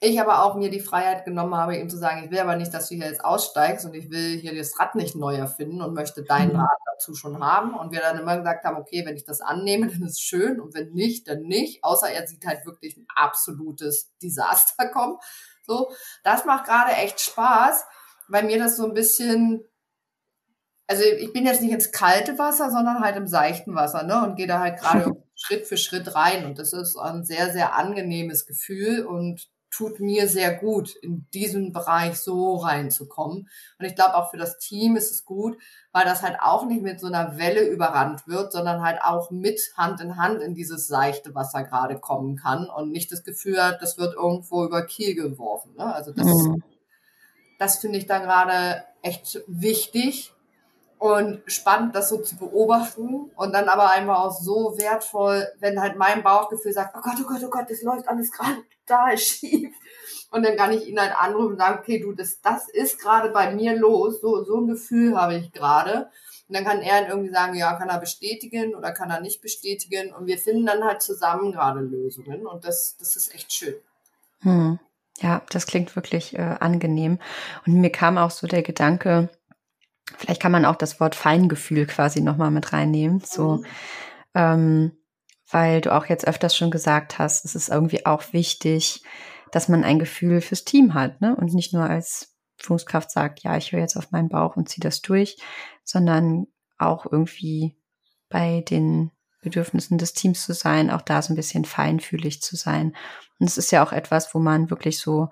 Ich 0.00 0.20
aber 0.20 0.44
auch 0.44 0.54
mir 0.54 0.70
die 0.70 0.80
Freiheit 0.80 1.24
genommen 1.24 1.56
habe, 1.56 1.76
ihm 1.76 1.90
zu 1.90 1.96
sagen, 1.96 2.24
ich 2.24 2.30
will 2.30 2.38
aber 2.38 2.54
nicht, 2.54 2.72
dass 2.72 2.88
du 2.88 2.94
hier 2.94 3.06
jetzt 3.06 3.24
aussteigst 3.24 3.84
und 3.84 3.94
ich 3.94 4.10
will 4.10 4.38
hier 4.38 4.54
das 4.54 4.78
Rad 4.78 4.94
nicht 4.94 5.16
neu 5.16 5.34
erfinden 5.34 5.82
und 5.82 5.92
möchte 5.92 6.22
deinen 6.22 6.52
mhm. 6.52 6.60
Rat 6.60 6.78
dazu 6.92 7.14
schon 7.14 7.42
haben. 7.42 7.74
Und 7.74 7.90
wir 7.90 8.00
dann 8.00 8.18
immer 8.18 8.36
gesagt 8.36 8.64
haben, 8.64 8.76
okay, 8.76 9.04
wenn 9.04 9.16
ich 9.16 9.24
das 9.24 9.40
annehme, 9.40 9.86
dann 9.92 10.02
ist 10.02 10.12
es 10.12 10.20
schön 10.20 10.60
und 10.60 10.74
wenn 10.74 10.92
nicht, 10.92 11.26
dann 11.26 11.40
nicht. 11.42 11.82
Außer 11.82 12.10
er 12.10 12.28
sieht 12.28 12.46
halt 12.46 12.64
wirklich 12.64 12.96
ein 12.96 13.06
absolutes 13.14 14.12
Desaster 14.22 14.86
kommen. 14.88 15.18
So, 15.66 15.90
das 16.22 16.44
macht 16.44 16.66
gerade 16.66 16.92
echt 16.92 17.20
Spaß, 17.20 17.84
weil 18.28 18.44
mir 18.44 18.58
das 18.58 18.76
so 18.76 18.84
ein 18.84 18.94
bisschen 18.94 19.64
also 20.88 21.02
ich 21.02 21.32
bin 21.34 21.44
jetzt 21.44 21.60
nicht 21.60 21.72
ins 21.72 21.92
kalte 21.92 22.38
Wasser, 22.38 22.70
sondern 22.70 23.00
halt 23.00 23.16
im 23.16 23.26
seichten 23.26 23.74
Wasser, 23.74 24.04
ne? 24.04 24.24
Und 24.24 24.36
gehe 24.36 24.46
da 24.46 24.58
halt 24.58 24.80
gerade 24.80 25.22
Schritt 25.34 25.66
für 25.66 25.76
Schritt 25.76 26.14
rein. 26.14 26.46
Und 26.46 26.58
das 26.58 26.72
ist 26.72 26.96
ein 26.96 27.24
sehr, 27.24 27.52
sehr 27.52 27.76
angenehmes 27.76 28.46
Gefühl 28.46 29.04
und 29.04 29.48
tut 29.70 30.00
mir 30.00 30.28
sehr 30.28 30.54
gut, 30.54 30.96
in 31.02 31.26
diesen 31.34 31.74
Bereich 31.74 32.18
so 32.18 32.56
reinzukommen. 32.56 33.50
Und 33.78 33.84
ich 33.84 33.94
glaube, 33.94 34.16
auch 34.16 34.30
für 34.30 34.38
das 34.38 34.56
Team 34.56 34.96
ist 34.96 35.10
es 35.10 35.26
gut, 35.26 35.58
weil 35.92 36.06
das 36.06 36.22
halt 36.22 36.38
auch 36.40 36.64
nicht 36.64 36.82
mit 36.82 37.00
so 37.00 37.06
einer 37.06 37.36
Welle 37.36 37.68
überrannt 37.68 38.26
wird, 38.26 38.50
sondern 38.50 38.82
halt 38.82 38.98
auch 39.02 39.30
mit 39.30 39.60
Hand 39.76 40.00
in 40.00 40.16
Hand 40.16 40.40
in 40.40 40.54
dieses 40.54 40.86
seichte 40.86 41.34
Wasser 41.34 41.64
gerade 41.64 41.98
kommen 41.98 42.36
kann 42.36 42.70
und 42.70 42.90
nicht 42.90 43.12
das 43.12 43.24
Gefühl 43.24 43.62
hat, 43.62 43.82
das 43.82 43.98
wird 43.98 44.14
irgendwo 44.14 44.64
über 44.64 44.86
Kiel 44.86 45.14
geworfen. 45.14 45.74
Ne? 45.76 45.94
Also 45.94 46.12
das, 46.12 46.26
mhm. 46.26 46.62
das 47.58 47.78
finde 47.78 47.98
ich 47.98 48.06
dann 48.06 48.22
gerade 48.22 48.84
echt 49.02 49.42
wichtig, 49.46 50.32
und 50.98 51.42
spannend, 51.46 51.94
das 51.94 52.08
so 52.08 52.18
zu 52.18 52.36
beobachten 52.36 53.30
und 53.36 53.52
dann 53.52 53.68
aber 53.68 53.90
einfach 53.90 54.18
auch 54.18 54.32
so 54.32 54.74
wertvoll, 54.78 55.46
wenn 55.60 55.80
halt 55.80 55.96
mein 55.96 56.22
Bauchgefühl 56.22 56.72
sagt, 56.72 56.96
oh 56.96 57.00
Gott, 57.00 57.14
oh 57.20 57.26
Gott, 57.26 57.42
oh 57.44 57.50
Gott, 57.50 57.70
das 57.70 57.82
läuft 57.82 58.08
alles 58.08 58.32
gerade 58.32 58.56
total 58.86 59.16
schief. 59.18 59.74
Und 60.30 60.44
dann 60.44 60.56
kann 60.56 60.72
ich 60.72 60.86
ihn 60.86 61.00
halt 61.00 61.14
anrufen 61.16 61.52
und 61.52 61.58
sagen, 61.58 61.78
okay, 61.78 62.00
du, 62.00 62.12
das, 62.12 62.40
das 62.40 62.68
ist 62.68 63.00
gerade 63.00 63.30
bei 63.30 63.54
mir 63.54 63.76
los, 63.76 64.20
so, 64.20 64.44
so 64.44 64.60
ein 64.60 64.66
Gefühl 64.66 65.16
habe 65.16 65.36
ich 65.36 65.52
gerade. 65.52 66.10
Und 66.48 66.56
dann 66.56 66.64
kann 66.64 66.80
er 66.80 67.08
irgendwie 67.08 67.32
sagen, 67.32 67.54
ja, 67.54 67.74
kann 67.74 67.88
er 67.88 68.00
bestätigen 68.00 68.74
oder 68.74 68.92
kann 68.92 69.10
er 69.10 69.20
nicht 69.20 69.40
bestätigen. 69.40 70.12
Und 70.12 70.26
wir 70.26 70.38
finden 70.38 70.66
dann 70.66 70.84
halt 70.84 71.00
zusammen 71.02 71.52
gerade 71.52 71.80
Lösungen 71.80 72.46
und 72.46 72.64
das, 72.64 72.96
das 72.98 73.16
ist 73.16 73.34
echt 73.34 73.52
schön. 73.52 73.74
Hm. 74.40 74.78
Ja, 75.20 75.42
das 75.50 75.66
klingt 75.66 75.96
wirklich 75.96 76.38
äh, 76.38 76.56
angenehm. 76.60 77.18
Und 77.66 77.74
mir 77.74 77.90
kam 77.90 78.18
auch 78.18 78.30
so 78.30 78.46
der 78.46 78.62
Gedanke, 78.62 79.30
Vielleicht 80.18 80.42
kann 80.42 80.52
man 80.52 80.64
auch 80.64 80.74
das 80.74 80.98
Wort 80.98 81.14
Feingefühl 81.14 81.86
quasi 81.86 82.20
nochmal 82.20 82.50
mit 82.50 82.72
reinnehmen. 82.72 83.20
So, 83.24 83.58
mhm. 83.58 83.66
ähm, 84.34 84.92
weil 85.50 85.80
du 85.80 85.94
auch 85.94 86.06
jetzt 86.06 86.26
öfters 86.26 86.56
schon 86.56 86.72
gesagt 86.72 87.18
hast, 87.18 87.44
es 87.44 87.54
ist 87.54 87.68
irgendwie 87.68 88.04
auch 88.04 88.32
wichtig, 88.32 89.04
dass 89.52 89.68
man 89.68 89.84
ein 89.84 90.00
Gefühl 90.00 90.40
fürs 90.40 90.64
Team 90.64 90.92
hat, 90.92 91.20
ne? 91.20 91.36
Und 91.36 91.54
nicht 91.54 91.72
nur 91.72 91.84
als 91.84 92.36
Führungskraft 92.56 93.10
sagt, 93.12 93.44
ja, 93.44 93.56
ich 93.56 93.70
höre 93.70 93.80
jetzt 93.80 93.96
auf 93.96 94.10
meinen 94.10 94.28
Bauch 94.28 94.56
und 94.56 94.68
ziehe 94.68 94.82
das 94.82 95.00
durch, 95.00 95.38
sondern 95.84 96.48
auch 96.78 97.06
irgendwie 97.10 97.78
bei 98.28 98.62
den 98.68 99.12
Bedürfnissen 99.40 99.98
des 99.98 100.14
Teams 100.14 100.44
zu 100.44 100.52
sein, 100.52 100.90
auch 100.90 101.02
da 101.02 101.22
so 101.22 101.32
ein 101.32 101.36
bisschen 101.36 101.64
feinfühlig 101.64 102.42
zu 102.42 102.56
sein. 102.56 102.96
Und 103.38 103.46
es 103.46 103.56
ist 103.56 103.70
ja 103.70 103.84
auch 103.86 103.92
etwas, 103.92 104.34
wo 104.34 104.40
man 104.40 104.68
wirklich 104.68 104.98
so 104.98 105.28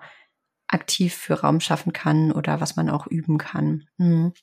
aktiv 0.67 1.13
für 1.13 1.41
Raum 1.41 1.59
schaffen 1.59 1.93
kann 1.93 2.31
oder 2.31 2.61
was 2.61 2.75
man 2.75 2.89
auch 2.89 3.07
üben 3.07 3.37
kann. 3.37 3.87
Mhm. 3.97 4.33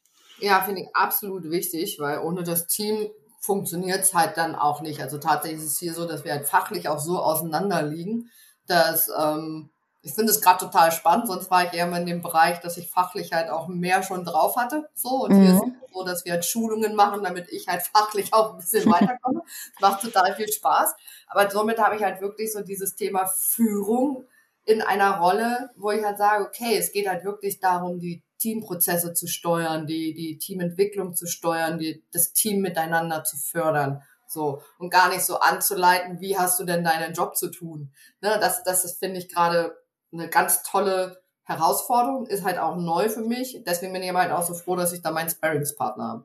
Ja, 0.44 0.60
finde 0.60 0.82
ich 0.82 0.94
absolut 0.94 1.50
wichtig, 1.50 1.96
weil 1.98 2.18
ohne 2.18 2.42
das 2.42 2.66
Team 2.66 3.08
funktioniert 3.40 4.00
es 4.00 4.12
halt 4.12 4.36
dann 4.36 4.54
auch 4.54 4.82
nicht. 4.82 5.00
Also 5.00 5.16
tatsächlich 5.16 5.60
ist 5.60 5.72
es 5.72 5.78
hier 5.78 5.94
so, 5.94 6.06
dass 6.06 6.22
wir 6.24 6.32
halt 6.32 6.46
fachlich 6.46 6.86
auch 6.88 6.98
so 6.98 7.18
auseinander 7.18 7.80
liegen, 7.80 8.30
dass 8.66 9.10
ähm, 9.18 9.70
ich 10.02 10.12
finde 10.12 10.32
es 10.32 10.42
gerade 10.42 10.58
total 10.58 10.92
spannend, 10.92 11.28
sonst 11.28 11.50
war 11.50 11.64
ich 11.64 11.72
eher 11.72 11.86
mal 11.86 12.00
in 12.00 12.06
dem 12.06 12.20
Bereich, 12.20 12.60
dass 12.60 12.76
ich 12.76 12.90
fachlich 12.90 13.32
halt 13.32 13.48
auch 13.48 13.68
mehr 13.68 14.02
schon 14.02 14.22
drauf 14.26 14.56
hatte. 14.56 14.86
So, 14.94 15.24
und 15.24 15.32
mhm. 15.32 15.40
hier 15.40 15.54
ist 15.54 15.62
es 15.62 15.92
so, 15.94 16.04
dass 16.04 16.24
wir 16.26 16.32
halt 16.32 16.44
Schulungen 16.44 16.94
machen, 16.94 17.22
damit 17.22 17.48
ich 17.48 17.68
halt 17.68 17.82
fachlich 17.94 18.34
auch 18.34 18.52
ein 18.52 18.58
bisschen 18.58 18.84
weiterkomme. 18.92 19.40
Das 19.80 19.90
macht 19.90 20.02
total 20.02 20.34
viel 20.34 20.52
Spaß. 20.52 20.94
Aber 21.28 21.50
somit 21.50 21.78
habe 21.78 21.96
ich 21.96 22.02
halt 22.02 22.20
wirklich 22.20 22.52
so 22.52 22.60
dieses 22.60 22.96
Thema 22.96 23.24
Führung 23.24 24.26
in 24.66 24.82
einer 24.82 25.20
Rolle, 25.20 25.70
wo 25.76 25.90
ich 25.90 26.04
halt 26.04 26.18
sage, 26.18 26.44
okay, 26.44 26.76
es 26.76 26.92
geht 26.92 27.08
halt 27.08 27.24
wirklich 27.24 27.60
darum, 27.60 27.98
die 27.98 28.22
Teamprozesse 28.44 29.14
zu 29.14 29.26
steuern, 29.26 29.86
die, 29.86 30.12
die 30.12 30.36
Teamentwicklung 30.36 31.14
zu 31.14 31.26
steuern, 31.26 31.78
die, 31.78 32.04
das 32.12 32.34
Team 32.34 32.60
miteinander 32.60 33.24
zu 33.24 33.38
fördern. 33.38 34.02
So, 34.26 34.60
und 34.78 34.90
gar 34.90 35.08
nicht 35.08 35.22
so 35.22 35.38
anzuleiten, 35.40 36.20
wie 36.20 36.36
hast 36.36 36.60
du 36.60 36.64
denn 36.64 36.84
deinen 36.84 37.14
Job 37.14 37.36
zu 37.36 37.50
tun. 37.50 37.92
Ne, 38.20 38.36
das, 38.40 38.62
das 38.62 38.84
ist, 38.84 38.98
finde 38.98 39.18
ich, 39.18 39.32
gerade 39.32 39.74
eine 40.12 40.28
ganz 40.28 40.62
tolle 40.62 41.22
Herausforderung, 41.44 42.26
ist 42.26 42.44
halt 42.44 42.58
auch 42.58 42.76
neu 42.76 43.08
für 43.08 43.22
mich. 43.22 43.62
Deswegen 43.66 43.94
bin 43.94 44.02
ich 44.02 44.10
aber 44.10 44.20
halt 44.20 44.32
auch 44.32 44.42
so 44.42 44.52
froh, 44.52 44.76
dass 44.76 44.92
ich 44.92 45.00
da 45.00 45.10
meinen 45.10 45.30
Sparringspartner 45.30 46.04
habe. 46.04 46.24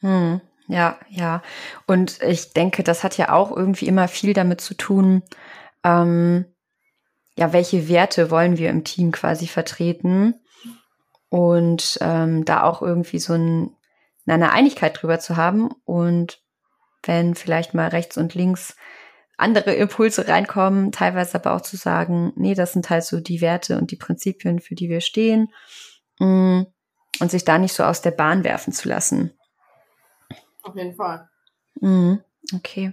Hm, 0.00 0.40
ja, 0.66 0.98
ja. 1.08 1.42
Und 1.86 2.20
ich 2.22 2.52
denke, 2.52 2.82
das 2.82 3.04
hat 3.04 3.16
ja 3.16 3.32
auch 3.32 3.56
irgendwie 3.56 3.86
immer 3.86 4.08
viel 4.08 4.34
damit 4.34 4.60
zu 4.60 4.74
tun, 4.74 5.22
ähm, 5.82 6.44
ja, 7.36 7.52
welche 7.54 7.88
Werte 7.88 8.30
wollen 8.30 8.58
wir 8.58 8.68
im 8.68 8.84
Team 8.84 9.12
quasi 9.12 9.46
vertreten 9.46 10.34
und 11.30 11.98
ähm, 12.00 12.44
da 12.44 12.62
auch 12.62 12.82
irgendwie 12.82 13.18
so 13.18 13.34
ein, 13.34 13.76
eine 14.26 14.52
Einigkeit 14.52 15.00
drüber 15.00 15.18
zu 15.18 15.36
haben 15.36 15.70
und 15.84 16.42
wenn 17.04 17.34
vielleicht 17.34 17.74
mal 17.74 17.88
rechts 17.88 18.16
und 18.16 18.34
links 18.34 18.76
andere 19.36 19.72
Impulse 19.74 20.26
reinkommen, 20.26 20.90
teilweise 20.90 21.36
aber 21.36 21.54
auch 21.54 21.60
zu 21.60 21.76
sagen, 21.76 22.32
nee, 22.36 22.54
das 22.54 22.72
sind 22.72 22.90
halt 22.90 23.04
so 23.04 23.20
die 23.20 23.40
Werte 23.40 23.78
und 23.78 23.90
die 23.90 23.96
Prinzipien, 23.96 24.58
für 24.58 24.74
die 24.74 24.88
wir 24.88 25.00
stehen 25.00 25.52
mm, 26.18 26.62
und 27.20 27.30
sich 27.30 27.44
da 27.44 27.58
nicht 27.58 27.72
so 27.72 27.84
aus 27.84 28.02
der 28.02 28.10
Bahn 28.10 28.42
werfen 28.42 28.72
zu 28.72 28.88
lassen. 28.88 29.32
Auf 30.62 30.74
jeden 30.74 30.94
Fall. 30.94 31.28
Mhm. 31.80 32.22
Okay. 32.54 32.92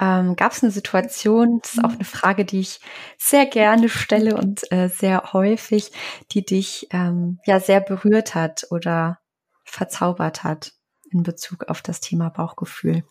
Ähm, 0.00 0.34
Gab 0.34 0.52
es 0.52 0.62
eine 0.62 0.72
Situation, 0.72 1.60
das 1.62 1.74
ist 1.74 1.84
auch 1.84 1.92
eine 1.92 2.04
Frage, 2.04 2.44
die 2.44 2.60
ich 2.60 2.80
sehr 3.16 3.46
gerne 3.46 3.88
stelle 3.88 4.36
und 4.36 4.70
äh, 4.72 4.88
sehr 4.88 5.32
häufig, 5.32 5.92
die 6.32 6.44
dich 6.44 6.88
ähm, 6.90 7.38
ja 7.46 7.60
sehr 7.60 7.80
berührt 7.80 8.34
hat 8.34 8.66
oder 8.70 9.20
verzaubert 9.64 10.42
hat 10.42 10.72
in 11.10 11.22
Bezug 11.22 11.68
auf 11.68 11.82
das 11.82 12.00
Thema 12.00 12.30
Bauchgefühl? 12.30 13.04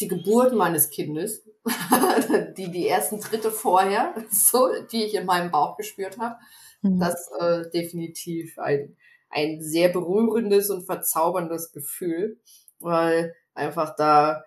Die 0.00 0.08
Geburt 0.08 0.54
meines 0.54 0.90
Kindes, 0.90 1.44
die 2.56 2.70
die 2.70 2.88
ersten 2.88 3.20
Tritte 3.20 3.50
vorher, 3.50 4.14
so 4.30 4.70
die 4.90 5.04
ich 5.04 5.14
in 5.14 5.26
meinem 5.26 5.50
Bauch 5.50 5.76
gespürt 5.76 6.18
habe, 6.18 6.36
mhm. 6.80 7.00
das 7.00 7.30
äh, 7.38 7.70
definitiv 7.70 8.58
ein 8.58 8.96
ein 9.34 9.60
sehr 9.60 9.88
berührendes 9.88 10.70
und 10.70 10.86
verzauberndes 10.86 11.72
Gefühl, 11.72 12.38
weil 12.78 13.34
einfach 13.54 13.96
da 13.96 14.44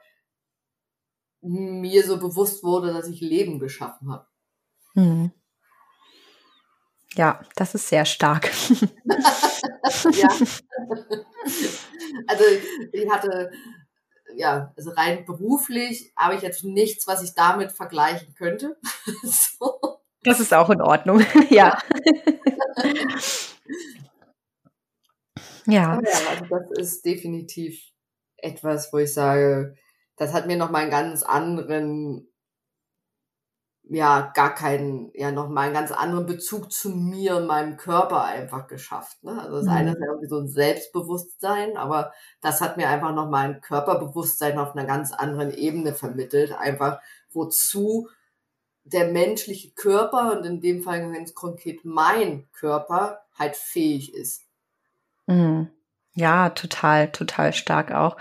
mir 1.42 2.04
so 2.04 2.18
bewusst 2.18 2.64
wurde, 2.64 2.94
dass 2.94 3.08
ich 3.08 3.22
Leben 3.22 3.60
geschaffen 3.60 4.12
habe. 4.12 4.28
Hm. 4.94 5.32
Ja, 7.16 7.42
das 7.56 7.74
ist 7.74 7.88
sehr 7.88 8.06
stark. 8.06 8.52
ja. 10.12 10.28
Also 12.28 12.44
ich 12.92 13.10
hatte, 13.10 13.52
ja, 14.36 14.74
also 14.76 14.92
rein 14.92 15.26
beruflich 15.26 16.12
habe 16.16 16.36
ich 16.36 16.42
jetzt 16.42 16.64
nichts, 16.64 17.08
was 17.08 17.24
ich 17.24 17.34
damit 17.34 17.72
vergleichen 17.72 18.34
könnte. 18.36 18.78
so. 19.24 20.00
Das 20.24 20.40
ist 20.40 20.54
auch 20.54 20.70
in 20.70 20.82
Ordnung, 20.82 21.22
ja. 21.50 21.80
ja. 25.66 26.02
ja, 26.02 26.02
also 26.30 26.46
das 26.50 26.72
ist 26.78 27.06
definitiv 27.06 27.82
etwas, 28.38 28.92
wo 28.94 28.98
ich 28.98 29.14
sage, 29.14 29.76
das 30.16 30.34
hat 30.34 30.48
mir 30.48 30.58
noch 30.58 30.72
mal 30.72 30.80
einen 30.80 30.92
ganz 30.92 31.24
anderen, 31.24 32.28
ja, 33.84 34.32
gar 34.34 34.54
keinen, 34.54 35.12
ja, 35.14 35.32
noch 35.32 35.48
mal 35.48 35.62
einen 35.62 35.74
ganz 35.74 35.92
anderen 35.92 36.26
Bezug 36.26 36.72
zu 36.72 36.90
mir, 36.90 37.40
meinem 37.40 37.78
Körper 37.78 38.24
einfach 38.24 38.68
geschafft. 38.68 39.24
Ne? 39.24 39.42
Also 39.42 39.58
das 39.58 39.66
mhm. 39.66 39.72
eine 39.72 39.92
ist 39.92 40.00
ja 40.00 40.08
irgendwie 40.08 40.28
so 40.28 40.40
ein 40.40 40.48
Selbstbewusstsein, 40.48 41.78
aber 41.78 42.12
das 42.42 42.62
hat 42.62 42.78
mir 42.78 42.90
einfach 42.90 43.14
noch 43.14 43.30
mal 43.30 43.48
ein 43.48 43.62
Körperbewusstsein 43.62 44.58
auf 44.58 44.76
einer 44.76 44.86
ganz 44.86 45.14
anderen 45.14 45.52
Ebene 45.52 45.94
vermittelt. 45.94 46.52
Einfach 46.52 47.00
wozu 47.32 48.10
der 48.84 49.12
menschliche 49.12 49.72
Körper 49.72 50.38
und 50.38 50.46
in 50.46 50.62
dem 50.62 50.82
Fall 50.82 51.12
ganz 51.12 51.34
konkret 51.34 51.84
mein 51.84 52.48
Körper 52.54 53.22
halt 53.38 53.56
fähig 53.56 54.14
ist. 54.14 54.44
Mhm. 55.28 55.70
Ja, 56.18 56.50
total, 56.50 57.12
total 57.12 57.54
stark 57.54 57.92
auch. 57.92 58.18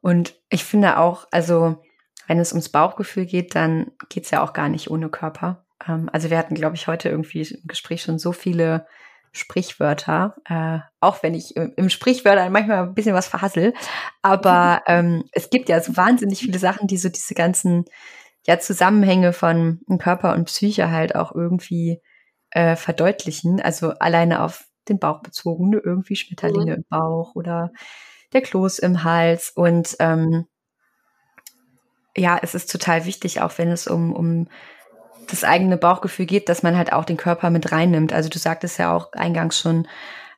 Und 0.00 0.36
ich 0.48 0.64
finde 0.64 0.96
auch, 0.98 1.26
also 1.32 1.82
wenn 2.28 2.38
es 2.38 2.52
ums 2.52 2.68
Bauchgefühl 2.68 3.26
geht, 3.26 3.56
dann 3.56 3.90
geht 4.08 4.24
es 4.24 4.30
ja 4.30 4.44
auch 4.44 4.52
gar 4.52 4.68
nicht 4.68 4.92
ohne 4.92 5.08
Körper. 5.08 5.64
Ähm, 5.88 6.08
also 6.12 6.30
wir 6.30 6.38
hatten, 6.38 6.54
glaube 6.54 6.76
ich, 6.76 6.86
heute 6.86 7.08
irgendwie 7.08 7.42
im 7.42 7.66
Gespräch 7.66 8.02
schon 8.02 8.20
so 8.20 8.30
viele 8.30 8.86
Sprichwörter, 9.32 10.36
äh, 10.44 10.78
auch 11.00 11.24
wenn 11.24 11.34
ich 11.34 11.56
im, 11.56 11.72
im 11.76 11.90
Sprichwörter 11.90 12.48
manchmal 12.48 12.84
ein 12.84 12.94
bisschen 12.94 13.14
was 13.14 13.26
verhassel. 13.26 13.74
Aber 14.22 14.82
ähm, 14.86 15.24
es 15.32 15.50
gibt 15.50 15.68
ja 15.68 15.80
so 15.80 15.96
wahnsinnig 15.96 16.38
viele 16.38 16.60
Sachen, 16.60 16.86
die 16.86 16.96
so 16.96 17.08
diese 17.08 17.34
ganzen 17.34 17.86
ja, 18.46 18.60
Zusammenhänge 18.60 19.32
von 19.32 19.80
Körper 19.98 20.34
und 20.34 20.44
Psyche 20.44 20.92
halt 20.92 21.16
auch 21.16 21.34
irgendwie 21.34 22.00
äh, 22.52 22.76
verdeutlichen. 22.76 23.60
Also 23.60 23.90
alleine 23.98 24.44
auf 24.44 24.64
den 24.88 24.98
Bauch 24.98 25.22
bezogen, 25.22 25.70
ne? 25.70 25.80
irgendwie 25.82 26.16
Schmetterlinge 26.16 26.72
mhm. 26.72 26.76
im 26.78 26.84
Bauch 26.88 27.34
oder 27.34 27.72
der 28.32 28.42
Kloß 28.42 28.78
im 28.78 29.04
Hals. 29.04 29.50
Und 29.54 29.96
ähm, 29.98 30.46
ja, 32.16 32.38
es 32.42 32.54
ist 32.54 32.70
total 32.70 33.04
wichtig, 33.04 33.40
auch 33.40 33.56
wenn 33.58 33.68
es 33.68 33.86
um, 33.86 34.12
um 34.12 34.48
das 35.28 35.44
eigene 35.44 35.76
Bauchgefühl 35.76 36.26
geht, 36.26 36.48
dass 36.48 36.62
man 36.62 36.76
halt 36.76 36.92
auch 36.92 37.04
den 37.04 37.16
Körper 37.16 37.50
mit 37.50 37.72
reinnimmt. 37.72 38.12
Also 38.12 38.28
du 38.28 38.38
sagtest 38.38 38.78
ja 38.78 38.94
auch 38.94 39.12
eingangs 39.12 39.58
schon, 39.58 39.86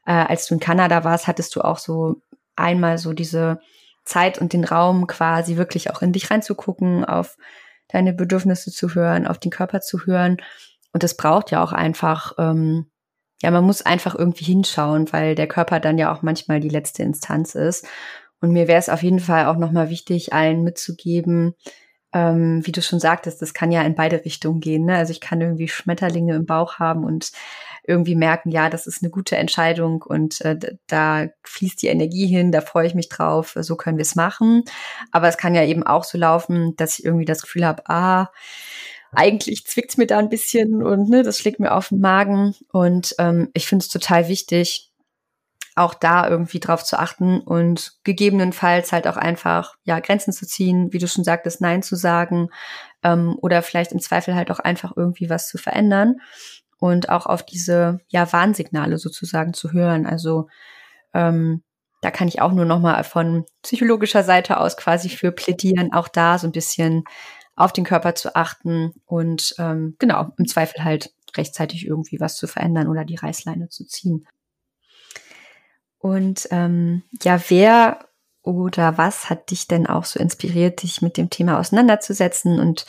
äh, 0.06 0.12
als 0.12 0.46
du 0.46 0.54
in 0.54 0.60
Kanada 0.60 1.04
warst, 1.04 1.26
hattest 1.26 1.56
du 1.56 1.62
auch 1.62 1.78
so 1.78 2.22
einmal 2.56 2.98
so 2.98 3.12
diese 3.12 3.60
Zeit 4.04 4.38
und 4.38 4.52
den 4.52 4.64
Raum 4.64 5.06
quasi 5.06 5.56
wirklich 5.56 5.90
auch 5.90 6.02
in 6.02 6.12
dich 6.12 6.30
reinzugucken, 6.30 7.04
auf 7.04 7.36
deine 7.88 8.12
Bedürfnisse 8.12 8.70
zu 8.70 8.94
hören, 8.94 9.26
auf 9.26 9.38
den 9.38 9.50
Körper 9.50 9.80
zu 9.80 10.06
hören. 10.06 10.36
Und 10.92 11.02
das 11.02 11.16
braucht 11.16 11.50
ja 11.50 11.62
auch 11.62 11.72
einfach, 11.72 12.32
ähm, 12.38 12.90
ja, 13.44 13.50
man 13.50 13.64
muss 13.64 13.82
einfach 13.82 14.14
irgendwie 14.14 14.46
hinschauen, 14.46 15.12
weil 15.12 15.34
der 15.34 15.46
Körper 15.46 15.78
dann 15.78 15.98
ja 15.98 16.10
auch 16.10 16.22
manchmal 16.22 16.60
die 16.60 16.70
letzte 16.70 17.02
Instanz 17.02 17.54
ist. 17.54 17.86
Und 18.40 18.52
mir 18.52 18.68
wäre 18.68 18.78
es 18.78 18.88
auf 18.88 19.02
jeden 19.02 19.20
Fall 19.20 19.44
auch 19.44 19.58
nochmal 19.58 19.90
wichtig, 19.90 20.32
allen 20.32 20.64
mitzugeben, 20.64 21.54
ähm, 22.14 22.62
wie 22.64 22.72
du 22.72 22.80
schon 22.80 23.00
sagtest, 23.00 23.42
das 23.42 23.52
kann 23.52 23.70
ja 23.70 23.82
in 23.82 23.96
beide 23.96 24.24
Richtungen 24.24 24.60
gehen. 24.60 24.86
Ne? 24.86 24.96
Also 24.96 25.10
ich 25.10 25.20
kann 25.20 25.42
irgendwie 25.42 25.68
Schmetterlinge 25.68 26.34
im 26.34 26.46
Bauch 26.46 26.78
haben 26.78 27.04
und 27.04 27.32
irgendwie 27.86 28.14
merken, 28.14 28.50
ja, 28.50 28.70
das 28.70 28.86
ist 28.86 29.02
eine 29.02 29.10
gute 29.10 29.36
Entscheidung 29.36 30.00
und 30.00 30.40
äh, 30.40 30.58
da 30.86 31.26
fließt 31.42 31.82
die 31.82 31.88
Energie 31.88 32.26
hin, 32.26 32.50
da 32.50 32.62
freue 32.62 32.86
ich 32.86 32.94
mich 32.94 33.10
drauf, 33.10 33.58
so 33.60 33.76
können 33.76 33.98
wir 33.98 34.02
es 34.04 34.14
machen. 34.14 34.64
Aber 35.12 35.28
es 35.28 35.36
kann 35.36 35.54
ja 35.54 35.64
eben 35.64 35.82
auch 35.82 36.04
so 36.04 36.16
laufen, 36.16 36.74
dass 36.76 36.98
ich 36.98 37.04
irgendwie 37.04 37.26
das 37.26 37.42
Gefühl 37.42 37.66
habe, 37.66 37.82
ah, 37.90 38.30
eigentlich 39.14 39.66
zwickt 39.66 39.98
mir 39.98 40.06
da 40.06 40.18
ein 40.18 40.28
bisschen 40.28 40.82
und 40.82 41.08
ne, 41.08 41.22
das 41.22 41.38
schlägt 41.38 41.60
mir 41.60 41.72
auf 41.72 41.88
den 41.88 42.00
Magen. 42.00 42.54
Und 42.72 43.14
ähm, 43.18 43.50
ich 43.54 43.66
finde 43.66 43.82
es 43.84 43.88
total 43.88 44.28
wichtig, 44.28 44.90
auch 45.76 45.94
da 45.94 46.28
irgendwie 46.28 46.60
drauf 46.60 46.84
zu 46.84 46.98
achten 46.98 47.40
und 47.40 47.94
gegebenenfalls 48.04 48.92
halt 48.92 49.08
auch 49.08 49.16
einfach 49.16 49.74
ja 49.84 49.98
Grenzen 49.98 50.32
zu 50.32 50.46
ziehen, 50.46 50.92
wie 50.92 50.98
du 50.98 51.08
schon 51.08 51.24
sagtest, 51.24 51.60
Nein 51.60 51.82
zu 51.82 51.96
sagen 51.96 52.48
ähm, 53.02 53.36
oder 53.40 53.62
vielleicht 53.62 53.92
im 53.92 53.98
Zweifel 53.98 54.34
halt 54.36 54.50
auch 54.50 54.60
einfach 54.60 54.92
irgendwie 54.96 55.30
was 55.30 55.48
zu 55.48 55.58
verändern 55.58 56.20
und 56.78 57.08
auch 57.08 57.26
auf 57.26 57.44
diese 57.44 57.98
ja 58.08 58.32
Warnsignale 58.32 58.98
sozusagen 58.98 59.52
zu 59.52 59.72
hören. 59.72 60.06
Also 60.06 60.48
ähm, 61.12 61.64
da 62.02 62.10
kann 62.10 62.28
ich 62.28 62.40
auch 62.40 62.52
nur 62.52 62.66
noch 62.66 62.80
mal 62.80 63.02
von 63.02 63.46
psychologischer 63.62 64.22
Seite 64.22 64.60
aus 64.60 64.76
quasi 64.76 65.08
für 65.08 65.32
plädieren, 65.32 65.92
auch 65.92 66.06
da 66.06 66.38
so 66.38 66.46
ein 66.46 66.52
bisschen 66.52 67.04
auf 67.56 67.72
den 67.72 67.84
Körper 67.84 68.14
zu 68.14 68.34
achten 68.34 68.92
und 69.04 69.54
ähm, 69.58 69.96
genau 69.98 70.32
im 70.36 70.46
Zweifel 70.46 70.84
halt 70.84 71.12
rechtzeitig 71.36 71.86
irgendwie 71.86 72.20
was 72.20 72.36
zu 72.36 72.46
verändern 72.46 72.88
oder 72.88 73.04
die 73.04 73.16
Reißleine 73.16 73.68
zu 73.68 73.84
ziehen. 73.86 74.26
Und 75.98 76.48
ähm, 76.50 77.02
ja, 77.22 77.40
wer 77.48 78.08
oder 78.42 78.98
was 78.98 79.30
hat 79.30 79.50
dich 79.50 79.68
denn 79.68 79.86
auch 79.86 80.04
so 80.04 80.20
inspiriert, 80.20 80.82
dich 80.82 81.00
mit 81.00 81.16
dem 81.16 81.30
Thema 81.30 81.58
auseinanderzusetzen 81.58 82.60
und 82.60 82.84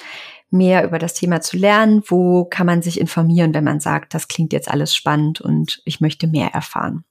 mehr 0.50 0.84
über 0.84 1.00
das 1.00 1.14
Thema 1.14 1.40
zu 1.40 1.58
lernen? 1.58 2.04
Wo 2.08 2.44
kann 2.44 2.68
man 2.68 2.82
sich 2.82 3.00
informieren, 3.00 3.54
wenn 3.54 3.64
man 3.64 3.80
sagt, 3.80 4.14
das 4.14 4.28
klingt 4.28 4.52
jetzt 4.52 4.70
alles 4.70 4.94
spannend 4.94 5.40
und 5.40 5.82
ich 5.86 6.02
möchte 6.02 6.28
mehr 6.28 6.50
erfahren? 6.50 7.06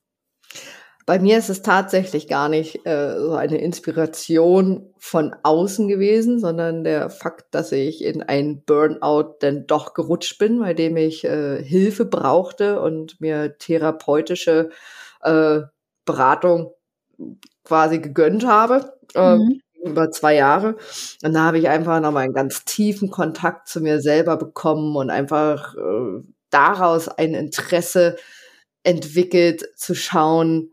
Bei 1.07 1.19
mir 1.19 1.37
ist 1.37 1.51
es 1.51 1.61
tatsächlich 1.61 2.29
gar 2.29 2.49
nicht 2.49 2.87
äh, 2.87 3.19
so 3.19 3.35
eine 3.35 3.59
Inspiration 3.59 4.95
von 4.99 5.35
außen 5.43 5.87
gewesen, 5.87 6.41
sondern 6.41 6.83
der 6.83 7.11
Fakt, 7.11 7.55
dass 7.55 7.73
ich 7.73 8.03
in 8.03 8.23
ein 8.23 8.63
Burnout 8.65 9.37
dann 9.41 9.67
doch 9.67 9.93
gerutscht 9.93 10.39
bin, 10.39 10.61
bei 10.61 10.73
dem 10.73 10.97
ich 10.97 11.25
äh, 11.25 11.63
Hilfe 11.63 12.07
brauchte 12.07 12.81
und 12.81 13.21
mir 13.21 13.59
therapeutische 13.59 14.71
äh, 15.21 15.61
Beratung 16.07 16.73
quasi 17.65 17.99
gegönnt 17.99 18.47
habe. 18.47 18.95
Ähm, 19.15 19.39
mhm. 19.39 19.61
über 19.91 20.11
zwei 20.11 20.35
Jahre. 20.35 20.77
Und 21.23 21.35
da 21.35 21.45
habe 21.45 21.59
ich 21.59 21.69
einfach 21.69 22.01
nochmal 22.01 22.25
einen 22.25 22.33
ganz 22.33 22.65
tiefen 22.65 23.11
Kontakt 23.11 23.69
zu 23.69 23.81
mir 23.83 24.01
selber 24.01 24.39
bekommen 24.39 24.97
und 24.97 25.11
einfach 25.11 25.75
äh, 25.75 26.23
daraus 26.51 27.09
ein 27.09 27.35
Interesse 27.35 28.17
entwickelt, 28.83 29.65
zu 29.77 29.95
schauen, 29.95 30.71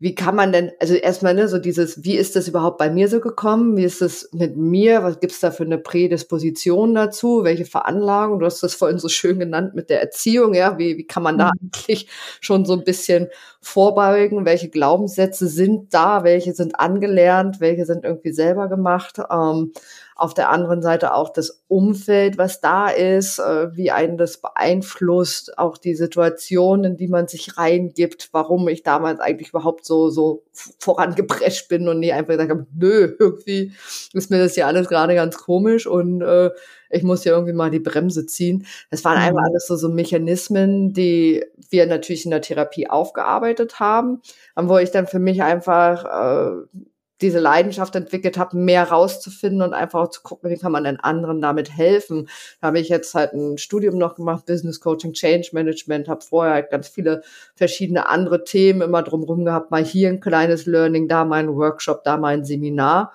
wie 0.00 0.14
kann 0.14 0.34
man 0.34 0.52
denn, 0.52 0.72
also 0.80 0.94
erstmal 0.94 1.34
ne, 1.34 1.48
so 1.48 1.58
dieses, 1.58 2.02
wie 2.02 2.16
ist 2.16 2.34
das 2.34 2.48
überhaupt 2.48 2.78
bei 2.78 2.90
mir 2.90 3.08
so 3.08 3.20
gekommen? 3.20 3.76
Wie 3.76 3.84
ist 3.84 4.02
das 4.02 4.28
mit 4.32 4.56
mir? 4.56 5.04
Was 5.04 5.20
gibt's 5.20 5.38
da 5.38 5.52
für 5.52 5.62
eine 5.62 5.78
Prädisposition 5.78 6.94
dazu? 6.94 7.44
Welche 7.44 7.64
Veranlagung? 7.64 8.40
Du 8.40 8.46
hast 8.46 8.62
das 8.62 8.74
vorhin 8.74 8.98
so 8.98 9.08
schön 9.08 9.38
genannt 9.38 9.74
mit 9.74 9.90
der 9.90 10.00
Erziehung, 10.00 10.52
ja. 10.52 10.78
Wie, 10.78 10.98
wie 10.98 11.06
kann 11.06 11.22
man 11.22 11.38
da 11.38 11.46
mhm. 11.46 11.70
eigentlich 11.72 12.08
schon 12.40 12.64
so 12.64 12.72
ein 12.72 12.84
bisschen 12.84 13.28
vorbeugen? 13.60 14.44
Welche 14.44 14.68
Glaubenssätze 14.68 15.46
sind 15.46 15.94
da? 15.94 16.24
Welche 16.24 16.54
sind 16.54 16.78
angelernt? 16.78 17.60
Welche 17.60 17.86
sind 17.86 18.04
irgendwie 18.04 18.32
selber 18.32 18.68
gemacht? 18.68 19.20
Ähm, 19.30 19.72
auf 20.16 20.32
der 20.32 20.50
anderen 20.50 20.80
Seite 20.80 21.14
auch 21.14 21.32
das 21.32 21.64
Umfeld, 21.66 22.38
was 22.38 22.60
da 22.60 22.88
ist, 22.88 23.40
äh, 23.40 23.74
wie 23.76 23.90
einen 23.90 24.16
das 24.16 24.40
beeinflusst, 24.40 25.58
auch 25.58 25.76
die 25.76 25.94
Situation, 25.94 26.84
in 26.84 26.96
die 26.96 27.08
man 27.08 27.26
sich 27.26 27.58
reingibt, 27.58 28.28
warum 28.32 28.68
ich 28.68 28.82
damals 28.82 29.18
eigentlich 29.20 29.48
überhaupt 29.48 29.84
so, 29.84 30.10
so 30.10 30.44
vorangeprescht 30.78 31.68
bin 31.68 31.88
und 31.88 31.98
nie 31.98 32.12
einfach 32.12 32.34
gesagt 32.34 32.50
habe, 32.50 32.66
nö, 32.74 33.16
irgendwie 33.18 33.72
ist 34.12 34.30
mir 34.30 34.38
das 34.38 34.54
ja 34.56 34.66
alles 34.66 34.88
gerade 34.88 35.14
ganz 35.14 35.36
komisch 35.36 35.86
und 35.86 36.22
äh, 36.22 36.50
ich 36.90 37.02
muss 37.02 37.24
ja 37.24 37.32
irgendwie 37.32 37.52
mal 37.52 37.70
die 37.70 37.80
Bremse 37.80 38.24
ziehen. 38.26 38.66
Das 38.90 39.04
waren 39.04 39.18
mhm. 39.18 39.24
einfach 39.24 39.42
alles 39.48 39.66
so, 39.66 39.74
so 39.74 39.88
Mechanismen, 39.88 40.92
die 40.92 41.44
wir 41.70 41.86
natürlich 41.86 42.24
in 42.24 42.30
der 42.30 42.40
Therapie 42.40 42.88
aufgearbeitet 42.88 43.80
haben, 43.80 44.22
wo 44.54 44.78
ich 44.78 44.92
dann 44.92 45.08
für 45.08 45.18
mich 45.18 45.42
einfach 45.42 46.04
äh, 46.04 46.78
diese 47.20 47.38
Leidenschaft 47.38 47.94
entwickelt 47.94 48.38
habe, 48.38 48.56
mehr 48.56 48.90
rauszufinden 48.90 49.62
und 49.62 49.72
einfach 49.72 50.00
auch 50.00 50.10
zu 50.10 50.22
gucken, 50.22 50.50
wie 50.50 50.56
kann 50.56 50.72
man 50.72 50.84
den 50.84 50.98
anderen 50.98 51.40
damit 51.40 51.70
helfen. 51.76 52.28
Da 52.60 52.68
habe 52.68 52.80
ich 52.80 52.88
jetzt 52.88 53.14
halt 53.14 53.32
ein 53.32 53.58
Studium 53.58 53.98
noch 53.98 54.16
gemacht, 54.16 54.46
Business 54.46 54.80
Coaching, 54.80 55.12
Change 55.12 55.50
Management, 55.52 56.08
habe 56.08 56.22
vorher 56.22 56.54
halt 56.54 56.70
ganz 56.70 56.88
viele 56.88 57.22
verschiedene 57.54 58.08
andere 58.08 58.44
Themen 58.44 58.82
immer 58.82 59.02
drumherum 59.02 59.44
gehabt, 59.44 59.70
mal 59.70 59.84
hier 59.84 60.08
ein 60.08 60.20
kleines 60.20 60.66
Learning, 60.66 61.08
da 61.08 61.24
mal 61.24 61.40
ein 61.40 61.54
Workshop, 61.54 62.04
da 62.04 62.16
mal 62.16 62.34
ein 62.34 62.44
Seminar. 62.44 63.12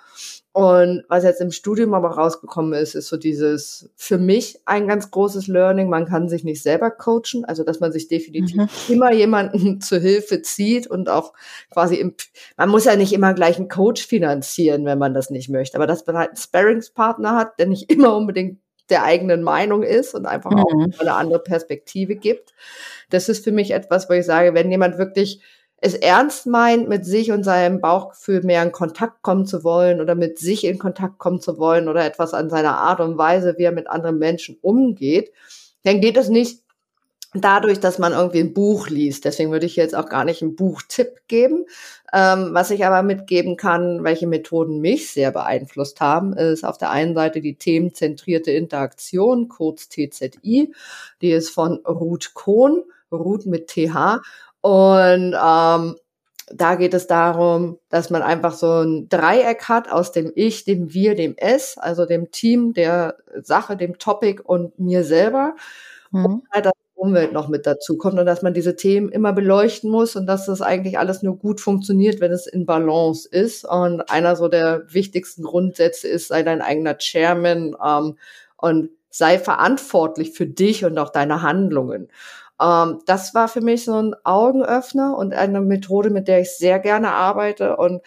Und 0.59 1.05
was 1.07 1.23
jetzt 1.23 1.39
im 1.39 1.51
Studium 1.51 1.93
aber 1.93 2.09
rausgekommen 2.09 2.73
ist, 2.73 2.93
ist 2.93 3.07
so 3.07 3.15
dieses 3.15 3.89
für 3.95 4.17
mich 4.17 4.59
ein 4.65 4.89
ganz 4.89 5.09
großes 5.09 5.47
Learning. 5.47 5.87
Man 5.87 6.05
kann 6.05 6.27
sich 6.27 6.43
nicht 6.43 6.61
selber 6.61 6.91
coachen, 6.91 7.45
also 7.45 7.63
dass 7.63 7.79
man 7.79 7.93
sich 7.93 8.09
definitiv 8.09 8.57
mhm. 8.57 8.67
immer 8.89 9.13
jemanden 9.13 9.79
zur 9.81 9.99
Hilfe 9.99 10.41
zieht 10.41 10.85
und 10.85 11.07
auch 11.07 11.31
quasi 11.69 11.95
im, 11.95 12.13
man 12.57 12.67
muss 12.67 12.83
ja 12.83 12.97
nicht 12.97 13.13
immer 13.13 13.33
gleich 13.33 13.55
einen 13.55 13.69
Coach 13.69 14.05
finanzieren, 14.05 14.83
wenn 14.83 14.99
man 14.99 15.13
das 15.13 15.29
nicht 15.29 15.47
möchte, 15.47 15.77
aber 15.77 15.87
dass 15.87 16.05
man 16.05 16.17
halt 16.17 16.31
einen 16.31 16.37
Sparringspartner 16.37 17.37
hat, 17.37 17.57
der 17.57 17.67
nicht 17.67 17.89
immer 17.93 18.13
unbedingt 18.13 18.59
der 18.89 19.03
eigenen 19.03 19.43
Meinung 19.43 19.83
ist 19.83 20.13
und 20.13 20.25
einfach 20.25 20.51
mhm. 20.51 20.59
auch 20.59 20.99
eine 20.99 21.13
andere 21.13 21.39
Perspektive 21.39 22.17
gibt. 22.17 22.53
Das 23.11 23.29
ist 23.29 23.45
für 23.45 23.53
mich 23.53 23.71
etwas, 23.71 24.09
wo 24.09 24.13
ich 24.13 24.25
sage, 24.25 24.53
wenn 24.53 24.69
jemand 24.69 24.97
wirklich 24.97 25.41
es 25.81 25.93
ernst 25.93 26.45
meint, 26.45 26.89
mit 26.89 27.05
sich 27.05 27.31
und 27.31 27.43
seinem 27.43 27.79
Bauchgefühl 27.79 28.43
mehr 28.43 28.63
in 28.63 28.71
Kontakt 28.71 29.21
kommen 29.21 29.45
zu 29.45 29.63
wollen 29.63 30.01
oder 30.01 30.15
mit 30.15 30.37
sich 30.37 30.65
in 30.65 30.77
Kontakt 30.77 31.19
kommen 31.19 31.39
zu 31.39 31.57
wollen 31.57 31.87
oder 31.87 32.05
etwas 32.05 32.33
an 32.33 32.49
seiner 32.49 32.77
Art 32.77 32.99
und 32.99 33.17
Weise, 33.17 33.55
wie 33.57 33.63
er 33.63 33.71
mit 33.71 33.89
anderen 33.89 34.19
Menschen 34.19 34.57
umgeht, 34.61 35.31
dann 35.83 36.01
geht 36.01 36.17
es 36.17 36.29
nicht 36.29 36.61
dadurch, 37.33 37.79
dass 37.79 37.99
man 37.99 38.13
irgendwie 38.13 38.39
ein 38.39 38.53
Buch 38.53 38.89
liest. 38.89 39.23
Deswegen 39.23 39.51
würde 39.51 39.67
ich 39.67 39.75
jetzt 39.75 39.95
auch 39.95 40.09
gar 40.09 40.25
nicht 40.25 40.41
einen 40.41 40.55
Buchtipp 40.55 41.27
geben. 41.27 41.65
Ähm, 42.11 42.49
was 42.53 42.71
ich 42.71 42.85
aber 42.85 43.03
mitgeben 43.03 43.55
kann, 43.55 44.03
welche 44.03 44.27
Methoden 44.27 44.79
mich 44.81 45.11
sehr 45.11 45.31
beeinflusst 45.31 46.01
haben, 46.01 46.33
ist 46.33 46.65
auf 46.65 46.77
der 46.77 46.89
einen 46.89 47.13
Seite 47.13 47.39
die 47.39 47.55
themenzentrierte 47.55 48.51
Interaktion, 48.51 49.47
kurz 49.47 49.89
TZI. 49.89 50.73
Die 51.21 51.31
ist 51.31 51.51
von 51.51 51.77
Ruth 51.85 52.33
Kohn, 52.33 52.83
Ruth 53.11 53.45
mit 53.45 53.67
TH. 53.67 54.21
Und 54.61 55.33
ähm, 55.33 55.95
da 56.51 56.75
geht 56.75 56.93
es 56.93 57.07
darum, 57.07 57.79
dass 57.89 58.09
man 58.09 58.21
einfach 58.21 58.53
so 58.53 58.81
ein 58.81 59.07
Dreieck 59.09 59.69
hat 59.69 59.91
aus 59.91 60.11
dem 60.11 60.31
Ich, 60.35 60.65
dem 60.65 60.93
Wir, 60.93 61.15
dem 61.15 61.35
Es, 61.37 61.77
also 61.77 62.05
dem 62.05 62.31
Team, 62.31 62.73
der 62.73 63.17
Sache, 63.41 63.77
dem 63.77 63.99
Topic 63.99 64.41
und 64.43 64.79
mir 64.79 65.03
selber. 65.03 65.55
Mhm. 66.11 66.25
Und 66.25 66.43
halt 66.51 66.65
das 66.65 66.73
Umwelt 66.95 67.31
noch 67.31 67.47
mit 67.47 67.65
dazu 67.65 67.97
kommt 67.97 68.19
und 68.19 68.25
dass 68.25 68.41
man 68.41 68.53
diese 68.53 68.75
Themen 68.75 69.09
immer 69.09 69.31
beleuchten 69.31 69.89
muss 69.89 70.17
und 70.17 70.25
dass 70.25 70.45
das 70.47 70.61
eigentlich 70.61 70.99
alles 70.99 71.23
nur 71.23 71.37
gut 71.37 71.61
funktioniert, 71.61 72.19
wenn 72.19 72.31
es 72.33 72.45
in 72.45 72.65
Balance 72.65 73.27
ist. 73.29 73.63
Und 73.65 74.01
einer 74.11 74.35
so 74.35 74.49
der 74.49 74.83
wichtigsten 74.93 75.43
Grundsätze 75.43 76.09
ist, 76.09 76.27
sei 76.27 76.43
dein 76.43 76.61
eigener 76.61 76.97
Chairman 76.97 77.75
ähm, 77.85 78.17
und 78.57 78.89
sei 79.09 79.39
verantwortlich 79.39 80.31
für 80.33 80.45
dich 80.45 80.83
und 80.83 80.97
auch 80.97 81.09
deine 81.09 81.41
Handlungen. 81.41 82.09
Ähm, 82.61 82.99
das 83.05 83.33
war 83.33 83.47
für 83.47 83.61
mich 83.61 83.85
so 83.85 84.01
ein 84.01 84.15
Augenöffner 84.23 85.17
und 85.17 85.33
eine 85.33 85.61
Methode, 85.61 86.09
mit 86.09 86.27
der 86.27 86.41
ich 86.41 86.57
sehr 86.57 86.79
gerne 86.79 87.11
arbeite 87.11 87.77
und 87.77 88.01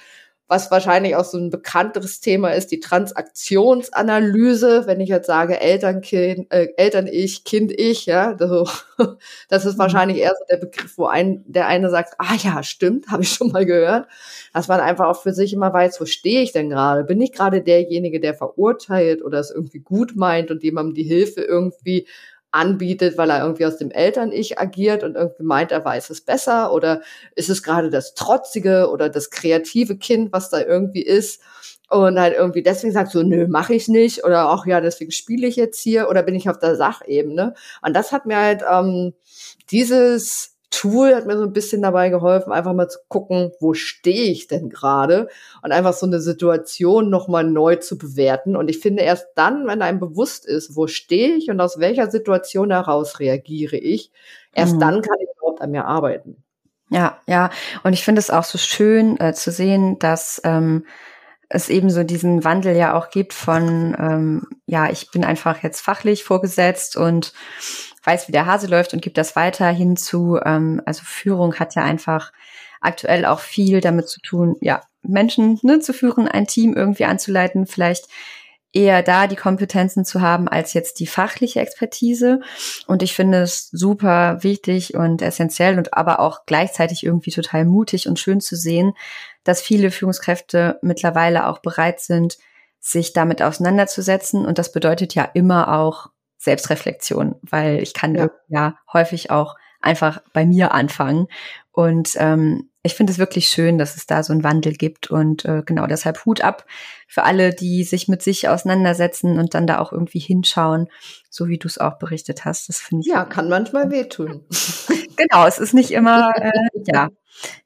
was 0.53 0.71
wahrscheinlich 0.71 1.17
auch 1.17 1.25
so 1.25 1.39
ein 1.39 1.49
bekannteres 1.49 2.21
Thema 2.21 2.51
ist, 2.51 2.73
die 2.73 2.79
Transaktionsanalyse. 2.79 4.87
Wenn 4.87 5.01
ich 5.01 5.09
jetzt 5.09 5.27
sage 5.27 5.59
Eltern, 5.59 6.03
kind, 6.03 6.53
äh, 6.53 6.69
Eltern 6.77 7.07
ich, 7.07 7.45
Kind 7.45 7.73
ich, 7.73 8.05
ja, 8.05 8.35
das, 8.35 8.85
das 9.49 9.65
ist 9.65 9.77
mhm. 9.77 9.79
wahrscheinlich 9.79 10.19
eher 10.19 10.35
so 10.39 10.45
der 10.51 10.59
Begriff, 10.59 10.99
wo 10.99 11.07
ein, 11.07 11.43
der 11.47 11.69
eine 11.69 11.89
sagt, 11.89 12.17
ah 12.19 12.35
ja, 12.37 12.63
stimmt, 12.63 13.07
habe 13.11 13.23
ich 13.23 13.31
schon 13.31 13.51
mal 13.51 13.65
gehört. 13.65 14.09
Dass 14.53 14.69
man 14.69 14.81
einfach 14.81 15.07
auch 15.07 15.23
für 15.23 15.33
sich 15.33 15.55
immer 15.55 15.73
weiß, 15.73 15.99
wo 16.03 16.05
stehe 16.05 16.43
ich 16.43 16.53
denn 16.53 16.69
gerade? 16.69 17.05
Bin 17.05 17.23
ich 17.23 17.33
gerade 17.33 17.63
derjenige, 17.63 18.21
der 18.21 18.35
verurteilt 18.35 19.25
oder 19.25 19.39
es 19.39 19.51
irgendwie 19.51 19.81
gut 19.81 20.17
meint 20.17 20.51
und 20.51 20.63
jemandem 20.63 20.95
die 20.95 21.05
Hilfe 21.05 21.41
irgendwie 21.41 22.07
anbietet, 22.53 23.19
weil 23.19 23.31
er 23.31 23.41
irgendwie 23.43 23.67
aus 23.67 23.79
dem 23.79 23.91
Eltern-Ich 23.91 24.59
agiert 24.59 25.03
und 25.03 25.17
irgendwie 25.17 25.43
meint, 25.43 25.73
er 25.73 25.85
weiß 25.85 26.11
es 26.11 26.21
besser 26.21 26.73
oder 26.73 27.01
ist 27.35 27.51
es 27.51 27.63
gerade 27.63 27.91
das 27.91 28.15
trotzige 28.15 28.91
oder 28.91 29.09
das 29.09 29.31
kreative 29.31 29.97
Kind, 29.97 30.33
was 30.33 30.51
da 30.51 30.61
irgendwie 30.61 31.03
ist 31.03 31.43
und 31.93 32.19
halt 32.19 32.35
irgendwie 32.35 32.63
deswegen 32.63 32.93
sagt 32.93 33.11
so, 33.11 33.23
nö, 33.23 33.47
mache 33.49 33.75
ich 33.75 33.87
nicht 33.87 34.25
oder 34.25 34.51
auch 34.51 34.65
ja, 34.65 34.81
deswegen 34.81 35.11
spiele 35.11 35.47
ich 35.47 35.57
jetzt 35.57 35.81
hier 35.81 36.09
oder 36.09 36.23
bin 36.23 36.35
ich 36.35 36.49
auf 36.49 36.59
der 36.59 36.75
Sachebene. 36.75 37.53
Und 37.83 37.95
das 37.95 38.13
hat 38.13 38.25
mir 38.25 38.39
halt 38.39 38.63
ähm, 38.71 39.13
dieses 39.71 40.52
Tool 40.73 41.15
hat 41.15 41.27
mir 41.27 41.37
so 41.37 41.45
ein 41.45 41.53
bisschen 41.53 41.83
dabei 41.83 42.09
geholfen, 42.09 42.53
einfach 42.53 42.73
mal 42.73 42.89
zu 42.89 42.99
gucken, 43.07 43.53
wo 43.61 43.75
stehe 43.75 44.25
ich 44.33 44.49
denn 44.49 44.71
gerade 44.71 45.29
und 45.63 45.71
einfach 45.71 45.93
so 45.93 46.07
eine 46.07 46.21
Situation 46.21 47.11
nochmal 47.11 47.45
neu 47.45 47.77
zu 47.77 47.97
bewerten. 47.99 48.57
Und 48.57 48.69
ich 48.69 48.81
finde, 48.81 49.03
erst 49.03 49.29
dann, 49.37 49.67
wenn 49.69 49.83
einem 49.83 50.01
bewusst 50.01 50.47
ist, 50.47 50.75
wo 50.75 50.89
stehe 50.89 51.37
ich 51.37 51.51
und 51.51 51.61
aus 51.61 51.79
welcher 51.79 52.11
Situation 52.11 52.71
heraus 52.71 53.21
reagiere 53.21 53.77
ich, 53.77 54.11
erst 54.53 54.75
mhm. 54.75 54.81
dann 54.81 55.03
kann 55.03 55.19
ich 55.21 55.29
überhaupt 55.37 55.61
an 55.61 55.71
mir 55.71 55.85
arbeiten. 55.85 56.43
Ja, 56.89 57.19
ja. 57.27 57.51
Und 57.85 57.93
ich 57.93 58.05
finde 58.05 58.19
es 58.19 58.31
auch 58.31 58.45
so 58.45 58.59
schön 58.59 59.21
äh, 59.21 59.33
zu 59.35 59.51
sehen, 59.51 59.99
dass 59.99 60.41
ähm, 60.45 60.85
es 61.53 61.69
eben 61.69 61.91
so 61.91 62.03
diesen 62.03 62.45
Wandel 62.45 62.75
ja 62.77 62.95
auch 62.95 63.11
gibt 63.11 63.35
von, 63.35 63.95
ähm, 63.99 64.47
ja, 64.67 64.91
ich 64.91 65.11
bin 65.11 65.25
einfach 65.25 65.63
jetzt 65.63 65.83
fachlich 65.83 66.25
vorgesetzt 66.25 66.97
und 66.97 67.35
weiß, 68.05 68.27
wie 68.27 68.33
der 68.33 68.47
Hase 68.47 68.67
läuft 68.67 68.95
und 68.95 69.03
gibt 69.03 69.19
das 69.19 69.37
weiter 69.37 69.69
hin 69.69 69.97
zu, 69.97 70.39
ähm, 70.45 70.81
also 70.87 71.03
Führung 71.05 71.55
hat 71.57 71.75
ja 71.75 71.85
einfach 71.85 72.33
aktuell 72.81 73.27
auch 73.27 73.41
viel 73.41 73.81
damit 73.81 74.09
zu 74.09 74.21
tun, 74.21 74.57
ja, 74.61 74.81
Menschen 75.03 75.59
ne, 75.63 75.81
zu 75.81 75.93
führen, 75.93 76.27
ein 76.27 76.47
Team 76.47 76.75
irgendwie 76.75 77.05
anzuleiten, 77.05 77.67
vielleicht 77.67 78.07
eher 78.73 79.03
da 79.03 79.27
die 79.27 79.37
Kompetenzen 79.37 80.05
zu 80.05 80.23
haben 80.23 80.49
als 80.49 80.73
jetzt 80.73 80.99
die 81.01 81.07
fachliche 81.07 81.61
Expertise. 81.61 82.41
Und 82.87 83.03
ich 83.03 83.15
finde 83.15 83.43
es 83.43 83.69
super 83.71 84.43
wichtig 84.43 84.95
und 84.95 85.21
essentiell 85.21 85.77
und 85.77 85.93
aber 85.95 86.21
auch 86.21 86.47
gleichzeitig 86.47 87.05
irgendwie 87.05 87.31
total 87.31 87.67
mutig 87.67 88.09
und 88.09 88.19
schön 88.19 88.41
zu 88.41 88.57
sehen, 88.57 88.95
dass 89.45 89.63
viele 89.63 89.91
Führungskräfte 89.91 90.79
mittlerweile 90.83 91.47
auch 91.47 91.59
bereit 91.59 92.01
sind, 92.01 92.39
sich 92.81 93.13
damit 93.13 93.43
auseinanderzusetzen. 93.43 94.45
Und 94.45 94.59
das 94.59 94.73
bedeutet 94.73 95.15
ja 95.15 95.25
immer 95.35 95.79
auch 95.79 96.11
Selbstreflexion, 96.39 97.37
weil 97.43 97.83
ich 97.83 97.95
kann 97.95 98.15
ja, 98.15 98.31
ja 98.49 98.77
häufig 98.93 99.31
auch 99.31 99.57
einfach 99.81 100.23
bei 100.33 100.45
mir 100.45 100.73
anfangen. 100.73 101.29
Und 101.71 102.17
ähm, 102.17 102.69
ich 102.83 102.95
finde 102.95 103.13
es 103.13 103.19
wirklich 103.19 103.49
schön, 103.49 103.79
dass 103.79 103.97
es 103.97 104.07
da 104.07 104.23
so 104.23 104.33
einen 104.33 104.43
Wandel 104.43 104.73
gibt. 104.73 105.11
Und 105.11 105.45
äh, 105.45 105.63
genau 105.65 105.87
deshalb 105.87 106.25
Hut 106.25 106.41
ab 106.41 106.67
für 107.07 107.23
alle, 107.23 107.55
die 107.55 107.85
sich 107.85 108.09
mit 108.09 108.23
sich 108.23 108.49
auseinandersetzen 108.49 109.39
und 109.39 109.55
dann 109.55 109.67
da 109.67 109.79
auch 109.79 109.93
irgendwie 109.93 110.19
hinschauen, 110.19 110.89
so 111.31 111.47
wie 111.47 111.59
du 111.59 111.69
es 111.69 111.79
auch 111.79 111.99
berichtet 111.99 112.45
hast. 112.45 112.69
Das 112.69 112.79
finde 112.79 113.03
ich. 113.03 113.13
Ja, 113.13 113.25
kann 113.25 113.49
manchmal 113.49 113.91
wehtun. 113.91 114.45
genau, 115.17 115.47
es 115.47 115.59
ist 115.59 115.75
nicht 115.75 115.91
immer, 115.91 116.33
äh, 116.41 116.51
ja, 116.87 117.09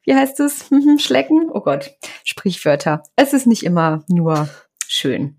wie 0.05 0.15
heißt 0.15 0.41
es? 0.41 0.69
Schlecken? 0.99 1.51
Oh 1.53 1.61
Gott, 1.61 1.93
Sprichwörter. 2.25 3.03
Es 3.17 3.33
ist 3.33 3.47
nicht 3.47 3.65
immer 3.65 4.05
nur 4.09 4.49
schön. 4.89 5.39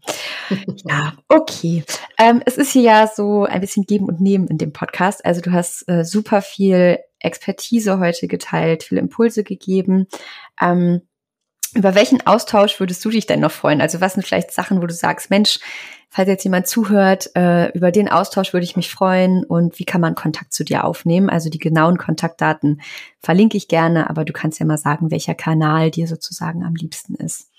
ja, 0.86 1.14
okay. 1.30 1.84
Ähm, 2.20 2.42
es 2.46 2.58
ist 2.58 2.72
hier 2.72 2.82
ja 2.82 3.08
so 3.08 3.46
ein 3.46 3.62
bisschen 3.62 3.84
Geben 3.84 4.06
und 4.06 4.22
Nehmen 4.22 4.48
in 4.48 4.58
dem 4.58 4.74
Podcast. 4.74 5.26
Also 5.26 5.42
du 5.42 5.52
hast 5.52 5.88
äh, 5.88 6.04
super 6.04 6.42
viel 6.42 7.00
Expertise 7.20 8.00
heute 8.00 8.28
geteilt, 8.28 8.84
viele 8.84 9.02
Impulse 9.02 9.44
gegeben. 9.44 10.08
Ähm, 10.62 11.02
über 11.74 11.96
welchen 11.96 12.26
Austausch 12.26 12.80
würdest 12.80 13.04
du 13.06 13.10
dich 13.10 13.26
denn 13.26 13.40
noch 13.40 13.52
freuen? 13.52 13.82
Also 13.82 14.02
was 14.02 14.14
sind 14.14 14.26
vielleicht 14.26 14.52
Sachen, 14.52 14.82
wo 14.82 14.86
du 14.86 14.94
sagst, 14.94 15.30
Mensch, 15.30 15.60
falls 16.10 16.28
jetzt 16.30 16.44
jemand 16.44 16.68
zuhört, 16.68 17.30
äh, 17.36 17.72
über 17.74 17.92
den 17.92 18.10
Austausch 18.10 18.54
würde 18.54 18.64
ich 18.64 18.76
mich 18.76 18.92
freuen 18.92 19.44
und 19.44 19.78
wie 19.80 19.86
kann 19.86 20.02
man 20.02 20.16
Kontakt 20.16 20.54
zu 20.54 20.64
dir 20.64 20.84
aufnehmen? 20.84 21.30
Also 21.30 21.50
die 21.50 21.60
genauen 21.60 21.98
Kontaktdaten 21.98 22.82
verlinke 23.20 23.58
ich 23.58 23.68
gerne, 23.68 24.10
aber 24.10 24.26
du 24.26 24.34
kannst 24.34 24.60
ja 24.60 24.66
mal 24.66 24.78
sagen, 24.78 25.12
welcher 25.12 25.36
Kanal 25.36 25.92
dir 25.92 26.08
sozusagen 26.08 26.64
am 26.64 26.76
liebsten 26.76 27.16
ist. 27.16 27.50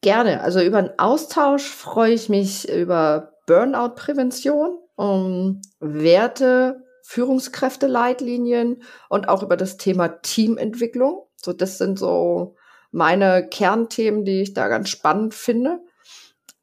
Gerne. 0.00 0.42
Also 0.42 0.60
über 0.60 0.78
einen 0.78 0.98
Austausch 0.98 1.64
freue 1.64 2.12
ich 2.12 2.28
mich 2.28 2.68
über 2.68 3.32
Burnout-Prävention, 3.46 4.78
um 4.96 5.60
Werte, 5.80 6.82
Führungskräfteleitlinien 7.02 8.82
und 9.08 9.28
auch 9.28 9.42
über 9.42 9.56
das 9.56 9.76
Thema 9.76 10.08
Teamentwicklung. 10.08 11.26
So, 11.36 11.52
das 11.52 11.76
sind 11.76 11.98
so 11.98 12.56
meine 12.90 13.46
Kernthemen, 13.46 14.24
die 14.24 14.40
ich 14.40 14.54
da 14.54 14.68
ganz 14.68 14.88
spannend 14.88 15.34
finde. 15.34 15.80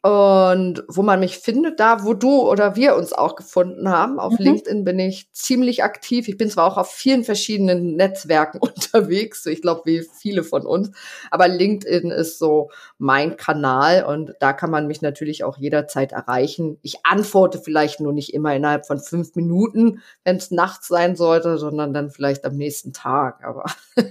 Und 0.04 0.84
wo 0.88 1.04
man 1.04 1.20
mich 1.20 1.38
findet, 1.38 1.80
da 1.80 2.04
wo 2.04 2.16
du 2.16 2.42
oder 2.50 2.76
wir 2.76 2.96
uns 2.96 3.14
auch 3.14 3.36
gefunden 3.36 3.90
haben, 3.90 4.20
auf 4.20 4.34
mhm. 4.34 4.46
LinkedIn 4.46 4.84
bin 4.84 4.98
ich 4.98 5.32
ziemlich 5.32 5.84
aktiv. 5.84 6.28
Ich 6.28 6.38
bin 6.38 6.50
zwar 6.50 6.66
auch 6.66 6.78
auf 6.78 6.92
vielen 6.92 7.24
verschiedenen 7.24 7.98
Netzwerken 7.98 8.58
unterwegs, 8.62 9.46
ich 9.46 9.62
glaube 9.62 9.84
wie 9.86 10.04
viele 10.20 10.44
von 10.44 10.66
uns, 10.66 10.90
aber 11.30 11.48
LinkedIn 11.48 12.10
ist 12.10 12.40
so 12.40 12.72
mein 12.98 13.38
Kanal 13.38 14.04
und 14.06 14.34
da 14.40 14.54
kann 14.54 14.72
man 14.72 14.88
mich 14.88 15.04
natürlich 15.04 15.44
auch 15.44 15.60
jederzeit 15.60 16.14
erreichen. 16.14 16.80
Ich 16.82 17.06
antworte 17.06 17.60
vielleicht 17.60 18.00
nur 18.00 18.12
nicht 18.12 18.34
immer 18.34 18.56
innerhalb 18.56 18.88
von 18.88 18.98
fünf 18.98 19.36
Minuten, 19.36 20.02
wenn 20.24 20.38
es 20.38 20.50
nachts 20.50 20.88
sein 20.88 21.16
sollte, 21.16 21.60
sondern 21.60 21.94
dann 21.94 22.10
vielleicht 22.10 22.44
am 22.46 22.56
nächsten 22.56 22.92
Tag. 22.92 23.44
Aber 23.44 23.66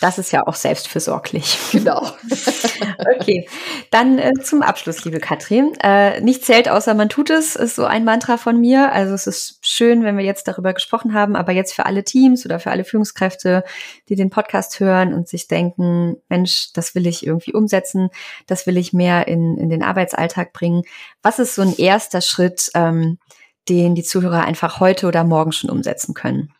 Das 0.00 0.18
ist 0.18 0.32
ja 0.32 0.46
auch 0.46 0.54
selbstfürsorglich. 0.54 1.58
Genau. 1.72 2.02
okay, 3.16 3.48
dann 3.90 4.18
äh, 4.18 4.32
zum 4.42 4.62
Abschluss, 4.62 5.04
liebe 5.04 5.18
Katrin. 5.34 5.72
Äh, 5.82 6.20
nicht 6.20 6.44
zählt, 6.44 6.68
außer 6.68 6.94
man 6.94 7.08
tut 7.08 7.28
es, 7.28 7.56
ist 7.56 7.74
so 7.74 7.84
ein 7.84 8.04
Mantra 8.04 8.36
von 8.36 8.60
mir. 8.60 8.92
Also 8.92 9.14
es 9.14 9.26
ist 9.26 9.58
schön, 9.62 10.04
wenn 10.04 10.16
wir 10.16 10.24
jetzt 10.24 10.46
darüber 10.46 10.72
gesprochen 10.72 11.12
haben, 11.12 11.34
aber 11.34 11.50
jetzt 11.50 11.74
für 11.74 11.86
alle 11.86 12.04
Teams 12.04 12.44
oder 12.44 12.60
für 12.60 12.70
alle 12.70 12.84
Führungskräfte, 12.84 13.64
die 14.08 14.14
den 14.14 14.30
Podcast 14.30 14.78
hören 14.78 15.12
und 15.12 15.26
sich 15.26 15.48
denken, 15.48 16.18
Mensch, 16.28 16.72
das 16.72 16.94
will 16.94 17.08
ich 17.08 17.26
irgendwie 17.26 17.52
umsetzen, 17.52 18.10
das 18.46 18.68
will 18.68 18.76
ich 18.76 18.92
mehr 18.92 19.26
in, 19.26 19.58
in 19.58 19.70
den 19.70 19.82
Arbeitsalltag 19.82 20.52
bringen. 20.52 20.82
Was 21.20 21.40
ist 21.40 21.56
so 21.56 21.62
ein 21.62 21.74
erster 21.76 22.20
Schritt, 22.20 22.70
ähm, 22.74 23.18
den 23.68 23.96
die 23.96 24.04
Zuhörer 24.04 24.44
einfach 24.44 24.78
heute 24.78 25.08
oder 25.08 25.24
morgen 25.24 25.50
schon 25.50 25.70
umsetzen 25.70 26.14
können? 26.14 26.52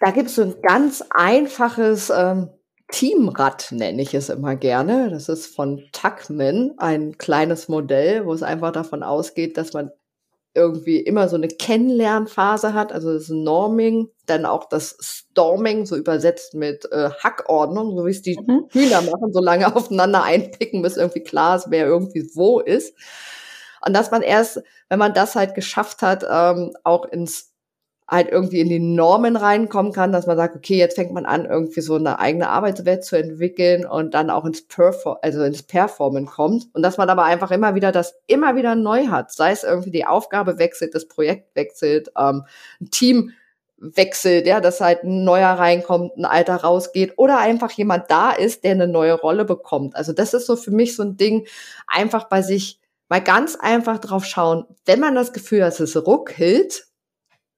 Da 0.00 0.10
gibt 0.10 0.28
es 0.28 0.34
so 0.34 0.42
ein 0.42 0.56
ganz 0.60 1.04
einfaches 1.10 2.10
ähm, 2.10 2.50
Teamrad, 2.88 3.72
nenne 3.72 4.02
ich 4.02 4.14
es 4.14 4.28
immer 4.28 4.56
gerne. 4.56 5.10
Das 5.10 5.28
ist 5.28 5.46
von 5.46 5.82
Tuckman, 5.92 6.74
ein 6.78 7.18
kleines 7.18 7.68
Modell, 7.68 8.26
wo 8.26 8.32
es 8.32 8.42
einfach 8.42 8.72
davon 8.72 9.02
ausgeht, 9.02 9.56
dass 9.56 9.72
man 9.72 9.90
irgendwie 10.56 10.98
immer 10.98 11.28
so 11.28 11.36
eine 11.36 11.48
Kennenlernphase 11.48 12.72
hat, 12.72 12.90
also 12.90 13.12
das 13.12 13.28
Norming, 13.28 14.08
dann 14.24 14.46
auch 14.46 14.68
das 14.68 14.96
Storming, 15.00 15.84
so 15.84 15.96
übersetzt 15.96 16.54
mit 16.54 16.90
äh, 16.90 17.10
Hackordnung, 17.22 17.94
so 17.94 18.06
wie 18.06 18.10
es 18.10 18.22
die 18.22 18.38
mhm. 18.38 18.66
Hühner 18.70 19.02
machen, 19.02 19.32
so 19.32 19.40
lange 19.40 19.66
aufeinander 19.76 20.22
einpicken, 20.22 20.80
bis 20.80 20.96
irgendwie 20.96 21.22
klar 21.22 21.56
ist, 21.56 21.66
wer 21.68 21.86
irgendwie 21.86 22.30
wo 22.34 22.60
ist. 22.60 22.94
Und 23.84 23.94
dass 23.94 24.10
man 24.10 24.22
erst, 24.22 24.62
wenn 24.88 24.98
man 24.98 25.12
das 25.12 25.34
halt 25.36 25.54
geschafft 25.54 26.00
hat, 26.00 26.24
ähm, 26.28 26.72
auch 26.84 27.04
ins 27.04 27.52
halt 28.08 28.28
irgendwie 28.28 28.60
in 28.60 28.68
die 28.68 28.78
Normen 28.78 29.36
reinkommen 29.36 29.92
kann, 29.92 30.12
dass 30.12 30.26
man 30.26 30.36
sagt, 30.36 30.54
okay, 30.54 30.76
jetzt 30.76 30.94
fängt 30.94 31.12
man 31.12 31.26
an, 31.26 31.44
irgendwie 31.44 31.80
so 31.80 31.96
eine 31.96 32.20
eigene 32.20 32.48
Arbeitswelt 32.48 33.04
zu 33.04 33.16
entwickeln 33.16 33.84
und 33.84 34.14
dann 34.14 34.30
auch 34.30 34.44
ins 34.44 34.66
Perform, 34.66 35.16
also 35.22 35.42
ins 35.42 35.64
Performen 35.64 36.26
kommt. 36.26 36.68
Und 36.72 36.82
dass 36.82 36.98
man 36.98 37.10
aber 37.10 37.24
einfach 37.24 37.50
immer 37.50 37.74
wieder 37.74 37.90
das 37.90 38.14
immer 38.28 38.54
wieder 38.54 38.76
neu 38.76 39.08
hat. 39.08 39.32
Sei 39.32 39.50
es 39.50 39.64
irgendwie 39.64 39.90
die 39.90 40.06
Aufgabe 40.06 40.58
wechselt, 40.58 40.94
das 40.94 41.08
Projekt 41.08 41.56
wechselt, 41.56 42.10
ähm, 42.16 42.44
ein 42.80 42.90
Team 42.90 43.32
wechselt, 43.78 44.46
ja, 44.46 44.60
dass 44.60 44.80
halt 44.80 45.02
ein 45.02 45.24
neuer 45.24 45.50
reinkommt, 45.50 46.16
ein 46.16 46.24
alter 46.24 46.56
rausgeht 46.56 47.14
oder 47.16 47.38
einfach 47.38 47.70
jemand 47.72 48.10
da 48.10 48.30
ist, 48.30 48.64
der 48.64 48.72
eine 48.72 48.86
neue 48.86 49.14
Rolle 49.14 49.44
bekommt. 49.44 49.96
Also 49.96 50.12
das 50.12 50.32
ist 50.32 50.46
so 50.46 50.56
für 50.56 50.70
mich 50.70 50.96
so 50.96 51.02
ein 51.02 51.16
Ding, 51.16 51.46
einfach 51.86 52.28
bei 52.28 52.40
sich 52.40 52.80
mal 53.08 53.20
ganz 53.20 53.56
einfach 53.56 53.98
drauf 53.98 54.24
schauen, 54.24 54.64
wenn 54.84 55.00
man 55.00 55.14
das 55.14 55.32
Gefühl 55.32 55.64
hat, 55.64 55.78
es 55.78 56.06
ruckelt, 56.06 56.85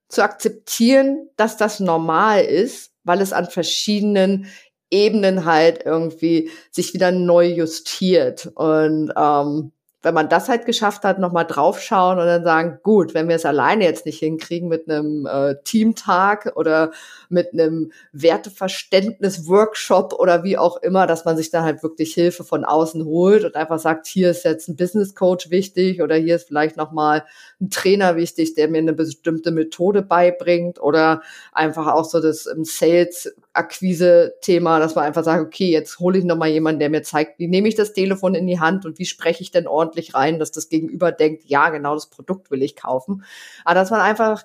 zu 0.08 0.22
akzeptieren, 0.22 1.28
dass 1.36 1.56
das 1.56 1.80
normal 1.80 2.44
ist, 2.44 2.92
weil 3.04 3.20
es 3.20 3.32
an 3.32 3.46
verschiedenen 3.46 4.46
Ebenen 4.90 5.44
halt 5.44 5.84
irgendwie 5.84 6.50
sich 6.70 6.94
wieder 6.94 7.12
neu 7.12 7.46
justiert. 7.46 8.50
Und 8.54 9.12
ähm, 9.16 9.72
wenn 10.02 10.14
man 10.14 10.28
das 10.28 10.48
halt 10.48 10.64
geschafft 10.64 11.02
hat, 11.02 11.18
nochmal 11.18 11.44
draufschauen 11.44 12.18
und 12.18 12.26
dann 12.26 12.44
sagen, 12.44 12.78
gut, 12.84 13.14
wenn 13.14 13.28
wir 13.28 13.34
es 13.34 13.44
alleine 13.44 13.82
jetzt 13.84 14.06
nicht 14.06 14.20
hinkriegen 14.20 14.68
mit 14.68 14.88
einem 14.88 15.26
äh, 15.26 15.56
Teamtag 15.64 16.52
oder 16.54 16.92
mit 17.28 17.52
einem 17.52 17.90
Werteverständnis-Workshop 18.12 20.12
oder 20.12 20.44
wie 20.44 20.56
auch 20.56 20.76
immer, 20.82 21.08
dass 21.08 21.24
man 21.24 21.36
sich 21.36 21.50
dann 21.50 21.64
halt 21.64 21.82
wirklich 21.82 22.14
Hilfe 22.14 22.44
von 22.44 22.64
außen 22.64 23.04
holt 23.04 23.44
und 23.44 23.56
einfach 23.56 23.80
sagt, 23.80 24.06
hier 24.06 24.30
ist 24.30 24.44
jetzt 24.44 24.68
ein 24.68 24.76
Business 24.76 25.16
Coach 25.16 25.50
wichtig 25.50 26.00
oder 26.00 26.14
hier 26.14 26.36
ist 26.36 26.46
vielleicht 26.46 26.76
nochmal 26.76 27.24
ein 27.60 27.70
Trainer 27.70 28.14
wichtig, 28.14 28.54
der 28.54 28.68
mir 28.68 28.78
eine 28.78 28.92
bestimmte 28.92 29.50
Methode 29.50 30.02
beibringt 30.02 30.80
oder 30.80 31.22
einfach 31.52 31.88
auch 31.88 32.04
so 32.04 32.20
das 32.20 32.46
im 32.46 32.64
Sales 32.64 33.34
Akquise-Thema, 33.58 34.78
dass 34.78 34.94
man 34.94 35.04
einfach 35.04 35.24
sagt, 35.24 35.44
okay, 35.44 35.70
jetzt 35.70 35.98
hole 35.98 36.18
ich 36.18 36.24
noch 36.24 36.36
mal 36.36 36.48
jemanden, 36.48 36.80
der 36.80 36.90
mir 36.90 37.02
zeigt, 37.02 37.38
wie 37.38 37.48
nehme 37.48 37.68
ich 37.68 37.74
das 37.74 37.92
Telefon 37.92 38.34
in 38.34 38.46
die 38.46 38.60
Hand 38.60 38.86
und 38.86 38.98
wie 38.98 39.04
spreche 39.04 39.42
ich 39.42 39.50
denn 39.50 39.66
ordentlich 39.66 40.14
rein, 40.14 40.38
dass 40.38 40.52
das 40.52 40.68
Gegenüber 40.68 41.12
denkt, 41.12 41.44
ja, 41.46 41.70
genau 41.70 41.94
das 41.94 42.08
Produkt 42.08 42.50
will 42.50 42.62
ich 42.62 42.76
kaufen. 42.76 43.24
Aber 43.64 43.74
dass 43.74 43.90
man 43.90 44.00
einfach 44.00 44.44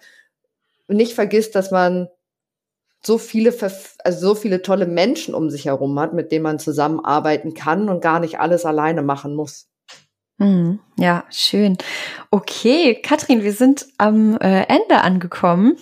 nicht 0.87 1.13
vergisst, 1.13 1.55
dass 1.55 1.71
man 1.71 2.09
so 3.05 3.17
viele, 3.17 3.53
also 4.03 4.27
so 4.27 4.35
viele 4.35 4.61
tolle 4.61 4.85
Menschen 4.87 5.35
um 5.35 5.49
sich 5.49 5.65
herum 5.65 5.99
hat, 5.99 6.13
mit 6.13 6.31
denen 6.31 6.43
man 6.43 6.59
zusammenarbeiten 6.59 7.53
kann 7.53 7.89
und 7.89 8.01
gar 8.01 8.19
nicht 8.19 8.39
alles 8.39 8.65
alleine 8.65 9.01
machen 9.01 9.35
muss. 9.35 9.67
Mhm. 10.37 10.79
Ja, 10.97 11.25
schön. 11.29 11.77
Okay, 12.31 12.99
Katrin, 13.01 13.43
wir 13.43 13.53
sind 13.53 13.85
am 13.97 14.37
äh, 14.37 14.63
Ende 14.63 15.01
angekommen. 15.01 15.77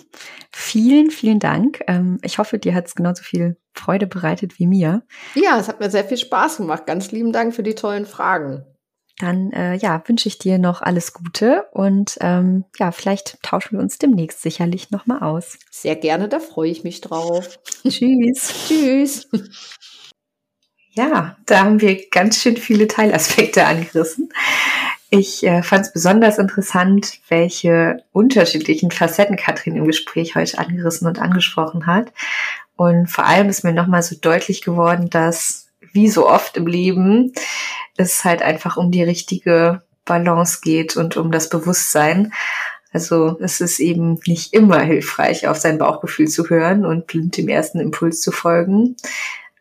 Vielen, 0.50 1.10
vielen 1.10 1.38
Dank. 1.38 1.82
Ähm, 1.86 2.18
ich 2.22 2.38
hoffe, 2.38 2.58
dir 2.58 2.74
hat 2.74 2.86
es 2.86 2.94
genauso 2.94 3.22
viel 3.22 3.56
Freude 3.74 4.06
bereitet 4.06 4.58
wie 4.58 4.66
mir. 4.66 5.02
Ja, 5.34 5.58
es 5.58 5.68
hat 5.68 5.80
mir 5.80 5.90
sehr 5.90 6.04
viel 6.04 6.18
Spaß 6.18 6.58
gemacht. 6.58 6.86
Ganz 6.86 7.10
lieben 7.12 7.32
Dank 7.32 7.54
für 7.54 7.62
die 7.62 7.74
tollen 7.74 8.06
Fragen. 8.06 8.64
Dann 9.18 9.52
äh, 9.52 9.74
ja, 9.76 10.02
wünsche 10.06 10.28
ich 10.28 10.38
dir 10.38 10.58
noch 10.58 10.82
alles 10.82 11.12
Gute 11.12 11.66
und 11.72 12.16
ähm, 12.20 12.64
ja, 12.78 12.92
vielleicht 12.92 13.42
tauschen 13.42 13.76
wir 13.76 13.82
uns 13.82 13.98
demnächst 13.98 14.42
sicherlich 14.42 14.90
nochmal 14.90 15.22
aus. 15.22 15.58
Sehr 15.70 15.96
gerne, 15.96 16.28
da 16.28 16.40
freue 16.40 16.70
ich 16.70 16.82
mich 16.82 17.00
drauf. 17.02 17.58
Tschüss. 17.86 18.52
Tschüss. 18.68 19.28
Ja, 20.94 21.36
da 21.46 21.60
haben 21.60 21.80
wir 21.80 22.08
ganz 22.10 22.42
schön 22.42 22.56
viele 22.56 22.86
Teilaspekte 22.86 23.64
angerissen. 23.66 24.32
Ich 25.08 25.44
äh, 25.44 25.62
fand 25.62 25.86
es 25.86 25.92
besonders 25.92 26.38
interessant, 26.38 27.18
welche 27.28 28.02
unterschiedlichen 28.12 28.90
Facetten 28.90 29.36
Katrin 29.36 29.76
im 29.76 29.86
Gespräch 29.86 30.34
heute 30.36 30.58
angerissen 30.58 31.06
und 31.06 31.18
angesprochen 31.18 31.86
hat. 31.86 32.12
Und 32.76 33.08
vor 33.10 33.26
allem 33.26 33.48
ist 33.48 33.64
mir 33.64 33.72
nochmal 33.72 34.02
so 34.02 34.16
deutlich 34.20 34.62
geworden, 34.62 35.08
dass 35.10 35.68
wie 35.92 36.08
so 36.08 36.28
oft 36.28 36.56
im 36.56 36.66
Leben 36.66 37.32
es 37.96 38.24
halt 38.24 38.42
einfach 38.42 38.76
um 38.76 38.90
die 38.90 39.02
richtige 39.02 39.82
Balance 40.04 40.60
geht 40.62 40.96
und 40.96 41.16
um 41.16 41.30
das 41.30 41.48
Bewusstsein. 41.48 42.32
Also 42.92 43.38
es 43.40 43.60
ist 43.60 43.80
eben 43.80 44.18
nicht 44.26 44.52
immer 44.52 44.80
hilfreich, 44.80 45.46
auf 45.46 45.58
sein 45.58 45.78
Bauchgefühl 45.78 46.28
zu 46.28 46.48
hören 46.50 46.84
und 46.84 47.06
blind 47.06 47.36
dem 47.36 47.48
ersten 47.48 47.80
Impuls 47.80 48.20
zu 48.20 48.32
folgen. 48.32 48.96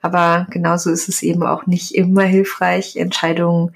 Aber 0.02 0.48
genauso 0.50 0.92
ist 0.92 1.10
es 1.10 1.22
eben 1.22 1.44
auch 1.44 1.68
nicht 1.68 1.96
immer 1.96 2.24
hilfreich, 2.24 2.96
Entscheidungen 2.96 3.76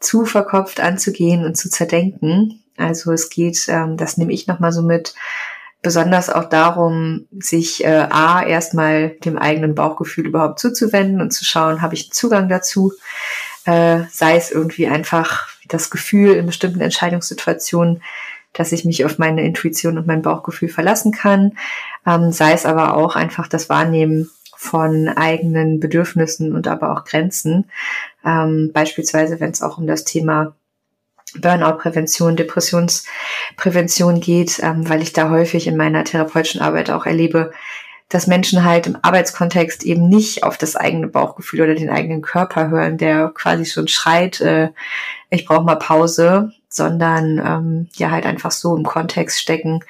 zu 0.00 0.24
verkopft 0.24 0.80
anzugehen 0.80 1.44
und 1.44 1.56
zu 1.56 1.70
zerdenken. 1.70 2.62
Also 2.76 3.12
es 3.12 3.30
geht, 3.30 3.66
ähm, 3.68 3.96
das 3.96 4.16
nehme 4.16 4.32
ich 4.32 4.46
nochmal 4.46 4.72
so 4.72 4.82
mit, 4.82 5.14
besonders 5.82 6.28
auch 6.28 6.44
darum, 6.44 7.26
sich 7.38 7.84
äh, 7.84 8.06
A, 8.10 8.42
erstmal 8.42 9.10
dem 9.24 9.38
eigenen 9.38 9.74
Bauchgefühl 9.74 10.26
überhaupt 10.26 10.58
zuzuwenden 10.58 11.20
und 11.20 11.32
zu 11.32 11.44
schauen, 11.44 11.80
habe 11.80 11.94
ich 11.94 12.12
Zugang 12.12 12.48
dazu, 12.48 12.92
äh, 13.64 14.00
sei 14.10 14.36
es 14.36 14.50
irgendwie 14.50 14.88
einfach 14.88 15.48
das 15.68 15.90
Gefühl 15.90 16.34
in 16.34 16.46
bestimmten 16.46 16.80
Entscheidungssituationen, 16.80 18.02
dass 18.52 18.72
ich 18.72 18.84
mich 18.84 19.04
auf 19.04 19.18
meine 19.18 19.44
Intuition 19.44 19.96
und 19.96 20.06
mein 20.06 20.22
Bauchgefühl 20.22 20.68
verlassen 20.68 21.12
kann, 21.12 21.52
ähm, 22.06 22.32
sei 22.32 22.52
es 22.52 22.66
aber 22.66 22.96
auch 22.96 23.16
einfach 23.16 23.48
das 23.48 23.68
Wahrnehmen 23.68 24.30
von 24.60 25.08
eigenen 25.08 25.80
Bedürfnissen 25.80 26.54
und 26.54 26.68
aber 26.68 26.92
auch 26.92 27.06
Grenzen. 27.06 27.70
Ähm, 28.26 28.72
beispielsweise, 28.74 29.40
wenn 29.40 29.52
es 29.52 29.62
auch 29.62 29.78
um 29.78 29.86
das 29.86 30.04
Thema 30.04 30.54
Burnout-Prävention, 31.34 32.36
Depressionsprävention 32.36 34.20
geht, 34.20 34.60
ähm, 34.62 34.86
weil 34.86 35.00
ich 35.00 35.14
da 35.14 35.30
häufig 35.30 35.66
in 35.66 35.78
meiner 35.78 36.04
therapeutischen 36.04 36.60
Arbeit 36.60 36.90
auch 36.90 37.06
erlebe, 37.06 37.52
dass 38.10 38.26
Menschen 38.26 38.62
halt 38.62 38.86
im 38.86 38.98
Arbeitskontext 39.00 39.82
eben 39.82 40.10
nicht 40.10 40.44
auf 40.44 40.58
das 40.58 40.76
eigene 40.76 41.08
Bauchgefühl 41.08 41.62
oder 41.62 41.74
den 41.74 41.88
eigenen 41.88 42.20
Körper 42.20 42.68
hören, 42.68 42.98
der 42.98 43.30
quasi 43.30 43.64
schon 43.64 43.88
schreit, 43.88 44.42
äh, 44.42 44.68
ich 45.30 45.46
brauche 45.46 45.64
mal 45.64 45.76
Pause, 45.76 46.52
sondern 46.68 47.38
ähm, 47.38 47.88
ja 47.94 48.10
halt 48.10 48.26
einfach 48.26 48.50
so 48.50 48.76
im 48.76 48.84
Kontext 48.84 49.40
stecken 49.40 49.82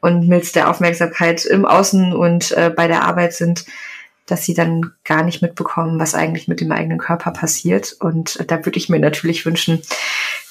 und 0.00 0.26
mit 0.26 0.56
der 0.56 0.68
Aufmerksamkeit 0.70 1.44
im 1.44 1.64
Außen 1.64 2.12
und 2.12 2.50
äh, 2.52 2.72
bei 2.74 2.88
der 2.88 3.04
Arbeit 3.04 3.32
sind, 3.32 3.64
dass 4.28 4.44
sie 4.44 4.54
dann 4.54 4.92
gar 5.04 5.24
nicht 5.24 5.42
mitbekommen, 5.42 5.98
was 5.98 6.14
eigentlich 6.14 6.48
mit 6.48 6.60
dem 6.60 6.70
eigenen 6.70 6.98
Körper 6.98 7.32
passiert. 7.32 7.96
Und 7.98 8.44
da 8.50 8.64
würde 8.64 8.78
ich 8.78 8.88
mir 8.88 9.00
natürlich 9.00 9.44
wünschen, 9.46 9.82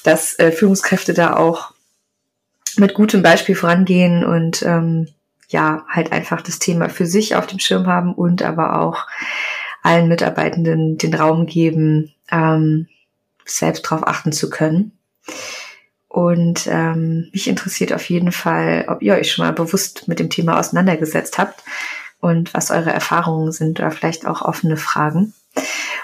dass 0.03 0.37
äh, 0.39 0.51
Führungskräfte 0.51 1.13
da 1.13 1.35
auch 1.35 1.71
mit 2.75 2.93
gutem 2.93 3.21
Beispiel 3.21 3.55
vorangehen 3.55 4.25
und 4.25 4.63
ähm, 4.63 5.07
ja, 5.49 5.85
halt 5.87 6.11
einfach 6.11 6.41
das 6.41 6.59
Thema 6.59 6.89
für 6.89 7.05
sich 7.05 7.35
auf 7.35 7.47
dem 7.47 7.59
Schirm 7.59 7.87
haben 7.87 8.13
und 8.13 8.41
aber 8.41 8.81
auch 8.81 9.07
allen 9.81 10.09
Mitarbeitenden 10.09 10.97
den 10.97 11.13
Raum 11.13 11.45
geben, 11.45 12.13
ähm, 12.31 12.87
selbst 13.45 13.85
darauf 13.85 14.05
achten 14.05 14.31
zu 14.33 14.49
können. 14.49 14.91
Und 16.09 16.67
ähm, 16.69 17.29
mich 17.31 17.47
interessiert 17.47 17.93
auf 17.93 18.09
jeden 18.09 18.31
Fall, 18.31 18.85
ob 18.87 19.01
ihr 19.01 19.13
euch 19.13 19.31
schon 19.31 19.45
mal 19.45 19.53
bewusst 19.53 20.07
mit 20.07 20.19
dem 20.19 20.29
Thema 20.29 20.59
auseinandergesetzt 20.59 21.37
habt 21.37 21.63
und 22.19 22.53
was 22.53 22.71
eure 22.71 22.91
Erfahrungen 22.91 23.51
sind 23.51 23.79
oder 23.79 23.91
vielleicht 23.91 24.25
auch 24.25 24.41
offene 24.41 24.77
Fragen. 24.77 25.33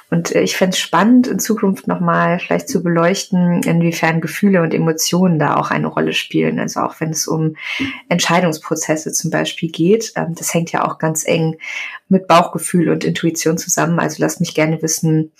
Und 0.09 0.33
äh, 0.35 0.41
ich 0.41 0.57
fände 0.57 0.75
es 0.75 0.79
spannend, 0.79 1.27
in 1.27 1.39
Zukunft 1.39 1.87
nochmal 1.87 2.39
vielleicht 2.39 2.69
zu 2.69 2.83
beleuchten, 2.83 3.63
inwiefern 3.63 4.21
Gefühle 4.21 4.61
und 4.61 4.73
Emotionen 4.73 5.39
da 5.39 5.55
auch 5.55 5.71
eine 5.71 5.87
Rolle 5.87 6.13
spielen. 6.13 6.59
Also 6.59 6.81
auch 6.81 6.99
wenn 6.99 7.09
es 7.09 7.27
um 7.27 7.55
Entscheidungsprozesse 8.09 9.11
zum 9.11 9.31
Beispiel 9.31 9.69
geht. 9.69 10.13
Ähm, 10.15 10.35
das 10.35 10.53
hängt 10.53 10.71
ja 10.71 10.85
auch 10.85 10.99
ganz 10.99 11.27
eng 11.27 11.57
mit 12.09 12.27
Bauchgefühl 12.27 12.89
und 12.89 13.03
Intuition 13.03 13.57
zusammen. 13.57 13.99
Also 13.99 14.21
lasst 14.21 14.39
mich 14.39 14.53
gerne 14.53 14.81
wissen, 14.81 15.31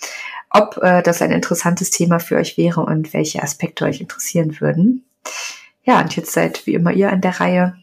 ob 0.50 0.78
äh, 0.82 1.02
das 1.02 1.22
ein 1.22 1.30
interessantes 1.30 1.90
Thema 1.90 2.18
für 2.18 2.36
euch 2.36 2.56
wäre 2.56 2.80
und 2.80 3.12
welche 3.12 3.42
Aspekte 3.42 3.84
euch 3.84 4.00
interessieren 4.00 4.60
würden. 4.60 5.04
Ja, 5.84 6.00
und 6.00 6.16
jetzt 6.16 6.32
seid 6.32 6.66
wie 6.66 6.74
immer 6.74 6.92
ihr 6.92 7.12
an 7.12 7.20
der 7.20 7.40
Reihe. 7.40 7.76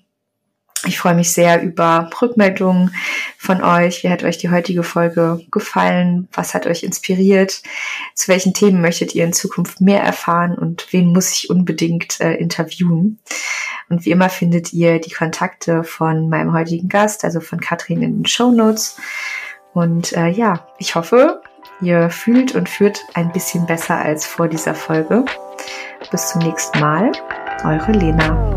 Ich 0.86 0.98
freue 0.98 1.14
mich 1.14 1.32
sehr 1.32 1.62
über 1.62 2.10
Rückmeldungen 2.22 2.96
von 3.38 3.64
euch. 3.64 4.04
Wie 4.04 4.10
hat 4.10 4.24
euch 4.24 4.40
die 4.40 4.50
heutige 4.50 4.82
Folge 4.82 5.42
gefallen? 5.52 6.28
Was 6.34 6.56
hat 6.56 6.66
euch 6.66 6.82
inspiriert? 6.82 7.62
Zu 8.16 8.30
welchen 8.30 8.54
Themen 8.54 8.82
möchtet 8.82 9.14
ihr 9.14 9.24
in 9.24 9.34
Zukunft 9.34 9.80
mehr 9.80 10.02
erfahren? 10.02 10.56
Und 10.56 10.88
wen 10.92 11.08
muss 11.14 11.32
ich 11.34 11.52
unbedingt 11.52 12.20
äh, 12.20 12.34
interviewen? 12.34 13.20
Und 13.90 14.06
wie 14.06 14.12
immer 14.12 14.30
findet 14.30 14.74
ihr 14.74 15.00
die 15.00 15.12
Kontakte 15.12 15.84
von 15.84 16.30
meinem 16.30 16.54
heutigen 16.54 16.90
Gast, 16.90 17.24
also 17.26 17.42
von 17.42 17.60
Katrin 17.60 18.02
in 18.02 18.18
den 18.20 18.26
Show 18.26 18.50
Notes. 18.50 18.98
Und 19.74 20.14
äh, 20.14 20.30
ja, 20.30 20.68
ich 20.80 20.96
hoffe, 20.96 21.42
ihr 21.82 22.10
fühlt 22.10 22.56
und 22.56 22.70
führt 22.70 23.04
ein 23.14 23.32
bisschen 23.32 23.68
besser 23.68 23.98
als 23.98 24.26
vor 24.26 24.48
dieser 24.48 24.74
Folge. 24.74 25.26
Bis 26.10 26.30
zum 26.30 26.42
nächsten 26.42 26.80
Mal. 26.80 27.12
Eure 27.64 27.92
Lena. 27.92 28.56